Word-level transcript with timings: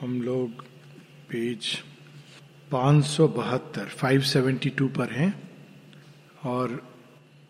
हम 0.00 0.20
लोग 0.22 0.62
पेज 1.30 1.66
पाँच 2.72 3.04
सौ 3.04 3.26
बहत्तर 3.28 3.84
फाइव 3.90 4.20
सेवेंटी 4.20 4.70
टू 4.70 4.88
पर 4.88 5.10
हैं 5.10 5.32
और 6.44 6.80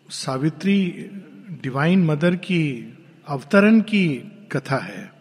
सावित्री 0.09 0.79
डिवाइन 1.63 2.05
मदर 2.05 2.35
की 2.35 2.63
अवतरण 3.27 3.81
की 3.81 4.07
कथा 4.51 4.77
है। 4.77 5.11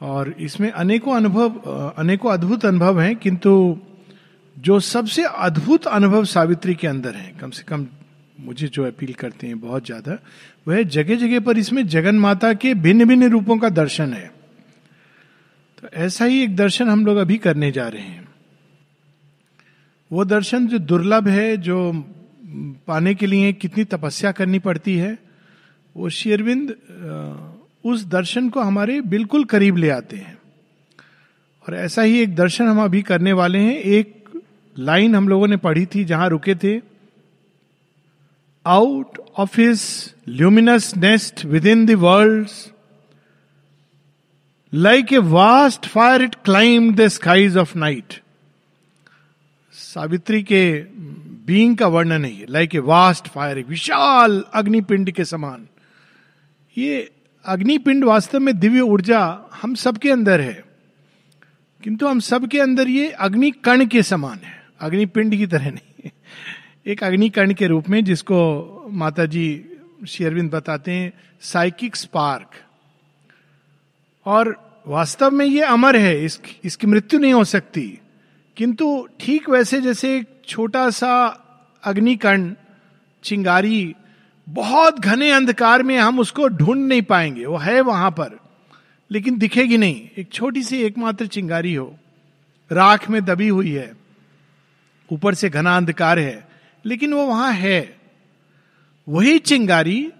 और 0.00 0.34
इसमें 0.40 0.70
अनेकों 0.70 1.16
अनुभव, 1.16 1.94
अनेकों 1.98 2.32
अद्भुत 2.32 2.64
अनुभव 2.66 3.00
हैं, 3.00 3.14
किंतु 3.16 3.78
जो 4.56 4.80
सबसे 4.80 5.24
अद्भुत 5.24 5.86
अनुभव 5.86 6.24
सावित्री 6.26 6.74
के 6.74 6.86
अंदर 6.86 7.14
है, 7.14 7.32
कम 7.40 7.50
से 7.50 7.62
कम 7.62 7.86
मुझे 8.38 8.68
जो 8.68 8.86
अपील 8.86 9.12
करते 9.14 9.46
हैं 9.46 9.60
बहुत 9.60 9.86
ज़्यादा, 9.86 10.18
वह 10.68 10.82
जगह 10.82 11.16
जगह 11.16 11.40
पर 11.40 11.58
इसमें 11.58 11.86
जगन 11.86 12.18
माता 12.18 12.52
के 12.54 12.74
भिन्न 12.76 13.04
भिन्न 13.04 13.30
रूपों 13.30 13.58
का 13.58 13.68
दर्शन 13.70 14.12
है। 14.12 14.37
तो 15.82 15.88
ऐसा 15.94 16.24
ही 16.24 16.42
एक 16.42 16.56
दर्शन 16.56 16.88
हम 16.88 17.06
लोग 17.06 17.16
अभी 17.16 17.38
करने 17.38 17.70
जा 17.72 17.88
रहे 17.88 18.02
हैं। 18.02 18.28
वो 20.12 20.24
दर्शन 20.24 20.66
जो 20.66 20.78
दुर्लभ 20.78 21.28
है, 21.28 21.56
जो 21.56 21.92
पाने 22.86 23.14
के 23.14 23.26
लिए 23.26 23.52
कितनी 23.52 23.84
तपस्या 23.84 24.32
करनी 24.32 24.58
पड़ती 24.58 24.96
है, 24.96 25.18
वो 25.96 26.08
शेरविंद 26.08 26.74
उस 27.84 28.04
दर्शन 28.04 28.48
को 28.48 28.60
हमारे 28.60 29.00
बिल्कुल 29.00 29.44
करीब 29.44 29.76
ले 29.76 29.90
आते 29.90 30.16
हैं। 30.16 30.38
और 31.68 31.74
ऐसा 31.74 32.02
ही 32.02 32.20
एक 32.20 32.34
दर्शन 32.36 32.66
हम 32.66 32.82
अभी 32.82 33.02
करने 33.02 33.32
वाले 33.32 33.58
हैं। 33.58 33.74
एक 33.74 34.24
लाइन 34.78 35.14
हम 35.14 35.28
लोगों 35.28 35.48
ने 35.48 35.56
पढ़ी 35.56 35.86
थी 35.86 36.04
जहाँ 36.04 36.28
रुके 36.28 36.54
थे 36.54 36.80
out 38.66 39.18
of 39.38 39.60
his 39.60 40.14
luminous 40.28 40.96
nest 40.96 41.44
within 41.66 41.86
the world 41.86 42.48
like 44.72 45.12
a 45.12 45.18
vast 45.18 45.86
fire 45.86 46.22
it 46.22 46.34
climb 46.44 46.94
the 46.94 47.06
skies 47.08 47.56
of 47.56 47.76
night 47.78 48.20
Savitri 49.74 50.42
के 50.42 50.62
बींग 51.46 51.76
का 51.76 51.86
वर्णन 51.86 52.24
है 52.24 52.46
लाइक 52.48 52.74
ए 52.74 52.78
वास्ट 52.84 53.28
फायर 53.28 53.58
एक 53.58 53.66
विशाल 53.66 54.42
अग्निपिंड 54.54 55.10
के 55.10 55.24
समान 55.24 55.66
ये 56.76 57.08
अग्निपिंड 57.44 58.04
वास्तव 58.04 58.40
में 58.40 58.58
दिव्य 58.58 58.80
ऊर्जा 58.80 59.20
हम 59.62 59.74
सबके 59.74 60.10
अंदर 60.10 60.40
है 60.40 60.62
किंतु 61.82 62.06
हम 62.08 62.20
सबके 62.20 62.60
अंदर 62.60 62.88
ये 62.88 63.10
अग्नि 63.20 63.50
कण 63.64 63.86
के 63.86 64.02
समान 64.02 64.38
है 64.44 64.56
अग्निपिंड 64.80 65.34
की 65.36 65.46
तरह 65.46 65.70
नहीं 65.70 66.10
एक 66.86 67.04
अग्नि 67.04 67.28
कण 67.30 67.52
के 67.54 67.66
रूप 67.66 67.88
में 67.88 68.04
जिसको 68.04 68.38
माता 68.92 69.26
जी 69.26 69.48
शेरविंद 70.08 70.50
बताते 70.50 70.92
हैं 70.92 71.12
साइकिक 71.42 71.96
स्पार्क 71.96 72.64
और 74.28 74.48
वास्तव 74.86 75.30
में 75.30 75.46
ये 75.46 75.62
अमर 75.62 75.96
है 75.96 76.24
इस, 76.24 76.40
इसकी 76.64 76.86
मृत्यु 76.86 77.20
नहीं 77.20 77.32
हो 77.32 77.44
सकती। 77.44 77.98
किंतु 78.56 79.08
ठीक 79.20 79.48
वैसे 79.50 79.80
जैसे 79.80 80.16
एक 80.16 80.42
छोटा 80.48 80.90
सा 80.90 81.12
अग्निकण 81.84 82.54
चिंगारी 83.24 83.94
बहुत 84.48 84.98
घने 85.00 85.30
अंधकार 85.30 85.82
में 85.82 85.96
हम 85.98 86.18
उसको 86.18 86.48
ढूंढ 86.48 86.88
नहीं 86.88 87.02
पाएँगे 87.02 87.46
वो 87.46 87.56
है 87.56 87.80
वहाँ 87.80 88.10
पर 88.10 88.38
लेकिन 89.10 89.38
दिखेगी 89.38 89.78
नहीं। 89.78 90.08
एक 90.18 90.32
छोटी 90.32 90.62
सी 90.62 90.82
एकमात्र 90.82 91.26
चिंगारी 91.26 91.74
हो 91.74 91.96
राख 92.70 93.10
में 93.10 93.24
दबी 93.24 93.48
हुई 93.48 93.72
है 93.72 93.92
ऊपर 95.10 95.34
से 95.34 95.50
घना 95.50 95.76
अंधकार 95.76 96.18
है 96.18 96.48
लेकिन 96.84 97.14
वो 97.14 97.26
वहाँ 97.26 97.52
है। 97.52 97.96
वही 99.08 99.38
चिंगारी 99.38 100.12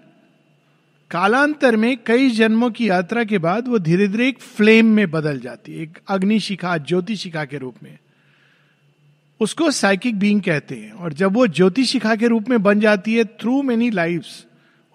कालांतर 1.11 1.75
में 1.75 1.97
कई 2.05 2.29
जन्मों 2.29 2.69
की 2.71 2.89
यात्रा 2.89 3.23
के 3.23 3.37
बाद 3.37 3.67
वो 3.67 3.79
धीरे 3.79 4.07
धीरे 4.07 4.27
एक 4.27 4.39
फ्लेम 4.39 4.85
में 4.85 5.09
बदल 5.11 5.39
जाती 5.39 5.73
है, 5.73 5.81
एक 5.83 5.97
अग्नि 6.07 6.39
शिखा 6.39 6.77
ज्योति 6.77 7.15
शिखा 7.15 7.45
के 7.45 7.57
रूप 7.57 7.75
में। 7.83 7.97
उसको 9.39 9.71
साइकिक 9.71 10.19
बींग 10.19 10.41
कहते 10.41 10.75
हैं 10.75 10.91
और 10.91 11.13
जब 11.13 11.33
वो 11.33 11.47
ज्योति 11.47 11.85
शिखा 11.85 12.15
के 12.15 12.27
रूप 12.27 12.49
में 12.49 12.61
बन 12.63 12.79
जाती 12.79 13.15
है 13.15 13.23
through 13.39 13.61
many 13.61 13.89
life 13.89 14.25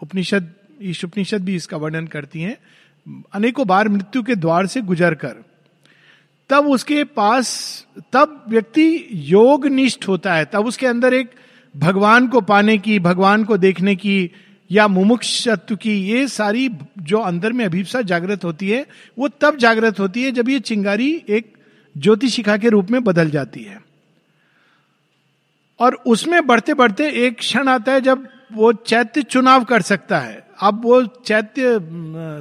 Upanishad 0.02 0.52
Isha 0.82 1.04
Upanishad 1.04 1.44
भी 1.44 1.54
इसका 1.56 1.76
वर्णन 1.76 2.06
करती 2.06 2.41
हैं, 2.41 2.56
अनेकों 3.32 3.66
बार 3.66 3.88
मृत्यु 3.88 4.22
के 4.22 4.34
द्वार 4.34 4.66
से 4.66 4.81
गुजर 4.81 5.14
कर 5.14 5.42
तब 6.50 6.66
उसके 6.66 7.04
पास, 7.04 7.86
तब 8.12 8.44
व्यक्ति 8.48 9.08
योग 9.12 9.66
निष्ठ 9.66 10.08
होता 10.08 10.34
है, 10.34 10.44
तब 10.44 10.66
उसके 10.66 10.86
अंदर 10.86 11.14
एक 11.14 11.31
भगवान 11.75 12.28
को 12.28 12.41
पाने 12.41 12.78
की, 12.78 12.98
भगवान 12.98 13.44
को 13.44 13.56
देखने 13.56 13.96
की 13.96 14.31
या 14.74 14.88
मुमुक्षत्व 14.88 15.76
की 15.76 15.96
ये 16.10 16.28
सारी 16.28 16.68
जो 16.98 17.18
अंदर 17.18 17.52
में 17.52 17.64
अभिप्सा 17.64 18.00
जागृत 18.02 18.44
होती 18.44 18.70
है, 18.70 18.86
वो 19.18 19.28
तब 19.28 19.56
जागृत 19.56 20.00
होती 20.00 20.22
है 20.22 20.30
जब 20.30 20.48
ये 20.48 20.60
चिंगारी 20.60 21.24
एक 21.28 21.52
ज्योति 21.96 22.28
शिखा 22.28 22.56
के 22.56 22.68
रूप 22.68 22.90
में 22.90 23.04
बदल 23.04 23.30
जाती 23.30 23.62
है। 23.62 23.82
और 25.80 25.94
उसमें 26.06 26.46
बढ़ते 26.46 26.74
बढ़ते 26.74 27.08
एक 27.26 27.38
क्षण 27.38 27.68
आता 27.68 27.92
है 27.92 28.00
जब 28.00 28.28
वो 28.52 28.72
चैत्य 28.72 29.22
चुनाव 29.22 29.64
कर 29.64 29.82
सकता 29.82 30.18
है। 30.18 30.46
अब 30.62 30.84
वो 30.84 31.02
चैत्य 31.04 31.78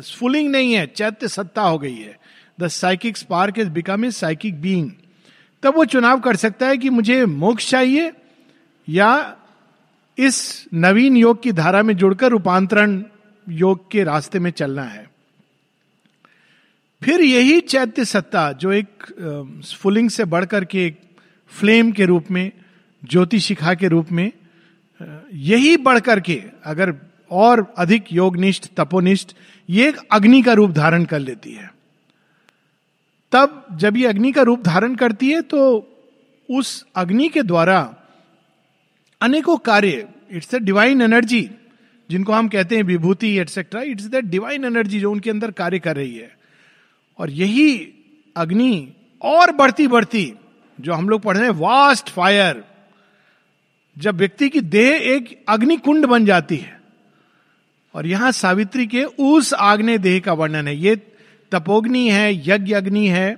स्फुलिंग 0.02 0.50
नहीं 0.52 0.74
है, 0.74 0.86
चैत्य 0.88 1.28
सत्ता 1.28 1.62
हो 1.62 1.78
गई 1.80 1.96
है। 1.96 2.18
The 2.60 2.68
psychic 2.68 3.18
spark 3.18 3.60
is 3.60 3.70
become 3.70 4.06
a 4.06 4.12
psychic 4.12 4.62
being 4.62 4.92
तब 5.64 5.76
वो 5.76 5.86
चुनाव 5.86 6.20
कर 6.20 6.36
सकता 6.36 6.68
है 6.68 6.78
कि 6.78 6.90
मुझे 6.90 7.26
मोक्ष 7.26 7.70
चाहिए 7.70 8.12
या 8.90 9.38
इस 10.18 10.66
नवीन 10.74 11.18
योग 11.18 11.42
की 11.44 11.52
धारा 11.52 11.82
में 11.84 11.96
जुड़कर 11.98 12.32
रूपांतरण 12.32 13.04
योग 13.48 13.90
के 13.92 14.04
रास्ते 14.04 14.40
में 14.40 14.52
चलना 14.52 14.84
है। 14.84 15.06
फिर 17.02 17.22
यही 17.22 17.60
चैत्य 17.62 18.06
सत्ता 18.06 18.52
जो 18.52 18.72
एक 18.72 19.06
स्फुलिंग 19.66 20.10
से 20.10 20.26
बढ़कर 20.26 20.66
के 20.66 20.86
एक 20.86 21.00
फ्लेम 21.52 21.92
के 21.92 22.06
रूप 22.06 22.32
में 22.32 22.52
ज्योति 23.04 23.40
शिखा 23.40 23.74
के 23.74 23.88
रूप 23.88 24.12
में 24.12 24.32
यही 25.34 25.76
बढ़कर 25.78 26.20
के 26.20 26.42
अगर 26.66 26.94
और 27.32 27.66
अधिक 27.78 28.14
योगनिष्ठ, 28.14 28.68
तपोनिष्ठ, 28.78 29.34
ये 29.70 29.88
एक 29.90 29.98
अग्नि 30.12 30.42
का 30.42 30.54
रूप 30.54 30.72
धारण 30.72 31.06
कर 31.06 31.20
लेती 31.20 31.54
है। 31.54 31.72
तब 33.32 33.66
जब 33.72 33.98
ये 33.98 34.08
अग्नि 34.08 34.32
का 34.32 34.42
रूप 34.42 34.64
धारण 34.64 34.96
करती 34.96 35.32
है 35.32 35.42
तो 35.42 35.60
उस 36.50 36.86
अग्नि 36.96 37.30
के 37.30 37.42
द्वारा 37.42 37.96
अनेकों 39.24 39.58
कार्य 39.58 40.08
इट्स 40.32 40.54
द 40.56 40.62
डिवाइन 40.62 41.02
एनर्जी 41.02 41.50
जिनको 42.10 42.34
हम 42.34 42.48
कहते 42.48 42.76
हैं 42.76 42.84
विभूति 42.84 43.38
etcetera 43.40 43.82
it's 43.82 44.08
the 44.08 44.16
divine 44.26 44.66
energy 44.66 45.00
जो 45.00 45.12
उनके 45.12 45.30
अंदर 45.30 45.52
कार्य 45.52 45.80
कर 45.80 45.96
रही 45.96 46.16
है। 46.16 46.32
और 47.20 47.30
यही 47.30 47.94
अग्नि 48.36 48.94
और 49.22 49.52
बढ़ती 49.52 49.88
बढ़ती 49.88 50.34
जो 50.80 50.94
हम 50.94 51.10
लोग 51.10 51.22
पढ़ 51.22 51.38
रहे 51.38 51.48
हैं 51.48 51.56
वास्ट 51.56 52.10
फायर 52.10 52.64
जब 53.98 54.18
व्यक्ति 54.18 54.50
की 54.50 54.60
देह 54.60 54.92
एक 55.14 55.46
अग्नि 55.50 55.78
कुंड 55.78 56.06
बन 56.06 56.26
जाती 56.26 56.58
है, 56.58 56.80
और 57.96 58.08
यहाँ 58.08 58.32
सावित्री 58.32 58.88
के 58.88 59.04
उस 59.04 59.54
आग्ने 59.54 59.98
देह 59.98 60.20
का 60.20 60.34
वर्णन 60.34 60.68
है। 60.68 60.76
ये 60.78 60.96
तपोग्नि 61.52 62.10
है, 62.10 62.34
यज्ञ 62.50 62.74
अग्नि 62.74 63.08
है, 63.08 63.38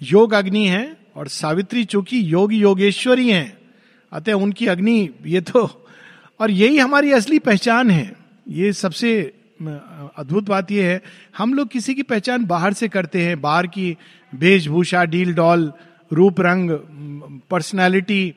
योग 0.00 0.34
अग्नि 0.34 0.66
है, 0.66 0.96
और 1.16 1.28
सावित्री 1.28 1.84
चूँकि 1.84 2.20
योग 2.32 2.52
योगेश्वरी 2.54 3.30
हैं 3.30 3.57
अतः 4.12 4.32
उनकी 4.34 4.66
अग्नि, 4.66 5.10
ये 5.26 5.40
तो 5.40 5.68
और 6.40 6.50
यही 6.50 6.78
हमारी 6.78 7.12
असली 7.12 7.38
पहचान 7.40 7.90
है। 7.90 8.16
ये 8.48 8.72
सबसे 8.74 9.10
अद्भुत 9.60 10.44
बात 10.44 10.70
यह 10.70 10.84
है, 10.84 11.00
हम 11.38 11.54
लोग 11.54 11.68
किसी 11.68 11.94
की 11.94 12.02
पहचान 12.04 12.44
बाहर 12.46 12.72
से 12.72 12.88
करते 12.88 13.22
हैं, 13.22 13.40
बाहर 13.40 13.66
की 13.66 13.96
वेशभूषा, 14.32 15.04
डील, 15.04 15.32
डॉल, 15.34 15.72
रूप, 16.10 16.40
रंग 16.40 16.70
पर्सनालिटी 17.50 18.34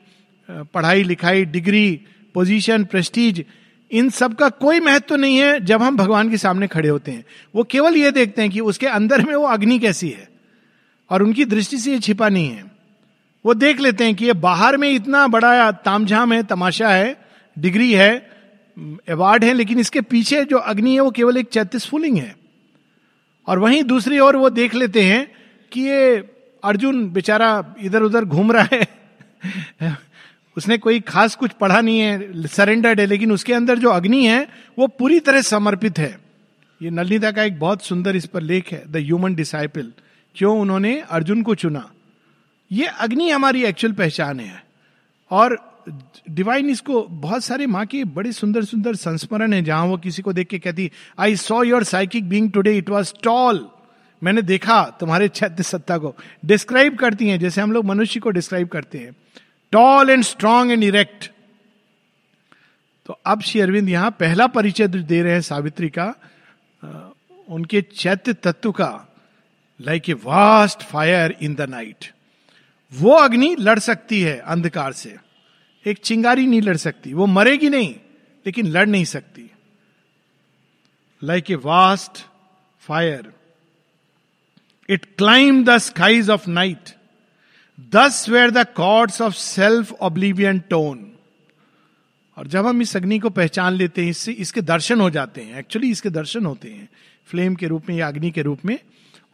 पढ़ाई, 0.48 1.02
लिखाई, 1.02 1.44
डिग्री, 1.46 2.00
पोजीशन, 2.34 2.84
प्रेस्टीज, 2.84 3.44
इन 3.90 4.08
सब 4.10 4.34
का 4.34 4.48
कोई 4.48 4.80
महत्व 4.80 5.06
तो 5.08 5.16
नहीं 5.16 5.36
है 5.36 5.60
जब 5.60 5.82
हम 5.82 5.96
भगवान 5.96 6.30
के 6.30 6.36
सामने 6.38 6.66
खड़े 6.66 6.88
होते 6.88 7.10
हैं। 7.10 7.24
वो 7.54 7.64
केवल 7.64 7.96
ये 7.96 8.10
देखते 8.10 8.42
हैं 8.42 8.50
कि 8.50 8.60
उसके 8.62 8.86
अंदर 8.88 9.22
में 9.22 9.34
वो 9.34 9.46
अग्नि 9.46 9.78
कैसी 9.78 10.08
है, 10.08 10.28
और 11.10 11.22
उनकी 11.22 11.44
दृष्टि 11.44 11.78
से 11.78 11.92
ये 11.92 11.98
छिपा 12.00 12.28
नहीं 12.28 12.48
है। 12.48 12.70
वो 13.46 13.54
देख 13.54 13.80
लेते 13.80 14.04
हैं 14.04 14.14
कि 14.14 14.24
ये 14.24 14.32
बाहर 14.32 14.76
में 14.76 14.90
इतना 14.90 15.26
बड़ा 15.26 15.72
तामझाम 15.72 16.32
है, 16.32 16.42
तमाशा 16.42 16.90
है, 16.90 17.24
डिग्री 17.58 17.94
है, 17.94 18.30
अवार्ड 19.08 19.44
है, 19.44 19.54
लेकिन 19.54 19.78
इसके 19.78 20.00
पीछे 20.00 20.44
जो 20.44 20.56
अग्नि 20.56 20.94
है, 20.94 21.00
वो 21.00 21.10
केवल 21.10 21.36
एक 21.36 21.46
चैतीस 21.46 21.70
चैतिस्फुलिंग 21.70 22.18
है। 22.18 22.36
और 23.46 23.58
वहीं 23.58 23.84
दूसरी 23.84 24.18
ओर 24.18 24.36
वो 24.36 24.50
देख 24.50 24.74
लेते 24.74 25.02
हैं 25.02 25.32
कि 25.72 25.80
ये 25.80 26.16
अर्जुन 26.64 27.10
बेचारा 27.10 27.74
इधर 27.80 28.02
उधर 28.02 28.24
घूम 28.24 28.52
रहा 28.52 28.68
है। 28.72 28.86
उसने 30.56 30.78
कोई 30.78 31.00
खास 31.00 31.34
कुछ 31.34 31.50
पढ़ा 31.50 31.80
नहीं 31.80 31.98
है 31.98 32.46
सरेंडर्ड 32.46 33.00
है, 33.00 33.06
लेकिन 33.06 33.32
उसके 33.32 33.54
अंदर 33.54 33.78
जो 33.78 33.90
अग्नि 33.90 34.26
है, 34.26 34.48
वो 34.78 34.86
पूरी 34.86 35.20
तरह 35.20 35.40
समर्पित 35.40 35.98
है। 35.98 36.18
ये 36.82 36.90
नलिता 36.90 37.30
का 37.30 37.42
एक 37.42 37.58
बहुत 37.58 37.82
सुंदर 37.82 38.16
इस 38.16 38.26
पर 38.26 38.40
लेख 38.40 38.72
है 38.72 38.92
द 38.92 38.96
ह्यूमन 38.96 39.34
डिसाइपल 39.34 39.92
क्यों 40.34 40.60
उन्होंने 40.60 41.00
अर्जुन 41.00 41.42
को 41.42 41.54
चुना? 41.54 41.90
ये 42.72 42.86
अग्नि 42.86 43.28
हमारी 43.30 43.64
एक्चुअल 43.64 43.92
पहचान 43.94 44.40
है। 44.40 44.62
और 45.30 45.56
डिवाइन 46.30 46.70
इसको 46.70 47.02
बहुत 47.02 47.44
सारे 47.44 47.66
माँ 47.66 47.84
के 47.86 48.02
बड़े 48.06 48.32
सुंदर 48.32 48.64
सुंदर 48.64 48.94
संस्मरण 48.96 49.52
है, 49.52 49.62
जहाँ 49.62 49.84
वो 49.86 49.96
किसी 49.98 50.22
को 50.22 50.32
देख 50.32 50.48
के 50.48 50.58
कहती 50.58 50.90
I 51.18 51.36
saw 51.38 51.62
your 51.62 51.84
psychic 51.84 52.28
being 52.28 52.50
today 52.52 52.76
it 52.78 52.88
was 52.90 53.12
tall 53.24 53.68
मैंने 54.22 54.42
देखा 54.42 54.82
तुम्हारे 55.00 55.28
चैत्य 55.30 55.62
सत्ता 55.62 55.98
को। 55.98 56.14
डिस्क्राइब 56.44 56.96
करती 56.98 57.28
हैं, 57.28 57.38
जैसे 57.40 57.60
हम 57.60 57.72
लोग 57.72 57.84
मनुष्य 57.84 58.20
को 58.20 58.30
डिस्क्राइब 58.30 58.68
करते 58.68 58.98
हैं। 58.98 59.14
Tall 59.72 60.10
and 60.10 60.22
strong 60.24 60.70
and 60.72 60.84
erect 60.84 61.30
तो 63.06 63.18
अब 63.26 63.40
श्री 63.42 63.60
अरविंद 63.60 63.88
यहाँ 63.88 64.10
पहला 64.20 64.46
परिचय 64.48 64.88
दे 64.88 65.22
रहे 65.22 65.32
हैं 65.32 65.40
सावित्री 65.42 65.88
का 65.88 66.14
उनके 67.48 67.80
चैत्य 67.82 68.32
तत्व 68.34 68.72
का। 68.72 68.90
Like 69.80 70.10
a 70.10 70.12
vast 70.14 70.82
fire 70.82 71.36
in 71.42 71.54
the 71.54 71.68
night 71.70 72.10
वो 72.94 73.12
अग्नि 73.12 73.56
लड़ 73.60 73.78
सकती 73.78 74.20
है 74.20 74.38
अंधकार 74.38 74.92
से। 74.92 75.16
एक 75.86 75.98
चिंगारी 75.98 76.46
नहीं 76.46 76.62
लड़ 76.62 76.76
सकती। 76.76 77.12
वो 77.12 77.26
मरेगी 77.26 77.68
नहीं, 77.68 77.94
लेकिन 78.46 78.66
लड़ 78.66 78.88
नहीं 78.88 79.04
सकती। 79.04 79.50
Like 81.24 81.50
a 81.50 81.54
vast 81.54 82.26
fire 82.80 83.32
it 84.88 85.04
climb 85.04 85.64
the 85.64 85.78
skies 85.78 86.30
of 86.30 86.50
night 86.50 86.90
thus 87.94 88.28
where 88.28 88.50
the 88.50 88.66
cords 88.76 89.22
of 89.22 89.34
self 89.34 89.92
oblivion 89.92 90.58
tone 90.58 91.12
और 92.38 92.46
जब 92.46 92.66
हम 92.66 92.82
इस 92.82 92.96
अग्नि 92.96 93.18
को 93.18 93.30
पहचान 93.30 93.72
लेते 93.72 94.02
हैं, 94.02 94.10
इससे, 94.10 94.32
इसके 94.32 94.60
दर्शन 94.60 95.00
हो 95.00 95.10
जाते 95.10 95.40
हैं। 95.40 95.58
एक्चुअली 95.58 95.90
इसके 95.90 96.10
दर्शन 96.10 96.46
होते 96.46 96.70
हैं। 96.70 96.88
फ्लेम 97.26 97.54
के 97.54 97.66
रूप 97.66 97.88
में 97.88 97.96
या 97.96 98.08
अग्नि 98.08 98.30
के 98.30 98.42
रूप 98.42 98.64
में। 98.64 98.78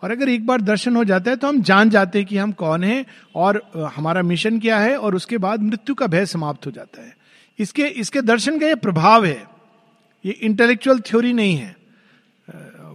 और 0.02 0.10
अगर 0.10 0.28
एक 0.28 0.46
बार 0.46 0.60
दर्शन 0.60 0.96
हो 0.96 1.04
जाता 1.04 1.30
है 1.30 1.36
तो 1.36 1.48
हम 1.48 1.60
जान 1.62 1.90
जाते 1.90 2.18
हैं 2.18 2.28
कि 2.28 2.36
हम 2.36 2.52
कौन 2.52 2.84
हैं 2.84 3.04
और 3.34 3.62
हमारा 3.96 4.22
मिशन 4.22 4.58
क्या 4.60 4.78
है 4.78 4.96
और 4.96 5.14
उसके 5.14 5.38
बाद 5.38 5.62
मृत्यु 5.62 5.94
का 5.94 6.06
भय 6.06 6.26
समाप्त 6.26 6.66
हो 6.66 6.70
जाता 6.70 7.02
है। 7.02 7.16
इसके 7.58 7.86
इसके 7.96 8.20
दर्शन 8.22 8.58
का 8.58 8.66
ये 8.66 8.74
प्रभाव 8.74 9.24
है। 9.24 9.42
ये 10.24 10.32
इंटेलेक्चुअल 10.32 11.00
थ्योरी 11.00 11.32
नहीं 11.32 11.56
है। 11.56 11.76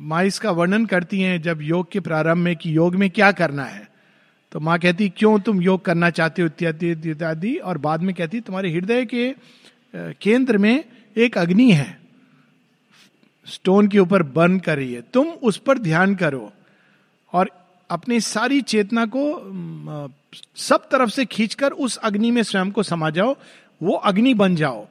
माँ 0.01 0.23
इसका 0.23 0.51
वर्णन 0.51 0.85
करती 0.85 1.19
हैं 1.21 1.41
जब 1.41 1.61
योग 1.61 1.91
के 1.91 2.00
प्रारंभ 2.00 2.38
में 2.38 2.55
कि 2.55 2.75
योग 2.75 2.95
में 2.95 3.09
क्या 3.09 3.31
करना 3.31 3.63
है। 3.63 3.88
तो 4.51 4.59
माँ 4.59 4.77
कहती, 4.79 5.09
क्यों 5.09 5.39
तुम 5.39 5.61
योग 5.61 5.85
करना 5.85 6.09
चाहते 6.09 6.41
हो? 6.41 6.45
इत्यादि 6.45 6.91
इत्यादि, 6.91 7.55
और 7.55 7.77
बाद 7.77 8.01
में 8.01 8.13
कहती, 8.15 8.39
तुम्हारे 8.39 8.71
हृदय 8.71 9.05
के 9.05 9.33
केंद्र 9.95 10.57
में 10.57 10.83
एक 11.15 11.38
अग्नि 11.38 11.71
है। 11.71 11.97
स्टोन 13.47 13.88
के 13.88 14.00
ऊपर 14.00 14.23
बर्न 14.23 14.59
कर 14.59 14.77
रही 14.77 14.94
है। 14.94 15.01
तुम 15.13 15.27
उस 15.27 15.57
पर 15.57 15.77
ध्यान 15.77 16.15
करो। 16.15 16.51
और 17.33 17.50
अपनी 17.89 18.19
सारी 18.21 18.62
चेतना 18.63 19.06
को 19.06 19.24
सब 20.57 20.88
तरफ़ 20.89 21.09
से 21.09 21.25
खींचकर 21.25 21.71
उस 21.71 21.97
अग्नि 21.97 22.31
में 22.31 22.41
स्वयं 22.44 22.71
को 22.71 22.83
समा 22.83 23.09
जाओ, 23.09 23.35
वो 23.81 23.95
अग्नि 23.95 24.33
बन 24.33 24.56
जाओ। 24.56 24.88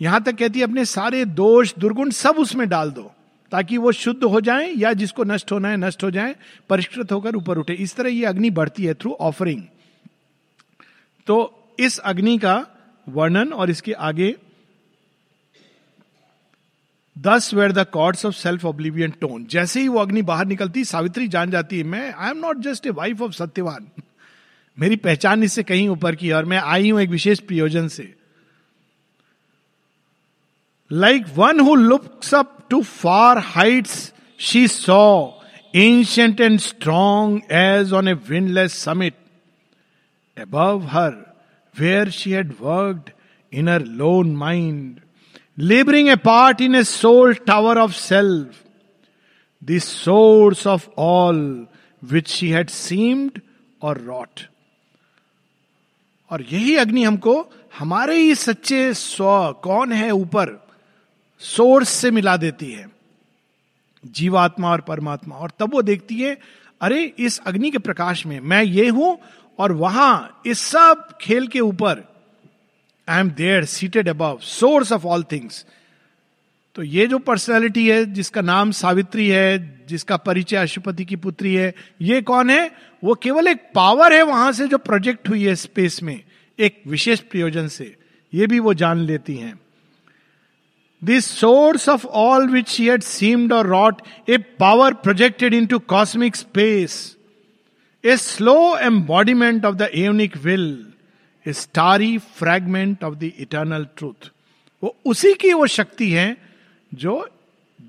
यहाँ 0.00 0.22
तक 0.22 0.36
कहती 0.36 0.58
है, 0.58 0.64
अपने 0.64 0.84
सारे 0.84 1.24
दोष, 1.24 1.74
दुर्गुण 1.78 2.10
सब 2.10 2.36
उसमें 2.38 2.68
डाल 2.68 2.90
दो, 2.90 3.10
ताकि 3.52 3.78
वो 3.78 3.92
शुद्ध 3.92 4.24
हो 4.24 4.40
जाए 4.40 4.72
या 4.72 4.92
जिसको 4.92 5.24
नष्ट 5.24 5.52
होना 5.52 5.68
है, 5.68 5.76
नष्ट 5.76 6.04
हो 6.04 6.10
जाए, 6.10 6.34
परिष्कृत 6.70 7.12
होकर 7.12 7.36
ऊपर 7.36 7.58
उठे। 7.58 7.72
इस 7.74 7.96
तरह 7.96 8.10
ये 8.10 8.24
अग्नि 8.24 8.50
बढ़ती 8.50 8.84
है 8.84 8.94
थ्रू 8.94 9.12
ऑफरिंग 9.20 9.62
तो 11.26 11.36
इस 11.78 11.98
अग्नि 12.00 12.38
का 12.38 12.54
वर्णन 13.06 13.52
और 13.52 13.70
इसके 13.70 13.92
आगे 13.92 14.34
thus 17.18 17.54
where 17.54 17.72
the 17.72 17.86
cords 17.92 18.26
of 18.26 18.34
self 18.34 18.64
oblivion 18.64 19.10
tone 19.10 19.44
जैसे 19.44 19.80
ही 19.80 19.88
वो 19.88 19.98
अग्नि 19.98 20.22
बाहर 20.22 20.46
निकलती 20.46 20.84
सावित्री 20.84 21.28
जान 21.28 21.50
जाती 21.50 21.78
है 21.78 21.84
मैं 21.84 22.14
I 22.14 22.30
am 22.30 22.38
not 22.38 22.58
just 22.58 22.86
a 22.86 22.90
wife 22.90 23.22
of 23.22 23.32
Satyavan 23.32 23.88
मेरी 24.78 24.96
पहचान 24.96 25.42
इससे 25.42 25.62
कहीं 25.62 25.88
ऊपर 25.88 26.14
की 26.14 26.32
और 26.32 26.44
मैं 26.44 26.58
आई 26.58 26.90
हूँ 26.90 27.00
एक 27.00 27.10
विशेष 27.10 27.40
प्रयोजन 27.40 27.88
से। 27.88 28.14
Like 30.92 31.26
one 31.36 31.60
who 31.60 31.74
looks 31.74 32.34
up 32.34 32.66
to 32.70 32.82
far 32.82 33.38
heights 33.38 34.12
she 34.38 34.68
saw 34.68 35.30
ancient 35.74 36.40
and 36.40 36.60
strong 36.60 37.40
age 37.52 37.92
on 37.92 38.08
a 38.08 38.12
windless 38.12 38.72
summit 38.72 39.14
above 40.36 40.88
her, 40.88 41.34
where 41.74 42.10
she 42.10 42.32
had 42.32 42.60
worked 42.60 43.12
in 43.52 43.66
lone 43.66 44.36
lone 44.36 45.00
mind, 45.58 46.08
a 46.08 46.16
part 46.16 46.60
in 46.60 46.74
a 46.74 46.82
soul 46.82 47.34
tower 47.46 47.78
of 47.78 47.92
self 47.92 48.62
source 49.68 50.66
of 50.66 50.88
all 50.96 51.66
which 52.12 52.28
she 52.28 52.50
had 52.50 52.70
seemed 52.70 53.40
or 53.82 53.94
wrought. 53.94 54.46
और 56.30 56.42
यही 56.42 56.76
अग्नि 56.76 57.04
हमको 57.04 57.50
हमारे 57.78 58.16
ही 58.18 58.34
सच्चे 58.34 58.94
स्व 58.94 59.24
कौन 59.62 59.92
है 59.92 60.10
ऊपर 60.10 60.68
सोर्स 61.40 61.88
से 61.88 62.10
मिला 62.10 62.36
देती 62.36 62.72
है 62.72 62.86
जीवात्मा 64.06 64.70
और 64.70 64.80
परमात्मा 64.80 65.36
और 65.36 65.52
तब 65.58 65.74
वो 65.74 65.82
देखती 65.82 66.20
है 66.20 66.38
अरे 66.80 67.04
इस 67.18 67.40
अग्नि 67.46 67.70
के 67.70 67.78
प्रकाश 67.78 68.26
में 68.26 68.40
मैं 68.40 68.62
ये 68.62 68.88
हूँ 68.88 69.18
और 69.58 69.72
वहाँ 69.72 70.42
इस 70.46 70.58
सब 70.58 71.08
खेल 71.20 71.46
के 71.46 71.60
ऊपर 71.60 72.13
I 73.08 73.20
am 73.20 73.30
there 73.30 73.64
seated 73.64 74.08
above 74.08 74.38
source 74.42 74.92
of 74.92 75.06
all 75.06 75.22
things 75.22 75.66
तो 76.74 76.82
ये 76.82 77.06
जो 77.06 77.18
पर्सनैलिटी 77.18 77.88
है, 77.90 78.04
जिसका 78.12 78.40
नाम 78.40 78.70
सावित्री 78.70 79.28
है, 79.28 79.84
जिसका 79.88 80.16
परिचय 80.16 80.56
अशुपति 80.56 81.04
की 81.04 81.16
पुत्री 81.16 81.54
है, 81.54 81.74
ये 82.02 82.22
कौन 82.22 82.50
है? 82.50 82.70
वो 83.04 83.14
केवल 83.14 83.48
एक 83.48 83.60
पावर 83.74 84.12
है 84.12 84.22
वहाँ 84.22 84.52
से 84.52 84.68
जो 84.68 84.78
प्रोजेक्ट 84.78 85.28
हुई 85.28 85.44
है 85.44 85.54
स्पेस 85.54 86.02
में, 86.02 86.20
एक 86.58 86.82
विशेष 86.86 87.20
प्रयोजन 87.20 87.68
से। 87.68 87.96
ये 88.34 88.46
भी 88.46 88.58
वो 88.58 88.74
जान 88.74 88.98
लेती 88.98 89.36
हैं। 89.36 89.60
This 91.04 91.26
source 91.26 91.88
of 91.88 92.06
all 92.06 92.48
which 92.48 92.68
she 92.68 92.88
seemed 92.98 93.52
और 93.52 93.66
wrought 93.66 94.02
a 94.28 94.38
power 94.38 94.94
projected 94.94 95.54
into 95.66 95.78
cosmic 95.78 96.36
space 96.36 97.16
a 98.04 98.16
slow 98.16 98.76
embodiment 98.76 99.64
of 99.64 99.74
the 99.74 99.82
aeonic 99.82 100.36
will 100.36 100.86
starry 101.48 102.18
fragment 102.18 103.04
of 103.04 103.14
the 103.14 103.22
eternal 103.22 103.86
truth 103.96 104.30
वो 104.82 104.96
उसी 105.04 105.34
की 105.34 105.52
वो 105.52 105.66
शक्ति 105.66 106.10
है 106.10 106.36
जो 106.94 107.28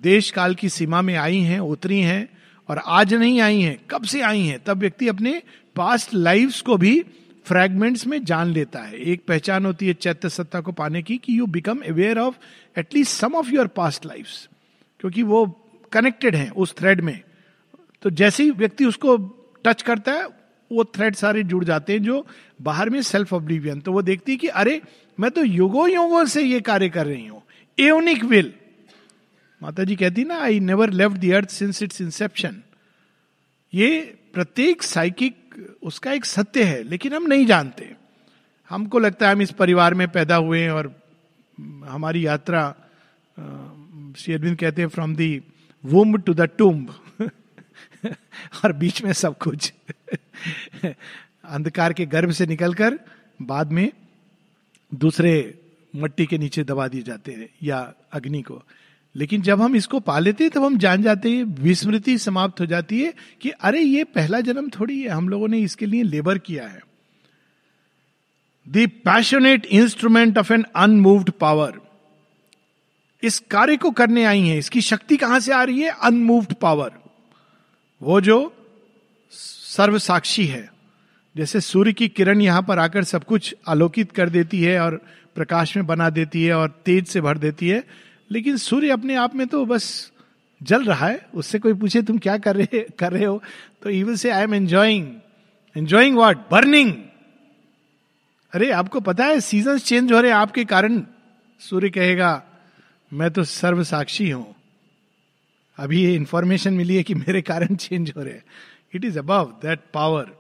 देश 0.02 0.32
काल 0.32 0.56
की 0.56 0.70
सीमा 0.70 1.02
में 1.02 1.16
आई 1.16 1.40
हैं, 1.40 1.60
उतरी 1.60 2.00
हैं 2.00 2.30
और 2.70 2.82
आज 2.86 3.14
नहीं 3.14 3.42
आई 3.42 3.62
हैं, 3.62 3.80
कब 3.90 4.04
से 4.04 4.22
आई 4.22 4.42
हैं, 4.42 4.60
तब 4.60 4.78
व्यक्ति 4.78 5.08
अपने 5.08 5.42
पास्ट 5.76 6.14
लाइफ्स 6.14 6.62
को 6.62 6.78
भी 6.78 7.06
फ्रैगमेंट्स 7.46 8.08
में 8.08 8.24
जान 8.26 8.48
लेता 8.48 8.80
है। 8.80 8.98
एक 8.98 9.26
पहचान 9.28 9.66
होती 9.66 9.88
है 9.88 9.94
चैत्य 9.94 10.30
सत्ता 10.30 10.62
को 10.62 10.72
पाने 10.72 11.04
की 11.04 11.18
कि 11.18 11.40
you 11.40 11.46
become 11.46 11.80
aware 11.80 12.20
of 12.20 12.36
at least 12.80 13.12
some 13.12 13.34
of 13.34 13.50
your 13.50 13.68
past 13.68 14.06
life 14.06 14.28
क्योंकि 15.00 15.24
वो 15.24 15.46
कनेक्टेड 15.92 16.36
है 16.36 16.50
उस 16.50 16.76
थ्रेड 16.76 17.02
में। 17.02 17.22
तो 18.02 18.10
जैसे 18.10 18.44
ही 18.44 18.52
व्यक्ति 18.52 18.86
उसको 18.86 19.18
टच 19.66 19.82
करता 19.82 20.12
है 20.12 20.45
वो 20.72 20.84
थ्रेड 20.86 21.16
सारे 21.16 21.44
जुड़ 21.44 21.64
जाते 21.64 21.94
हैं 21.94 22.04
जो 22.04 22.26
बाहर 22.62 22.90
में 22.90 23.02
सेल्फ 23.02 23.34
ऑब्लिवियन 23.34 23.80
तो 23.82 23.92
वो 23.92 24.02
देखती 24.02 24.32
है 24.32 24.38
कि, 24.38 24.48
अरे, 24.48 24.82
मैं 25.20 25.32
तो 25.32 25.44
युगो 25.44 25.88
युगो 25.88 26.26
से 26.26 26.44
ये 26.44 26.60
कार्य 26.62 26.90
कर 26.90 27.06
रही 27.06 27.26
हूँ। 27.28 27.42
एनिक 27.78 28.24
विल 28.24 28.54
माता 29.62 29.84
जी 29.84 29.96
कहती 29.96 30.24
ना 30.24 30.40
I 30.42 30.60
never 30.60 30.90
left 30.92 31.18
the 31.18 31.32
earth 31.32 31.50
since 31.50 31.84
its 31.84 32.02
inception 32.02 32.62
ये 33.74 34.18
प्रत्येक 34.34 34.84
साइकिक 34.84 35.36
उसका 35.84 36.12
एक 36.14 36.26
सत्य 36.26 36.64
है, 36.64 36.84
लेकिन 36.84 37.14
हम 37.14 37.28
नहीं 37.28 37.46
जानते। 37.46 37.94
हमको 38.70 39.00
लगता 39.00 39.28
है 39.28 39.36
हम 39.36 39.42
इस 39.42 39.52
परिवार 39.52 39.94
में 39.94 40.08
पैदा 40.08 40.36
हुए 40.36 40.62
हैं 40.62 40.72
और 40.72 40.94
हमारी 41.86 42.26
यात्रा 42.26 42.64
श्री 44.18 44.34
अरविंद 44.34 44.58
कहते 44.58 44.82
हैं 44.82 44.90
from 44.90 45.16
the 45.16 45.42
womb 45.84 46.18
to 46.18 46.34
the 46.34 46.50
tomb 46.58 46.94
और 48.66 48.74
बीच 48.74 49.04
में 49.04 49.14
सब 49.14 49.38
कुछ। 49.38 49.74
अंधकार 51.46 51.94
के 51.94 52.06
गर्भ 52.06 52.32
से 52.32 52.46
निकलकर 52.46 53.00
बाद 53.42 53.72
में 53.72 53.92
दूसरे 54.94 55.60
मट्टी 55.96 56.26
के 56.26 56.38
नीचे 56.38 56.64
दबा 56.64 56.88
दिए 56.88 57.02
जाते 57.02 57.32
हैं 57.32 57.50
या 57.64 57.94
अग्नि 58.14 58.42
को। 58.42 58.64
लेकिन 59.16 59.42
जब 59.42 59.62
हम 59.62 59.76
इसको 59.76 60.00
पा 60.00 60.20
लेते 60.20 60.44
हैं, 60.44 60.52
तब 60.52 60.64
हम 60.64 60.78
जान 60.78 61.02
जाते 61.02 61.32
हैं, 61.32 61.44
विस्मृति 61.44 62.18
समाप्त 62.18 62.62
हो 62.62 62.66
जाती 62.66 63.02
है 63.02 63.14
कि 63.42 63.50
अरे, 63.50 63.82
ये 63.82 64.04
पहला 64.04 64.42
जन्म 64.42 64.70
थोड़ी 64.70 65.02
है, 65.02 65.10
हम 65.10 65.30
लोगों 65.30 65.48
ने 65.48 65.60
इसके 65.60 65.86
लिए 65.86 66.04
लेबर 66.04 66.38
किया 66.38 66.68
है। 66.68 66.80
The 68.70 68.90
passionate 69.06 69.66
instrument 69.66 70.38
of 70.38 70.54
an 70.54 70.66
unmoved 70.76 71.32
power 71.32 71.82
इस 73.24 73.40
कार्य 73.40 73.78
को 73.78 73.92
करने 73.92 74.26
आई 74.26 74.42
है, 74.42 74.58
इसकी 74.58 74.82
शक्ति 74.82 75.18
कहाँ 75.18 75.40
से 75.40 75.54
आ 75.54 75.64
रही 75.64 75.82
है? 75.82 75.90
अनमूव्ड 75.90 76.54
पावर 76.54 77.05
वो 78.02 78.20
जो 78.22 78.54
सर्व 79.34 79.98
साक्षी 80.00 80.46
है, 80.46 80.70
जैसे 81.36 81.60
सूर्य 81.62 81.94
की 81.94 82.08
किरण 82.08 82.42
यहाँ 82.42 82.62
पर 82.64 82.80
आकर 82.80 83.04
सब 83.04 83.24
कुछ 83.24 83.54
आलोकित 83.68 84.12
कर 84.12 84.30
देती 84.30 84.62
है 84.64 84.80
और 84.80 85.00
प्रकाश 85.36 85.76
में 85.78 85.86
बना 85.88 86.10
देती 86.10 86.44
है 86.44 86.54
और 86.54 86.70
तेज 86.86 87.08
से 87.08 87.22
भर 87.22 87.38
देती 87.38 87.70
है, 87.70 87.84
लेकिन 88.32 88.58
सूर्य 88.58 88.90
अपने 88.90 89.16
आप 89.16 89.36
में 89.36 89.48
तो 89.48 89.66
बस 89.66 90.12
जल 90.62 90.84
रहा 90.84 91.08
है, 91.08 91.20
उससे 91.36 91.60
कोई 91.60 91.74
पूछे, 91.74 92.02
तुम 92.02 92.18
क्या 92.18 92.38
कर 92.38 92.56
रहे 92.56 92.80
कर 93.00 93.12
रहे 93.14 93.26
हो? 93.26 93.42
तो 93.84 93.90
he 93.90 94.04
will 94.04 94.16
say 94.16 94.30
I 94.30 94.44
am 94.44 94.54
enjoying 94.54 95.08
enjoying 95.76 96.18
what 96.18 96.50
burning 96.52 96.94
अरे, 98.54 98.70
आपको 98.72 99.00
पता 99.02 99.26
है 99.26 99.40
सीज़न 99.42 99.78
चेंज 99.80 100.12
हो 100.14 100.20
रहे 100.22 100.32
आपके 100.32 100.66
कारण 100.66 101.02
सूर्य 101.62 101.90
कहेगा, 101.90 102.42
मैं 103.12 103.32
तो 103.32 103.44
सर्व 103.44 103.84
साक्षी 103.84 104.30
हूँ. 104.30 104.55
अभी 105.78 106.04
ये 106.04 106.14
इंफॉर्मेशन 106.16 106.74
मिली 106.74 106.96
है 106.96 107.04
कि 107.04 107.14
मेरे 107.16 107.42
कारण 107.42 107.76
चेंज 107.76 108.12
हो 108.18 108.24
रहे 108.24 108.34
हैं। 108.34 108.44
It 108.96 109.06
is 109.06 109.20
above 109.20 109.46
that 109.62 109.80
power 109.94 110.34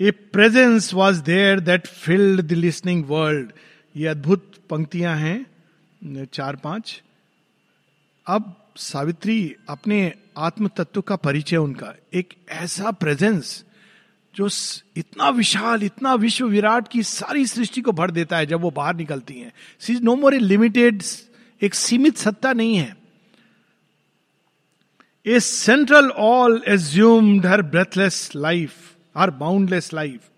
a 0.00 0.10
presence 0.10 0.92
was 0.94 1.22
there 1.22 1.60
that 1.60 1.86
filled 1.86 2.40
the 2.40 2.52
listening 2.52 3.04
world 3.08 3.52
ये 3.94 4.06
अद्भुत 4.06 4.52
पंक्तियाँ 4.70 5.16
हैं 5.16 6.24
चार 6.24 6.56
पाँच 6.56 7.02
अब 8.26 8.54
सावित्री 8.76 9.54
अपने 9.68 10.12
आत्म 10.38 10.68
तत्व 10.68 11.00
का 11.00 11.16
परिचय 11.16 11.56
उनका। 11.56 11.94
एक 12.14 12.34
ऐसा 12.48 12.90
प्रेजेंस 12.90 13.64
जो 14.34 14.48
इतना 14.96 15.28
विशाल, 15.28 15.82
इतना 15.82 16.14
विश्व 16.14 16.46
विराट 16.46 16.88
की 16.88 17.02
सारी 17.02 17.46
सृष्टि 17.46 17.80
को 17.80 17.92
भर 17.92 18.10
देता 18.10 18.36
है 18.36 18.46
जब 18.46 18.60
वो 18.60 18.70
बाहर 18.70 18.96
निकलती 18.96 19.34
हैं। 19.34 19.52
She 19.80 19.92
is 19.92 20.02
no 20.02 20.16
more 20.16 20.34
a 20.34 20.38
limited 20.38 21.02
एक 21.62 21.74
सीमित 21.74 22.16
सत्ता 22.16 22.52
नहीं 22.52 22.76
है। 22.76 22.96
A 25.26 25.40
central 25.40 26.10
all 26.10 26.62
assumed 26.68 27.46
her 27.46 27.62
breathless 27.62 28.30
life 28.36 28.74
her 29.16 29.30
boundless 29.32 29.92
life 29.94 30.28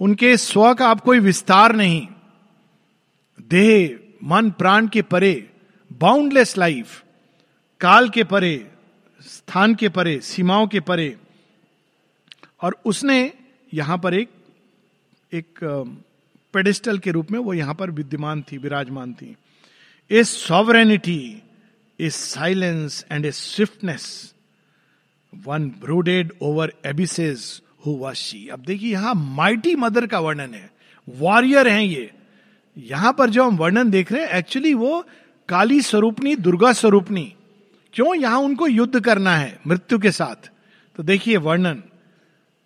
उनके 0.00 0.36
स्व 0.36 0.72
का 0.74 0.88
आप 0.88 1.00
कोई 1.00 1.18
विस्तार 1.18 1.74
नहीं। 1.76 2.06
देह, 3.50 3.98
मन, 4.24 4.50
प्राण 4.50 4.88
के 4.88 5.02
परे 5.02 5.50
बाउंडलेस 5.90 6.56
लाइफ 6.58 7.02
काल 7.80 8.08
के 8.08 8.24
परे, 8.24 8.70
स्थान 9.20 9.74
के 9.74 9.88
परे, 9.88 10.18
सीमाओं 10.20 10.66
के 10.66 10.80
परे। 10.80 11.16
और 12.62 12.76
उसने 12.84 13.32
यहाँ 13.72 13.98
पर 13.98 14.14
एक 14.14 14.28
एक 15.32 15.58
पेडिस्टल 16.54 16.98
के 16.98 17.10
रूप 17.10 17.30
में 17.30 17.38
वो 17.38 17.54
यहाँ 17.54 17.74
पर 17.74 17.90
विद्यमान 17.90 18.42
थी, 18.42 18.58
विराजमान 18.58 19.12
थी। 19.12 19.36
A 20.10 20.22
sovereignty 20.24 21.42
a 21.98 22.10
silence 22.10 23.04
and 23.12 23.26
a 23.26 23.30
swiftness 23.30 24.34
one 25.32 25.68
brooded 25.80 26.32
over 26.42 26.72
abysses 26.86 27.40
who 27.86 27.92
was 27.92 28.16
she 28.16 28.46
अब 28.48 28.60
देखिए, 28.60 28.92
यहाँ 28.92 29.14
माइटी 29.14 29.74
मदर 29.76 30.06
का 30.06 30.20
वर्णन 30.20 30.54
है। 30.54 30.70
वॉरियर 31.08 31.68
हैं 31.68 31.82
ये। 31.82 32.10
यहाँ 32.76 33.12
पर 33.12 33.30
जो 33.30 33.44
हम 33.44 33.56
वर्णन 33.56 33.90
देख 33.90 34.12
रहे 34.12 34.22
हैं 34.22 34.38
एक्चुअली 34.38 34.74
वो 34.74 35.04
काली 35.48 35.80
स्वरूपनी, 35.82 36.34
दुर्गा 36.36 36.72
स्वरूपनी। 36.72 37.32
क्यों 37.94 38.14
यहाँ 38.14 38.38
उनको 38.38 38.66
युद्ध 38.66 39.00
करना 39.00 39.36
है 39.36 39.58
मृत्यु 39.66 39.98
के 39.98 40.10
साथ? 40.10 40.50
तो 40.98 41.02
देखिए 41.02 41.36
वर्णन। 41.36 41.82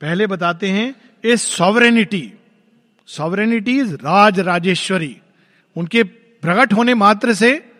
पहले 0.00 0.26
बताते 0.26 0.70
हैं 0.70 0.94
a 1.24 1.36
sovereignty 1.36 2.32
sovereignty 3.08 3.78
is 3.80 3.94
Raj 3.96 4.40
Rajeshwari. 4.40 5.16
उनके 5.76 6.02
प्रकट 6.42 6.72
होने 6.72 6.94
मात्र 6.94 7.34
से 7.34 7.72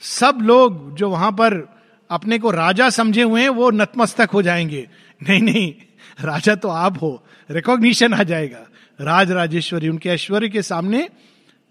सब 0.00 0.38
लोग 0.42 0.96
जो 0.96 1.10
वहाँ 1.10 1.32
पर 1.32 1.80
अपने 2.10 2.38
को 2.38 2.50
राजा 2.50 2.90
समझे 2.90 3.22
हुए 3.22 3.42
हैं, 3.42 3.48
वो 3.48 3.70
नतमस्तक 3.70 4.30
हो 4.30 4.42
जाएँगे। 4.42 4.88
नहीं 5.22 5.42
नहीं, 5.42 5.74
राजा 6.20 6.54
तो 6.54 6.68
आप 6.68 7.02
हो। 7.02 7.26
रिकॉग्निशन 7.50 8.14
आ 8.14 8.22
जाएगा। 8.22 8.66
राज, 9.00 9.30
राजेश्वरी, 9.30 9.88
उनके 9.88 10.08
ऐश्वर्य 10.08 10.48
के 10.48 10.62
सामने 10.62 11.08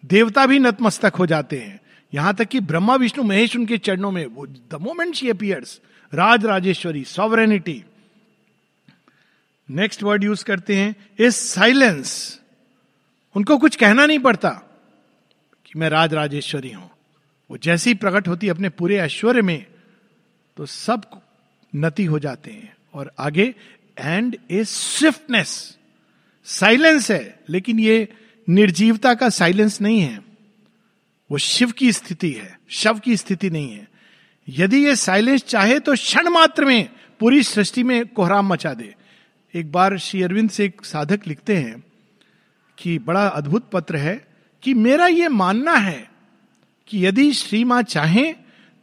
देवता 0.05 0.45
भी 0.45 0.59
नतमस्तक 0.59 1.15
हो 1.15 1.25
जाते 1.25 1.57
हैं। 1.57 1.79
यहाँ 2.13 2.33
तक 2.35 2.45
कि 2.45 2.59
ब्रह्मा, 2.59 2.95
विष्णु, 2.95 3.23
महेश 3.23 3.55
उनके 3.55 3.77
चरणों 3.77 4.11
में, 4.11 4.25
वो 4.25 4.47
the 4.47 4.77
moment 4.81 5.15
she 5.15 5.29
appears 5.29 5.81
Raj, 6.13 6.45
Rajeshwari 6.45 7.03
sovereignty 7.03 7.83
next 9.69 10.03
word 10.03 10.23
use 10.23 10.45
करते 10.45 10.75
हैं 10.75 10.95
इज़ 11.19 11.35
साइलेंस 11.35 12.39
उनको 13.35 13.57
कुछ 13.57 13.75
कहना 13.75 14.05
नहीं 14.05 14.19
पड़ता। 14.19 14.68
कि 15.71 15.79
मैं 15.79 15.89
राज 15.89 16.13
राजेश्वरी 16.13 16.71
हूँ। 16.71 16.89
वो 17.49 17.57
जैसी 17.57 17.93
प्रकट 17.93 18.27
होती 18.27 18.49
अपने 18.49 18.69
पूरे 18.69 18.97
ऐश्वर्य 18.97 19.41
में 19.41 19.65
तो 20.57 20.65
सब 20.65 21.01
नति 21.73 22.05
हो 22.05 22.19
जाते 22.19 22.51
हैं। 22.51 22.73
और 22.93 23.11
आगे 23.19 23.53
एंड 23.97 24.37
ए 24.51 24.63
स्विफ्टनेस 24.63 25.77
साइलेंस 26.47 27.11
है, 27.11 27.39
लेकिन 27.49 27.79
ये 27.79 28.07
निर्जीवता 28.47 29.13
का 29.13 29.29
साइलेंस 29.29 29.81
नहीं 29.81 29.99
है। 30.01 30.19
वो 31.29 31.37
शिव 31.37 31.71
की 31.71 31.91
स्थिति 31.91 32.31
है, 32.31 32.57
शव 32.69 32.99
की 32.99 33.17
स्थिति 33.17 33.49
नहीं 33.49 33.71
है। 33.71 33.87
यदि 34.47 34.85
ये 34.85 34.95
साइलेंस 34.95 35.43
चाहे 35.43 35.79
तो 35.79 35.93
क्षण 35.93 36.29
मात्र 36.29 36.65
में 36.65 36.89
पूरी 37.19 37.43
सृष्टि 37.43 37.83
में 37.83 38.07
कोहराम 38.07 38.47
मचा 38.47 38.73
दे। 38.73 38.93
एक 39.53 39.71
बार 39.71 39.97
श्री 39.97 40.23
अरविंद 40.23 40.49
से 40.49 40.65
एक 40.65 40.85
साधक 40.85 41.27
लिखते 41.27 41.57
हैं 41.57 41.83
कि 42.77 42.97
बड़ा 42.99 43.27
अद्भुत 43.27 43.69
पत्र 43.71 43.95
है 43.95 44.28
कि 44.63 44.73
मेरा 44.73 45.07
यह 45.07 45.29
मानना 45.29 45.73
है 45.73 46.09
कि 46.87 47.05
यदि 47.05 47.33
श्री 47.33 47.63
माँ 47.63 47.81
चाहे 47.83 48.33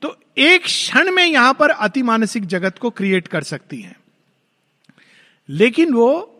तो 0.02 0.16
एक 0.38 0.62
क्षण 0.62 1.10
में 1.10 1.26
यहाँ 1.26 1.54
पर 1.54 1.70
अति 1.70 2.02
मानसिक 2.02 2.46
जगत 2.46 2.78
को 2.78 2.90
क्रिएट 2.90 3.28
कर 3.28 3.42
सकती 3.42 3.80
हैं। 3.80 3.96
लेकिन 5.48 5.92
वो 5.94 6.32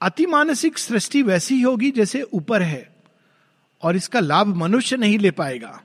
अति 0.00 0.26
मानसिक 0.26 0.78
सृष्टि 0.78 1.22
वैसी 1.22 1.60
होगी 1.62 1.90
जैसे 1.90 2.22
ऊपर 2.22 2.62
है, 2.62 2.94
और 3.82 3.96
इसका 3.96 4.20
लाभ 4.20 4.46
मनुष्य 4.46 4.96
नहीं 4.96 5.18
ले 5.18 5.30
पाएगा। 5.30 5.82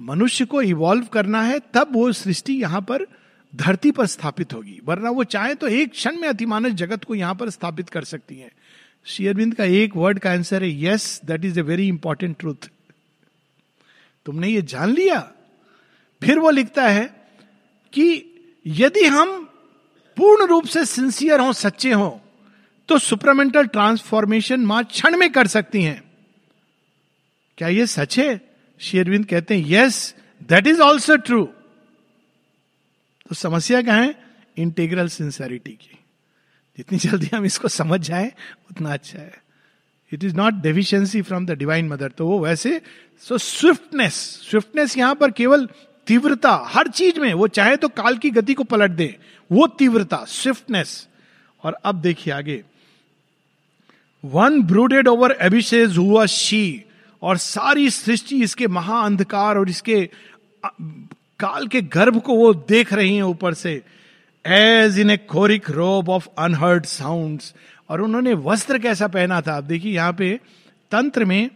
मनुष्य 0.00 0.44
को 0.44 0.62
इवॉल्व 0.62 1.04
करना 1.04 1.42
है, 1.42 1.58
तब 1.74 1.88
वो 1.92 2.12
सृष्टि 2.12 2.52
यहाँ 2.52 2.80
पर 2.80 3.06
धरती 3.54 3.90
पर 3.90 4.06
स्थापित 4.06 4.54
होगी। 4.54 4.80
वरना 4.84 5.10
वो 5.10 5.24
चाहे 5.24 5.54
तो 5.54 5.68
एक 5.68 5.90
क्षण 5.90 6.16
में 6.16 6.28
अतिमानस 6.28 6.72
जगत 6.72 7.04
को 7.04 7.14
यहाँ 7.14 7.34
पर 7.34 7.50
स्थापित 7.50 7.88
कर 7.88 8.04
सकती 8.04 8.34
है। 8.34 8.50
शेयरबिंद 9.06 9.54
का 9.54 9.64
एक 9.64 9.96
वर्ड 9.96 10.18
का 10.18 10.30
आंसर 10.32 10.62
है 10.62 10.84
yes 10.84 11.20
that 11.24 11.44
is 11.44 11.58
a 11.58 11.62
very 11.62 11.88
important 11.88 12.38
truth 12.38 12.68
तुमने 14.26 14.48
ये 14.48 14.62
जान 14.62 14.90
लिया? 14.90 15.20
फिर 16.22 16.38
वो 16.38 16.50
लिखता 16.50 16.88
है 16.88 17.04
कि 17.92 18.06
यदि 18.66 19.04
हम 19.04 19.44
पूर्ण 20.16 20.46
रूप 20.46 20.66
से 20.66 20.84
सिंसियर 20.84 21.40
हो, 21.40 21.52
सच्चे 21.52 21.92
हो 21.92 22.20
तो 22.88 22.98
सुपरमेंटल 22.98 23.66
ट्रांसफॉर्मेशन 23.66 24.60
माँ 24.60 24.84
क्षण 24.84 25.16
में 25.16 25.30
कर 25.32 25.46
सकती 25.46 25.82
हैं। 25.82 26.02
क्या 27.58 27.68
ये 27.68 27.86
सच 27.86 28.18
है? 28.18 28.40
शेरविंद 28.80 29.26
कहते 29.26 29.56
हैं 29.56 29.64
yes 29.68 30.14
that 30.48 30.66
is 30.66 30.80
also 30.80 31.16
true 31.16 31.44
तो 33.28 33.34
समस्या 33.34 33.82
क्या 33.82 33.94
है? 33.94 34.14
इंटीग्रल 34.56 35.08
सिंसेरिटी 35.08 35.72
की। 35.72 35.98
जितनी 36.78 36.98
जल्दी 36.98 37.28
हम 37.34 37.44
इसको 37.44 37.68
समझ 37.68 38.00
जाए, 38.00 38.32
उतना 38.70 38.92
अच्छा 38.92 39.18
है। 39.18 39.40
It 40.12 40.24
is 40.24 40.34
not 40.36 40.54
deficiency 40.62 41.22
from 41.22 41.46
the 41.46 41.58
divine 41.58 41.88
mother 41.88 42.10
तो 42.10 42.26
वो 42.26 42.38
वैसे 42.38 42.80
सो 43.22 43.38
स्विफ्टनेस 43.38 44.14
स्विफ्टनेस 44.50 44.96
यहाँ 44.98 45.14
पर 45.14 45.30
केवल 45.30 45.68
तीव्रता, 46.06 46.52
हर 46.66 46.88
चीज़ 46.88 47.20
में, 47.20 47.32
वो 47.34 47.48
चाहे 47.48 47.76
तो 47.76 47.88
काल 47.90 48.16
की 48.18 48.30
गति 48.30 48.54
को 48.54 48.64
पलट 48.64 48.90
दे, 48.90 49.16
वो 49.50 49.66
तीव्रता 49.68 50.24
स्विफ्टनेस 50.28 51.08
और 51.64 51.76
अब 51.84 52.00
देखिए 52.02 52.32
आगे। 52.34 52.62
वन 54.24 54.62
ब्रूडेड 54.62 55.08
ओवर 55.08 55.36
एबिशेज 55.40 55.96
हुआ 55.98 56.24
शी 56.26 56.84
और 57.22 57.36
सारी 57.36 57.88
सृष्टि 57.90 58.42
इसके 58.42 58.66
महाअंधकार 58.68 59.58
और 59.58 59.70
इसके 59.70 60.04
काल 60.64 61.66
के 61.66 61.80
गर्भ 61.82 62.20
को 62.20 62.34
वो 62.34 62.52
देख 62.54 62.92
रही 62.92 63.16
है 63.16 63.22
ऊपर 63.22 63.54
से। 63.54 63.82
एज 64.44 64.98
इन 64.98 65.10
ए 65.10 65.16
खोरिक 65.30 65.70
रोब 65.70 66.08
ऑफ़ 66.08 66.28
अनहर्ड 66.38 66.86
साउंड 66.86 67.40
और 67.90 68.00
उन्होंने 68.02 68.32
वस्त्र 68.34 68.78
कैसा 68.78 69.08
पहना 69.08 69.40
था? 69.40 69.54
आप 69.54 69.64
देखिए, 69.64 69.94
यहाँ 69.94 70.12
पे 70.12 70.38
तंत्र 70.92 71.24
में 71.24 71.50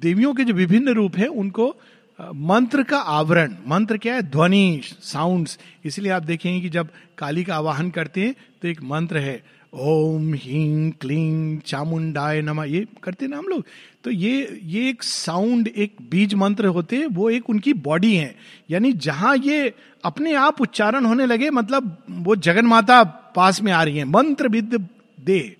देवियों 0.00 0.34
के 0.34 0.44
जो 0.44 0.54
विभिन्न 0.54 0.94
रूप 0.94 1.16
है, 1.16 1.26
उनको 1.26 1.74
मंत्र 2.18 2.82
का 2.82 2.98
आवरण, 2.98 3.54
मंत्र 3.66 3.96
क्या 3.98 4.14
है? 4.14 4.22
ध्वनि 4.22 4.80
साउंड्स 4.84 5.58
इसलिए 5.84 6.12
आप 6.12 6.22
देखेंगे 6.22 6.60
कि 6.60 6.68
जब 6.68 6.88
काली 7.18 7.44
का 7.44 7.54
आवाहन 7.56 7.90
करते 7.90 8.20
हैं 8.20 8.34
तो 8.62 8.68
एक 8.68 8.82
मंत्र 8.82 9.18
है। 9.18 9.42
ओम 9.72 10.32
हीं 10.34 10.90
क्लीं 10.90 11.58
चामुंडाय 11.66 12.40
नमा। 12.42 12.64
ये 12.64 12.86
करते 13.02 13.26
ना 13.26 13.36
हम 13.36 13.46
लोग? 13.48 13.64
तो 14.04 14.10
ये 14.10 14.60
ये 14.64 14.88
एक 14.88 15.02
साउंड 15.02 15.68
एक 15.68 15.96
बीज 16.10 16.34
मंत्र 16.34 16.66
होते 16.66 17.04
वो 17.06 17.28
एक 17.30 17.50
उनकी 17.50 17.72
बॉडी 17.84 18.14
है। 18.14 18.34
यानी 18.70 18.92
जहाँ 18.92 19.36
ये 19.36 19.72
अपने 20.04 20.34
आप 20.36 20.60
उच्चारण 20.60 21.04
होने 21.04 21.26
लगे 21.26 21.50
मतलब 21.50 21.96
वो 22.10 22.36
जगन 22.38 22.66
माता 22.66 23.02
पास 23.36 23.60
में 23.62 23.72
आ 23.72 23.82
रही 23.82 23.98
है। 23.98 24.04
मंत्र 24.04 24.48
विद 24.48 24.88
देह 25.20 25.54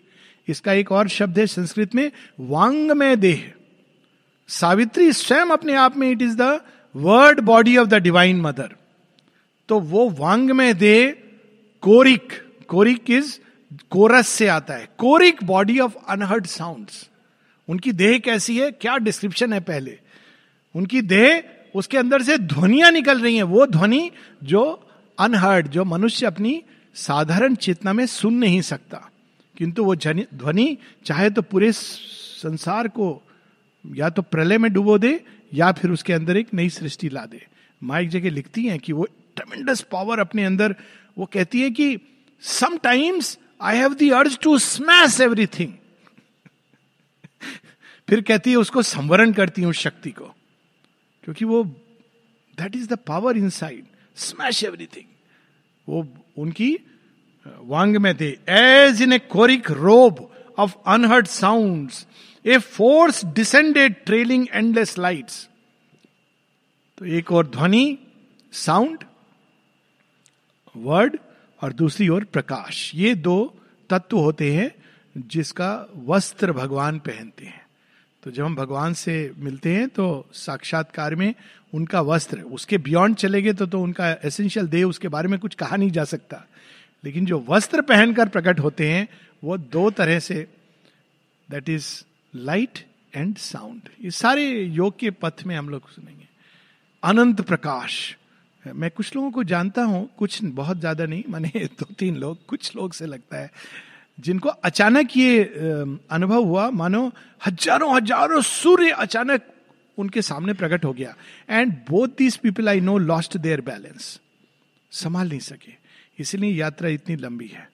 इसका 0.48 0.72
एक 0.72 0.92
और 0.92 1.08
शब्द 1.08 1.38
है 1.38 1.46
संस्कृत 1.46 1.94
में, 1.94 2.10
वांग 2.40 2.90
में 2.92 3.20
देह 3.20 3.42
सावित्री 4.48 5.12
स्वयं 5.12 5.50
अपने 5.50 5.74
आप 5.76 5.96
में 5.96 6.10
it 6.10 6.22
is 6.22 6.36
the 6.36 6.60
word 6.94 7.40
body 7.40 7.76
of 7.76 7.88
the 7.88 7.94
divine 7.94 8.40
mother 8.40 8.74
तो 9.68 9.78
वो 9.80 10.08
वांग 10.10 10.50
में 10.50 10.78
दे, 10.78 11.10
कोरिक। 11.82 12.32
कोरिक 12.68 13.10
इज़ 13.10 13.38
कोरस 13.90 14.28
से 14.28 14.46
आता 14.46 14.75
है। 14.75 14.88
Choric 14.98 15.44
body 15.44 15.78
of 15.78 15.96
unheard 16.08 16.46
sounds. 16.46 17.08
उनकी 17.68 17.92
देह 17.92 18.18
कैसी 18.18 18.58
है? 18.58 18.70
क्या 18.70 18.96
डिस्क्रिप्शन 18.96 19.52
है 19.52 19.60
पहले? 19.60 19.98
उनकी 20.75 21.02
देह, 21.02 21.42
उसके 21.75 21.98
अंदर 21.98 22.22
से 22.22 22.38
ध्वनियाँ 22.38 22.90
निकल 22.90 23.20
रही 23.20 23.37
हैं। 23.37 23.42
वो 23.42 23.66
ध्वनि 23.66 24.10
जो 24.44 24.90
अनहर्ड, 25.18 25.68
जो 25.68 25.84
मनुष्य 25.84 26.26
अपनी 26.26 26.62
साधारण 26.94 27.54
चेतना 27.54 27.92
में 27.92 28.06
सुन 28.06 28.34
नहीं 28.34 28.60
सकता। 28.60 29.10
किंतु 29.56 29.84
वो 29.84 29.94
ध्वनि 29.96 30.76
चाहे 31.04 31.30
तो 31.30 31.42
पूरे 31.42 31.72
संसार 31.72 32.88
को 32.88 33.22
या 33.87 34.10
तो 34.10 34.22
प्रलय 34.22 34.58
में 34.58 34.72
डुबो 34.72 34.98
दे, 34.98 35.25
या 35.54 35.72
फिर 35.72 35.90
उसके 35.90 36.12
अंदर 36.12 36.37
एक 36.37 36.54
नई 36.54 36.68
सृष्टि 36.68 37.08
ला 37.08 37.25
दे। 37.26 37.46
माँ 37.82 38.00
एक 38.00 38.08
जगह 38.08 38.30
लिखती 38.30 38.66
हैं 38.66 38.78
कि 38.78 38.92
वो 38.92 39.06
ट्रमेंडस 39.37 39.80
पावर 39.80 40.18
अपने 40.18 40.44
अंदर, 40.44 40.75
वो 41.18 41.26
कहती 41.26 41.60
है 41.60 41.70
कि 41.70 41.98
sometimes 42.40 43.38
I 43.60 43.76
have 43.76 43.94
the 43.94 44.10
urge 44.14 44.38
to 44.38 44.58
smash 44.58 45.20
everything 45.20 45.72
फिर 48.08 48.20
कहती 48.20 48.50
है, 48.50 48.56
उसको 48.56 48.82
संवरण 48.82 49.32
करती 49.32 49.62
हूँ 49.62 49.72
शक्ति 49.72 50.10
को। 50.10 50.24
क्योंकि 51.24 51.44
वो 51.44 51.62
that 52.58 52.76
is 52.76 52.88
the 52.88 52.98
power 53.06 53.36
inside 53.50 53.84
smash 54.16 54.62
everything 54.64 55.04
वो, 55.88 56.06
उनकी, 56.38 56.76
वांग 57.46 57.96
में 57.96 58.14
थे। 58.20 58.30
As 58.48 59.02
in 59.02 59.12
a 59.12 59.18
choric 59.18 59.70
robe 59.70 60.30
of 60.58 60.74
unheard 60.86 61.26
sound 61.26 61.90
a 62.44 62.58
force 62.58 63.24
descended 63.34 63.94
trailing 64.04 64.46
endless 64.52 64.98
lights 64.98 65.48
तो 66.98 67.04
एक 67.04 67.32
और 67.32 67.46
ध्वनि 67.46 67.98
साउंड 68.52 69.04
वर्ड 70.76 71.18
और 71.62 71.72
दूसरी 71.72 72.08
ओर 72.08 72.24
प्रकाश। 72.24 72.90
ये 72.94 73.14
दो 73.14 73.54
तत्व 73.90 74.18
होते 74.18 74.52
हैं 74.54 74.70
जिसका 75.16 75.86
वस्त्र 76.06 76.52
भगवान 76.52 76.98
पहनते 76.98 77.44
हैं। 77.44 77.66
तो 78.22 78.30
जब 78.30 78.44
हम 78.44 78.54
भगवान 78.56 78.92
से 78.94 79.32
मिलते 79.38 79.74
हैं 79.74 79.88
तो 79.88 80.26
साक्षात्कार 80.32 81.14
में 81.14 81.34
उनका 81.72 82.00
वस्त्र, 82.00 82.40
उसके 82.40 82.78
बियॉन्ड 82.78 83.16
चले 83.16 83.42
गए 83.42 83.52
तो 83.52 83.66
तो 83.66 83.80
उनका 83.80 84.10
एसेंशियल 84.24 84.66
देह 84.66 84.84
उसके 84.84 85.08
बारे 85.08 85.28
में 85.28 85.38
कुछ 85.40 85.54
कहा 85.54 85.76
नहीं 85.76 85.90
जा 85.90 86.04
सकता। 86.04 86.44
लेकिन 87.04 87.26
जो 87.26 87.44
वस्त्र 87.48 87.82
पहनकर 87.82 88.28
प्रकट 88.28 88.60
होते 88.60 88.90
हैं, 88.90 89.08
वो 89.44 89.56
दो 89.56 89.90
तरह 89.90 90.18
से 90.18 90.46
that 91.48 91.68
is 91.68 91.86
light 92.34 92.84
and 93.14 93.36
sound 93.36 93.88
ये 94.04 94.10
सारे 94.10 94.44
योग 94.62 94.98
के 94.98 95.10
पथ 95.10 95.44
में 95.46 95.54
हम 95.56 95.68
लोग 95.68 95.90
सुनेंगे। 95.90 96.26
अनंत 97.02 97.40
प्रकाश 97.40 98.16
मैं 98.72 98.90
कुछ 98.90 99.14
लोगों 99.16 99.30
को 99.30 99.44
जानता 99.44 99.82
हूँ, 99.82 100.08
कुछ 100.18 100.42
बहुत 100.44 100.78
ज़्यादा 100.78 101.06
नहीं, 101.06 101.22
माने 101.28 101.50
दो 101.80 101.87
तीन 101.98 102.16
लोग, 102.16 102.46
कुछ 102.46 102.75
लोग 102.76 102.92
से 102.92 103.06
लगता 103.06 103.37
है, 103.37 103.50
जिनको 104.18 104.48
अचानक 104.48 105.16
ये 105.16 105.42
अनुभव 106.10 106.44
हुआ, 106.44 106.70
मानो 106.70 107.12
हज़ारों 107.46 107.94
हज़ारों 107.96 108.40
सूर्य 108.42 108.90
अचानक 108.90 109.42
उनके 109.98 110.22
सामने 110.22 110.52
प्रकट 110.52 110.84
हो 110.84 110.92
गया। 110.92 111.14
And 111.50 111.72
both 111.88 112.08
these 112.08 112.37
people 112.37 112.68
I 112.68 112.80
know 112.80 112.98
lost 112.98 113.37
their 113.37 113.60
balance 113.60 114.20
संभाल 114.92 115.28
नहीं 115.28 115.40
सके। 115.40 115.72
इसलिए 116.18 116.52
यात्रा 116.52 116.88
इतनी 116.88 117.16
लंबी 117.16 117.46
है। 117.46 117.68